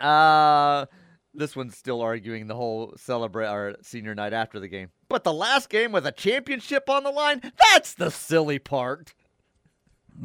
uh, 0.00 0.86
this 1.34 1.54
one's 1.54 1.76
still 1.76 2.00
arguing 2.00 2.46
the 2.46 2.54
whole 2.54 2.94
celebrate 2.96 3.46
our 3.46 3.76
senior 3.82 4.14
night 4.14 4.32
after 4.32 4.60
the 4.60 4.68
game. 4.68 4.90
But 5.08 5.24
the 5.24 5.32
last 5.32 5.68
game 5.70 5.92
with 5.92 6.06
a 6.06 6.12
championship 6.12 6.88
on 6.90 7.04
the 7.04 7.10
line, 7.10 7.40
that's 7.72 7.94
the 7.94 8.10
silly 8.10 8.58
part. 8.58 9.14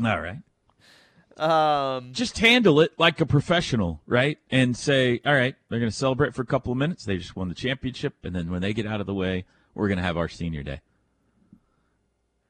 All 0.03 0.19
right. 0.19 0.39
Um, 1.37 2.13
Just 2.13 2.37
handle 2.39 2.79
it 2.79 2.91
like 2.97 3.19
a 3.19 3.25
professional, 3.25 4.01
right? 4.05 4.37
And 4.51 4.77
say, 4.77 5.19
all 5.25 5.33
right, 5.33 5.55
they're 5.69 5.79
going 5.79 5.91
to 5.91 5.97
celebrate 5.97 6.35
for 6.35 6.43
a 6.43 6.47
couple 6.47 6.71
of 6.71 6.77
minutes. 6.77 7.05
They 7.05 7.17
just 7.17 7.35
won 7.35 7.49
the 7.49 7.55
championship. 7.55 8.13
And 8.23 8.35
then 8.35 8.51
when 8.51 8.61
they 8.61 8.73
get 8.73 8.85
out 8.85 9.01
of 9.01 9.07
the 9.07 9.13
way, 9.13 9.45
we're 9.73 9.87
going 9.87 9.97
to 9.97 10.03
have 10.03 10.17
our 10.17 10.29
senior 10.29 10.63
day. 10.63 10.81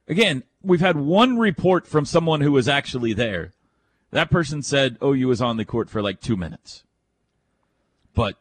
Again, 0.06 0.42
we've 0.62 0.80
had 0.80 0.96
one 0.96 1.38
report 1.38 1.86
from 1.86 2.04
someone 2.04 2.42
who 2.42 2.52
was 2.52 2.68
actually 2.68 3.14
there. 3.14 3.52
That 4.10 4.30
person 4.30 4.62
said 4.62 4.98
OU 5.02 5.28
was 5.28 5.40
on 5.40 5.56
the 5.56 5.64
court 5.64 5.88
for 5.88 6.02
like 6.02 6.20
two 6.20 6.36
minutes. 6.36 6.84
But 8.14 8.36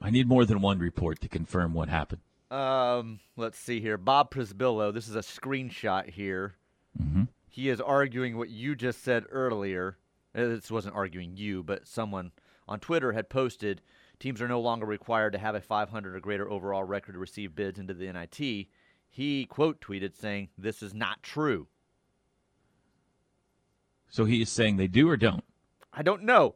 I 0.00 0.10
need 0.10 0.28
more 0.28 0.44
than 0.44 0.60
one 0.60 0.78
report 0.78 1.20
to 1.20 1.28
confirm 1.28 1.74
what 1.74 1.88
happened. 1.88 2.22
Um, 2.50 3.20
let's 3.36 3.58
see 3.58 3.80
here. 3.80 3.98
Bob 3.98 4.30
Przybylo. 4.30 4.94
This 4.94 5.08
is 5.08 5.16
a 5.16 5.20
screenshot 5.20 6.10
here. 6.10 6.54
Mm-hmm. 7.00 7.24
He 7.48 7.68
is 7.68 7.80
arguing 7.80 8.36
what 8.36 8.50
you 8.50 8.76
just 8.76 9.02
said 9.02 9.24
earlier. 9.30 9.98
Uh, 10.34 10.46
This 10.46 10.70
wasn't 10.70 10.94
arguing 10.94 11.36
you, 11.36 11.62
but 11.62 11.88
someone 11.88 12.32
on 12.68 12.80
Twitter 12.80 13.12
had 13.12 13.28
posted 13.28 13.80
teams 14.18 14.40
are 14.40 14.48
no 14.48 14.60
longer 14.60 14.86
required 14.86 15.32
to 15.32 15.38
have 15.38 15.54
a 15.54 15.60
500 15.60 16.14
or 16.14 16.20
greater 16.20 16.50
overall 16.50 16.84
record 16.84 17.12
to 17.12 17.18
receive 17.18 17.54
bids 17.54 17.78
into 17.78 17.94
the 17.94 18.12
NIT. 18.12 18.68
He 19.08 19.46
quote 19.46 19.80
tweeted 19.80 20.14
saying, 20.14 20.50
"This 20.56 20.82
is 20.82 20.94
not 20.94 21.22
true." 21.22 21.68
So 24.08 24.24
he 24.24 24.42
is 24.42 24.50
saying 24.50 24.76
they 24.76 24.86
do 24.86 25.08
or 25.08 25.16
don't. 25.16 25.44
I 25.92 26.02
don't 26.02 26.22
know. 26.22 26.54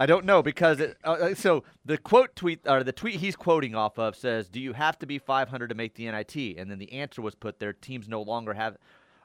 I 0.00 0.06
don't 0.06 0.24
know 0.24 0.42
because 0.42 0.80
it, 0.80 0.96
uh, 1.04 1.10
uh, 1.10 1.34
so 1.34 1.62
the 1.84 1.98
quote 1.98 2.34
tweet 2.34 2.60
or 2.66 2.82
the 2.82 2.90
tweet 2.90 3.16
he's 3.16 3.36
quoting 3.36 3.74
off 3.74 3.98
of 3.98 4.16
says, 4.16 4.48
"Do 4.48 4.58
you 4.58 4.72
have 4.72 4.98
to 5.00 5.06
be 5.06 5.18
500 5.18 5.68
to 5.68 5.74
make 5.74 5.94
the 5.94 6.10
NIT?" 6.10 6.56
And 6.56 6.70
then 6.70 6.78
the 6.78 6.90
answer 6.94 7.20
was 7.20 7.34
put 7.34 7.58
there: 7.58 7.74
teams 7.74 8.08
no 8.08 8.22
longer 8.22 8.54
have 8.54 8.78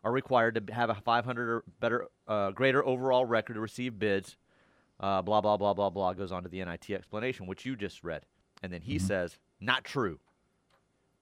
are 0.03 0.11
required 0.11 0.67
to 0.67 0.73
have 0.73 0.89
a 0.89 0.95
500 0.95 1.49
or 1.49 1.63
better, 1.79 2.07
uh, 2.27 2.51
greater 2.51 2.85
overall 2.85 3.23
record 3.23 3.53
to 3.53 3.61
receive 3.61 3.97
bids. 3.97 4.35
Uh, 4.99 5.21
blah 5.21 5.39
blah 5.39 5.55
blah 5.55 5.73
blah 5.73 5.89
blah 5.89 6.11
goes 6.11 6.33
on 6.33 6.43
to 6.43 6.49
the 6.49 6.63
NIT 6.63 6.89
explanation, 6.89 7.47
which 7.47 7.65
you 7.65 7.77
just 7.77 8.03
read, 8.03 8.25
and 8.61 8.73
then 8.73 8.81
he 8.81 8.99
says, 8.99 9.39
"Not 9.61 9.85
true," 9.85 10.19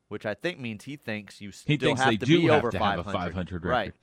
which 0.07 0.25
I 0.25 0.33
think 0.33 0.59
means 0.59 0.85
he 0.85 0.95
thinks 0.95 1.41
you 1.41 1.51
still 1.51 1.73
He 1.73 1.77
thinks 1.77 2.01
have 2.01 2.09
they 2.09 2.17
to 2.17 2.25
do 2.25 2.41
be 2.41 2.47
have 2.47 2.57
over 2.57 2.71
to 2.71 2.79
have 2.79 2.99
a 2.99 3.03
500. 3.03 3.33
500 3.33 3.65
right? 3.65 3.93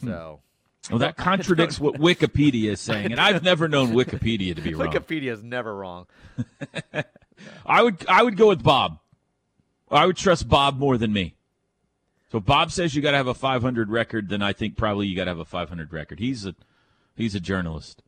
Hmm. 0.00 0.06
So. 0.06 0.40
Well, 0.90 0.98
that 0.98 1.16
contradicts 1.16 1.80
what 1.80 1.94
Wikipedia 1.94 2.70
is 2.70 2.80
saying, 2.80 3.10
and 3.12 3.20
I've 3.20 3.42
never 3.42 3.68
known 3.68 3.92
Wikipedia 3.92 4.54
to 4.54 4.60
be 4.60 4.74
wrong. 4.74 4.92
Wikipedia 4.92 5.32
is 5.32 5.42
never 5.42 5.74
wrong. 5.74 6.06
I 7.66 7.82
would 7.82 8.04
I 8.06 8.22
would 8.22 8.36
go 8.36 8.48
with 8.48 8.62
Bob. 8.62 8.98
I 9.90 10.04
would 10.06 10.16
trust 10.16 10.48
Bob 10.48 10.78
more 10.78 10.98
than 10.98 11.12
me. 11.12 11.36
So 12.30 12.40
Bob 12.40 12.70
says 12.72 12.94
you 12.94 13.00
got 13.02 13.12
to 13.12 13.16
have 13.16 13.28
a 13.28 13.34
500 13.34 13.90
record, 13.90 14.28
then 14.28 14.42
I 14.42 14.52
think 14.52 14.76
probably 14.76 15.06
you 15.06 15.16
got 15.16 15.24
to 15.24 15.30
have 15.30 15.38
a 15.38 15.44
500 15.44 15.92
record. 15.92 16.18
He's 16.18 16.44
a 16.44 16.54
he's 17.16 17.34
a 17.34 17.40
journalist, 17.40 18.02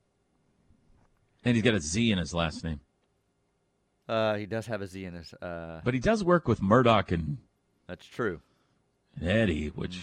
and 1.45 1.55
he's 1.55 1.65
got 1.65 1.75
a 1.75 1.81
Z 1.81 2.11
in 2.11 2.19
his 2.19 2.35
last 2.35 2.63
name. 2.65 2.81
Uh, 4.09 4.35
he 4.37 4.47
does 4.47 4.67
have 4.67 4.83
a 4.83 4.87
Z 4.87 5.05
in 5.05 5.15
his. 5.15 5.33
Uh, 5.35 5.81
But 5.83 5.95
he 5.95 6.01
does 6.01 6.23
work 6.23 6.47
with 6.47 6.61
Murdoch 6.63 7.11
and 7.11 7.39
that's 7.87 8.05
true. 8.07 8.41
Eddie, 9.23 9.69
which 9.69 9.99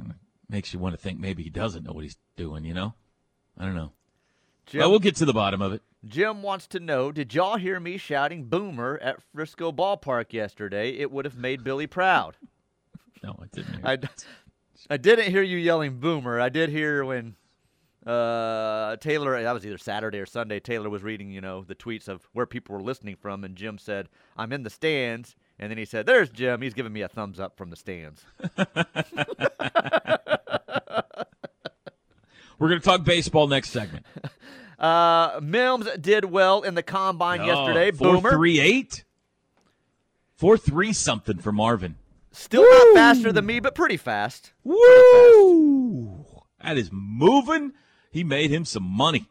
Mm-hmm. 0.00 0.10
Makes 0.48 0.72
you 0.72 0.78
want 0.78 0.94
to 0.94 1.00
think 1.00 1.18
maybe 1.18 1.42
he 1.42 1.50
doesn't 1.50 1.84
know 1.84 1.92
what 1.92 2.04
he's 2.04 2.18
doing. 2.36 2.64
You 2.64 2.74
know, 2.74 2.94
I 3.58 3.64
don't 3.64 3.74
know. 3.74 3.92
Jim, 4.66 4.80
But 4.82 4.90
we'll 4.90 4.98
get 4.98 5.16
to 5.16 5.24
the 5.24 5.32
bottom 5.32 5.62
of 5.62 5.72
it. 5.72 5.82
Jim 6.04 6.42
wants 6.42 6.66
to 6.68 6.80
know: 6.80 7.10
Did 7.10 7.34
y'all 7.34 7.56
hear 7.56 7.80
me 7.80 7.96
shouting 7.96 8.44
"Boomer" 8.44 8.98
at 9.02 9.22
Frisco 9.34 9.72
Ballpark 9.72 10.32
yesterday? 10.32 10.90
It 10.90 11.10
would 11.10 11.24
have 11.24 11.36
made 11.36 11.64
Billy 11.64 11.86
proud. 11.86 12.36
No, 13.20 13.34
I 13.42 13.46
didn't. 13.52 13.72
Hear 13.74 13.80
I. 13.84 13.98
I 14.90 14.96
didn't 14.96 15.32
hear 15.32 15.42
you 15.42 15.56
yelling 15.56 15.98
"Boomer." 15.98 16.40
I 16.40 16.50
did 16.50 16.70
hear 16.70 17.04
when 17.04 17.34
uh, 18.06 18.94
Taylor. 18.98 19.42
That 19.42 19.52
was 19.52 19.66
either 19.66 19.76
Saturday 19.76 20.20
or 20.20 20.26
Sunday. 20.26 20.60
Taylor 20.60 20.88
was 20.88 21.02
reading, 21.02 21.32
you 21.32 21.40
know, 21.40 21.64
the 21.64 21.74
tweets 21.74 22.06
of 22.06 22.28
where 22.32 22.46
people 22.46 22.76
were 22.76 22.82
listening 22.82 23.16
from, 23.16 23.42
and 23.42 23.56
Jim 23.56 23.76
said, 23.76 24.08
"I'm 24.36 24.52
in 24.52 24.62
the 24.62 24.70
stands." 24.70 25.34
And 25.58 25.68
then 25.68 25.78
he 25.78 25.84
said, 25.84 26.06
"There's 26.06 26.30
Jim. 26.30 26.62
He's 26.62 26.74
giving 26.74 26.92
me 26.92 27.02
a 27.02 27.08
thumbs 27.08 27.40
up 27.40 27.56
from 27.56 27.70
the 27.70 27.76
stands." 27.76 28.24
We're 32.58 32.68
going 32.68 32.80
to 32.80 32.84
talk 32.84 33.04
baseball 33.04 33.46
next 33.48 33.70
segment. 33.70 34.04
Uh, 34.78 35.40
Mims 35.42 35.88
did 36.00 36.24
well 36.24 36.62
in 36.62 36.76
the 36.76 36.84
combine 36.84 37.44
yesterday. 37.44 37.90
Four 37.90 38.14
Boomer. 38.14 38.30
three 38.30 38.60
eight. 38.60 39.02
Four 40.36 40.56
three 40.56 40.92
something 40.92 41.38
for 41.38 41.50
Marvin. 41.50 41.96
Still 42.30 42.62
not 42.62 42.94
faster 42.94 43.32
than 43.32 43.44
me, 43.44 43.58
but 43.58 43.74
pretty 43.74 43.96
fast. 43.96 44.52
Woo! 44.62 46.24
That 46.62 46.78
is 46.78 46.90
moving. 46.92 47.72
He 48.12 48.22
made 48.22 48.52
him 48.52 48.64
some 48.64 48.84
money. 48.84 49.26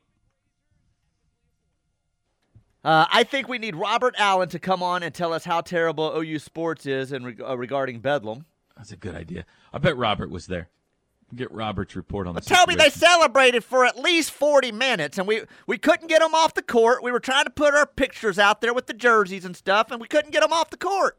Uh, 2.83 3.05
I 3.09 3.23
think 3.23 3.47
we 3.47 3.57
need 3.57 3.75
Robert 3.77 4.15
Allen 4.17 4.49
to 4.49 4.59
come 4.59 4.83
on 4.83 5.01
and 5.01 5.13
tell 5.13 5.31
us 5.31 5.45
how 5.45 5.61
terrible 5.61 6.11
OU 6.17 6.39
sports 6.39 6.85
is 6.85 7.13
in 7.13 7.23
reg- 7.23 7.41
uh, 7.41 7.57
regarding 7.57 8.01
Bedlam. 8.01 8.45
That's 8.75 8.91
a 8.91 8.97
good 8.97 9.15
idea. 9.15 9.45
I 9.73 9.77
bet 9.77 9.95
Robert 9.95 10.29
was 10.29 10.47
there. 10.47 10.67
Get 11.35 11.51
Robert's 11.51 11.95
report 11.95 12.25
on 12.25 12.35
the 12.35 12.41
Tell 12.41 12.65
me 12.67 12.75
they 12.75 12.89
celebrated 12.89 13.63
for 13.63 13.85
at 13.85 13.99
least 13.99 14.31
40 14.31 14.71
minutes, 14.71 15.17
and 15.17 15.27
we, 15.27 15.41
we 15.65 15.77
couldn't 15.77 16.07
get 16.07 16.21
them 16.21 16.33
off 16.33 16.53
the 16.53 16.61
court. 16.61 17.03
We 17.03 17.11
were 17.11 17.19
trying 17.19 17.43
to 17.43 17.49
put 17.49 17.73
our 17.73 17.85
pictures 17.85 18.39
out 18.39 18.61
there 18.61 18.73
with 18.73 18.87
the 18.87 18.93
jerseys 18.93 19.43
and 19.43 19.55
stuff, 19.55 19.91
and 19.91 19.99
we 19.99 20.07
couldn't 20.07 20.31
get 20.31 20.41
them 20.41 20.53
off 20.53 20.69
the 20.69 20.77
court. 20.77 21.17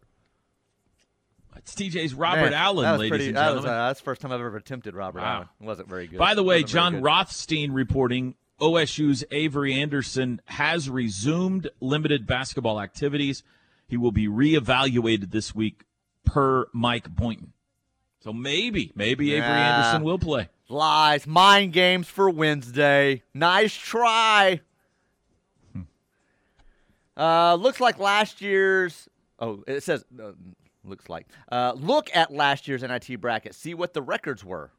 It's 1.56 1.74
TJ's 1.74 2.14
Robert 2.14 2.44
Man, 2.44 2.54
Allen, 2.54 2.84
that 2.84 2.98
ladies 2.98 3.10
pretty, 3.10 3.26
and 3.28 3.36
that 3.36 3.40
gentlemen. 3.42 3.64
was, 3.64 3.70
uh, 3.70 3.86
that's 3.88 4.00
the 4.00 4.04
first 4.04 4.20
time 4.22 4.32
I've 4.32 4.40
ever 4.40 4.56
attempted 4.56 4.94
Robert 4.94 5.20
Wow. 5.20 5.34
Allen. 5.34 5.48
It 5.60 5.66
wasn't 5.66 5.88
very 5.88 6.06
good. 6.06 6.18
By 6.18 6.34
the 6.34 6.42
way, 6.42 6.62
Jon. 6.62 7.02
Rothstein 7.02 7.72
reporting 7.72 8.34
OSU's 8.60 9.24
Avery 9.30 9.74
Anderson 9.74 10.40
has 10.46 10.88
resumed 10.88 11.68
limited 11.80 12.26
basketball 12.26 12.80
activities. 12.80 13.42
He 13.86 13.96
will 13.98 14.12
be 14.12 14.26
reevaluated 14.28 15.30
this 15.32 15.54
week 15.54 15.84
per 16.24 16.66
Mike 16.72 17.08
Boynton. 17.14 17.52
So 18.28 18.34
maybe, 18.34 18.92
maybe 18.94 19.32
Avery 19.32 19.48
Anderson 19.48 20.04
will 20.04 20.18
play. 20.18 20.50
Lies. 20.68 21.26
Mind 21.26 21.72
games 21.72 22.08
for 22.08 22.28
Wednesday. 22.28 23.22
Nice 23.32 23.72
try. 23.72 24.60
Uh, 27.16 27.54
looks 27.54 27.80
like 27.80 27.98
last 27.98 28.42
year's. 28.42 29.08
Oh, 29.38 29.64
it 29.66 29.82
says. 29.82 30.04
Uh, 30.22 30.32
looks 30.84 31.08
like. 31.08 31.26
Uh, 31.50 31.72
look 31.74 32.14
at 32.14 32.30
last 32.30 32.68
year's 32.68 32.82
NIT 32.82 33.18
bracket. 33.18 33.54
See 33.54 33.72
what 33.72 33.94
the 33.94 34.02
records 34.02 34.44
were. 34.44 34.72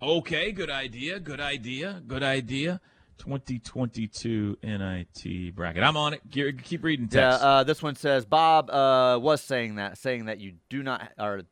Okay, 0.00 0.52
good 0.52 0.70
idea. 0.70 1.18
Good 1.18 1.40
idea. 1.40 2.04
Good 2.06 2.22
idea. 2.22 2.80
2022 3.18 4.58
NIT 4.62 5.56
bracket. 5.56 5.82
I'm 5.82 5.96
on 5.96 6.14
it. 6.14 6.20
Keep 6.30 6.84
reading 6.84 7.08
Yeah, 7.10 7.30
uh, 7.30 7.64
this 7.64 7.82
one 7.82 7.96
says 7.96 8.24
Bob 8.24 8.70
uh, 8.70 9.18
was 9.20 9.40
saying 9.40 9.74
that, 9.74 9.98
saying 9.98 10.26
that 10.26 10.38
you 10.38 10.52
do 10.68 10.84
not, 10.84 11.10
or 11.18 11.42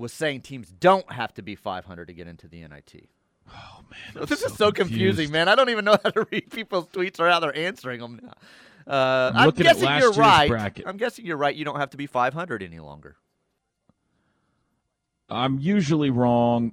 was 0.00 0.12
saying 0.12 0.40
teams 0.40 0.70
don't 0.70 1.12
have 1.12 1.34
to 1.34 1.42
be 1.42 1.54
500 1.54 2.06
to 2.06 2.14
get 2.14 2.26
into 2.26 2.48
the 2.48 2.66
NIT. 2.66 3.08
oh 3.48 3.80
man, 3.90 4.00
I'm 4.22 4.26
this 4.26 4.42
is 4.42 4.54
so 4.54 4.72
confusing, 4.72 5.30
man. 5.30 5.48
I 5.48 5.54
don't 5.54 5.68
even 5.68 5.84
know 5.84 5.96
how 6.02 6.10
to 6.10 6.26
read 6.32 6.50
people's 6.50 6.86
tweets 6.86 7.20
or 7.20 7.28
how 7.28 7.38
they're 7.38 7.56
answering 7.56 8.00
them. 8.00 8.20
now. 8.22 8.32
Uh, 8.92 9.30
I'm 9.34 9.48
I'm, 9.48 9.54
guessing 9.54 9.88
you're 9.98 10.12
right. 10.12 10.48
bracket. 10.48 10.86
I'm 10.88 10.96
guessing 10.96 11.26
you're 11.26 11.36
right. 11.36 11.54
You 11.54 11.64
don't 11.64 11.78
have 11.78 11.90
to 11.90 11.96
be 11.96 12.06
500 12.06 12.62
any 12.62 12.80
longer. 12.80 13.16
I'm 15.28 15.60
usually 15.60 16.10
wrong, 16.10 16.72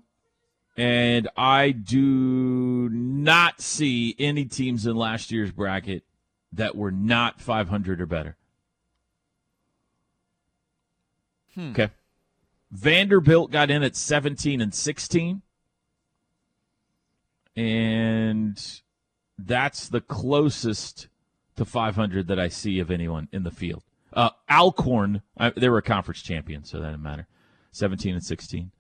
and 0.78 1.28
I 1.36 1.72
do 1.72 2.90
not 2.90 3.62
see 3.62 4.16
any 4.18 4.46
teams 4.46 4.88
in 4.88 4.96
last 4.96 5.32
year's 5.32 5.52
bracket 5.52 6.04
that 6.54 6.76
were 6.76 6.92
not 6.92 7.40
500 7.40 8.02
or 8.02 8.06
better. 8.08 8.38
Hmm. 11.54 11.72
Okay. 11.72 11.90
Vanderbilt 12.72 13.52
got 13.52 13.72
in 13.72 13.84
at 13.84 13.96
17 13.96 14.62
and 14.62 14.74
16. 14.74 15.42
And 17.56 18.82
that's 19.38 19.90
the 19.90 20.02
closest 20.02 21.08
to 21.56 21.66
500 21.66 22.28
that 22.28 22.40
I 22.40 22.50
see 22.50 22.80
of 22.80 22.92
anyone 22.92 23.28
in 23.32 23.44
the 23.44 23.52
field. 23.52 23.84
Uh, 24.14 24.30
Alcorn, 24.50 25.22
I, 25.38 25.50
they 25.50 25.70
were 25.70 25.80
a 25.80 25.84
conference 25.84 26.22
champion, 26.22 26.64
so 26.64 26.80
that 26.80 26.92
didn't 26.92 27.04
matter. 27.04 27.28
17 27.72 28.14
and 28.16 28.24
16. 28.24 28.72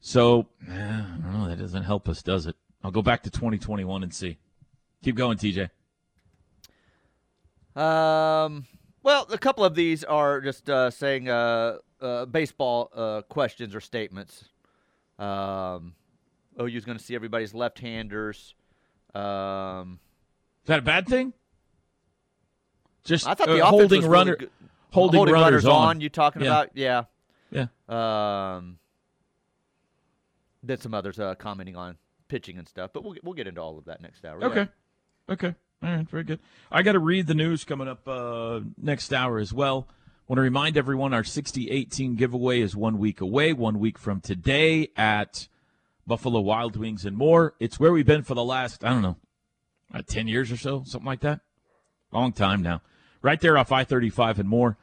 So, 0.00 0.46
eh, 0.68 0.72
I 0.72 1.18
don't 1.22 1.32
know. 1.32 1.48
That 1.48 1.58
doesn't 1.58 1.82
help 1.82 2.08
us, 2.08 2.22
does 2.22 2.46
it? 2.46 2.56
I'll 2.82 2.90
go 2.90 3.02
back 3.02 3.22
to 3.24 3.30
2021 3.30 4.02
and 4.02 4.14
see. 4.14 4.38
Keep 5.02 5.16
going, 5.16 5.38
TJ. 5.38 5.70
Um, 7.74 8.66
well, 9.02 9.26
a 9.30 9.38
couple 9.38 9.64
of 9.64 9.74
these 9.74 10.04
are 10.04 10.40
just 10.40 10.68
uh, 10.68 10.90
saying 10.90 11.28
uh, 11.28 11.78
uh, 12.00 12.26
baseball 12.26 12.90
uh, 12.94 13.22
questions 13.22 13.74
or 13.74 13.80
statements. 13.80 14.44
Um, 15.18 15.94
OU's 16.60 16.84
going 16.84 16.98
to 16.98 17.04
see 17.04 17.14
everybody's 17.14 17.54
left-handers. 17.54 18.54
Um, 19.14 19.98
Is 20.64 20.68
that 20.68 20.78
a 20.78 20.82
bad 20.82 21.06
thing? 21.08 21.32
Just 23.04 23.26
I 23.26 23.34
thought 23.34 23.48
uh, 23.48 23.54
the 23.54 23.60
offense 23.66 23.70
holding 23.80 23.98
was 24.00 24.06
really 24.06 24.12
runner, 24.12 24.36
good. 24.36 24.50
holding, 24.92 25.24
runners, 25.32 25.64
on. 25.66 26.00
You 26.00 26.08
talking 26.08 26.42
Yeah. 26.42 26.48
about? 26.48 26.70
Yeah. 26.74 27.04
Yeah. 27.50 27.66
Um, 27.88 28.78
then 30.62 30.78
some 30.78 30.92
others 30.94 31.18
uh, 31.18 31.34
commenting 31.36 31.76
on 31.76 31.96
pitching 32.28 32.58
and 32.58 32.68
stuff, 32.68 32.90
but 32.92 33.02
we'll 33.04 33.14
we'll 33.22 33.32
get 33.34 33.46
into 33.46 33.60
all 33.62 33.78
of 33.78 33.86
that 33.86 34.02
next 34.02 34.24
hour. 34.24 34.42
Okay. 34.44 34.68
Yeah. 35.28 35.32
Okay. 35.32 35.54
All 35.82 35.90
right. 35.90 36.08
Very 36.10 36.24
good. 36.24 36.40
I 36.70 36.82
got 36.82 36.92
to 36.92 36.98
read 36.98 37.26
the 37.26 37.34
news 37.34 37.64
coming 37.64 37.88
up 37.88 38.06
uh, 38.06 38.60
next 38.76 39.12
hour 39.14 39.38
as 39.38 39.52
well. 39.52 39.88
Want 40.28 40.36
to 40.36 40.42
remind 40.42 40.76
everyone 40.76 41.14
our 41.14 41.24
68 41.24 41.90
team 41.90 42.14
giveaway 42.14 42.60
is 42.60 42.76
one 42.76 42.98
week 42.98 43.22
away, 43.22 43.54
one 43.54 43.78
week 43.78 43.96
from 43.96 44.20
today 44.20 44.88
at 44.94 45.48
Buffalo 46.06 46.40
Wild 46.40 46.76
Wings 46.76 47.06
and 47.06 47.16
more. 47.16 47.54
It's 47.58 47.80
where 47.80 47.92
we've 47.92 48.04
been 48.04 48.24
for 48.24 48.34
the 48.34 48.44
last, 48.44 48.84
I 48.84 48.90
don't 48.90 49.00
know, 49.00 49.16
uh, 49.94 50.02
10 50.06 50.28
years 50.28 50.52
or 50.52 50.58
so, 50.58 50.82
something 50.84 51.06
like 51.06 51.20
that. 51.20 51.40
Long 52.12 52.34
time 52.34 52.60
now. 52.60 52.82
Right 53.22 53.40
there 53.40 53.56
off 53.56 53.72
I 53.72 53.84
35 53.84 54.40
and 54.40 54.48
more. 54.50 54.76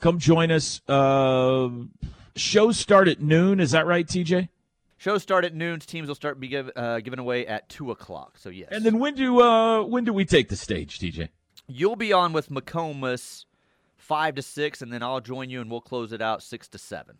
Come 0.00 0.18
join 0.18 0.50
us. 0.50 0.80
Uh, 0.88 1.68
shows 2.34 2.78
start 2.78 3.06
at 3.06 3.20
noon. 3.20 3.60
Is 3.60 3.72
that 3.72 3.86
right, 3.86 4.06
TJ? 4.06 4.48
Shows 4.96 5.22
start 5.22 5.44
at 5.44 5.54
noon. 5.54 5.80
Teams 5.80 6.08
will 6.08 6.14
start 6.14 6.40
be 6.40 6.48
give, 6.48 6.70
uh, 6.74 7.00
given 7.00 7.18
away 7.18 7.46
at 7.46 7.68
two 7.68 7.90
o'clock. 7.90 8.38
So 8.38 8.48
yes. 8.48 8.70
And 8.72 8.82
then 8.82 8.98
when 8.98 9.14
do 9.14 9.42
uh, 9.42 9.82
when 9.82 10.04
do 10.04 10.14
we 10.14 10.24
take 10.24 10.48
the 10.48 10.56
stage, 10.56 10.98
TJ? 10.98 11.28
You'll 11.66 11.96
be 11.96 12.14
on 12.14 12.32
with 12.32 12.48
McComas 12.48 13.44
five 14.06 14.36
to 14.36 14.42
six, 14.42 14.80
and 14.82 14.92
then 14.92 15.02
I'll 15.02 15.20
join 15.20 15.50
you, 15.50 15.60
and 15.60 15.70
we'll 15.70 15.80
close 15.80 16.12
it 16.12 16.22
out 16.22 16.42
six 16.42 16.68
to 16.68 16.78
seven. 16.78 17.16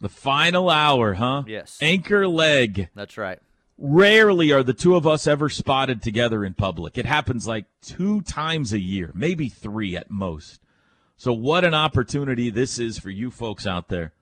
The 0.00 0.08
final 0.08 0.70
hour, 0.70 1.14
huh? 1.14 1.44
Yes. 1.46 1.78
Anchor 1.82 2.26
leg. 2.26 2.88
That's 2.94 3.18
right. 3.18 3.38
Rarely 3.76 4.52
are 4.52 4.62
the 4.62 4.74
two 4.74 4.94
of 4.94 5.06
us 5.06 5.26
ever 5.26 5.48
spotted 5.48 6.02
together 6.02 6.44
in 6.44 6.54
public. 6.54 6.98
It 6.98 7.06
happens 7.06 7.46
like 7.46 7.64
two 7.82 8.20
times 8.22 8.72
a 8.72 8.78
year, 8.78 9.10
maybe 9.14 9.48
three 9.48 9.96
at 9.96 10.10
most. 10.10 10.60
So, 11.16 11.32
what 11.32 11.64
an 11.64 11.74
opportunity 11.74 12.50
this 12.50 12.78
is 12.78 12.98
for 12.98 13.10
you 13.10 13.30
folks 13.30 13.66
out 13.66 13.88
there 13.88 14.12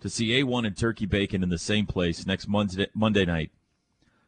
to 0.00 0.08
see 0.08 0.40
A1 0.40 0.66
and 0.66 0.76
Turkey 0.76 1.06
Bacon 1.06 1.42
in 1.42 1.48
the 1.48 1.58
same 1.58 1.86
place 1.86 2.26
next 2.26 2.48
Monday, 2.48 2.88
Monday 2.94 3.24
night, 3.24 3.50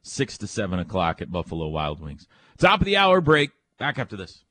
6 0.02 0.38
to 0.38 0.46
7 0.46 0.78
o'clock 0.78 1.22
at 1.22 1.32
Buffalo 1.32 1.68
Wild 1.68 2.00
Wings. 2.00 2.26
Top 2.58 2.80
of 2.80 2.86
the 2.86 2.96
hour 2.96 3.20
break. 3.20 3.50
Back 3.78 3.98
after 3.98 4.16
this. 4.16 4.44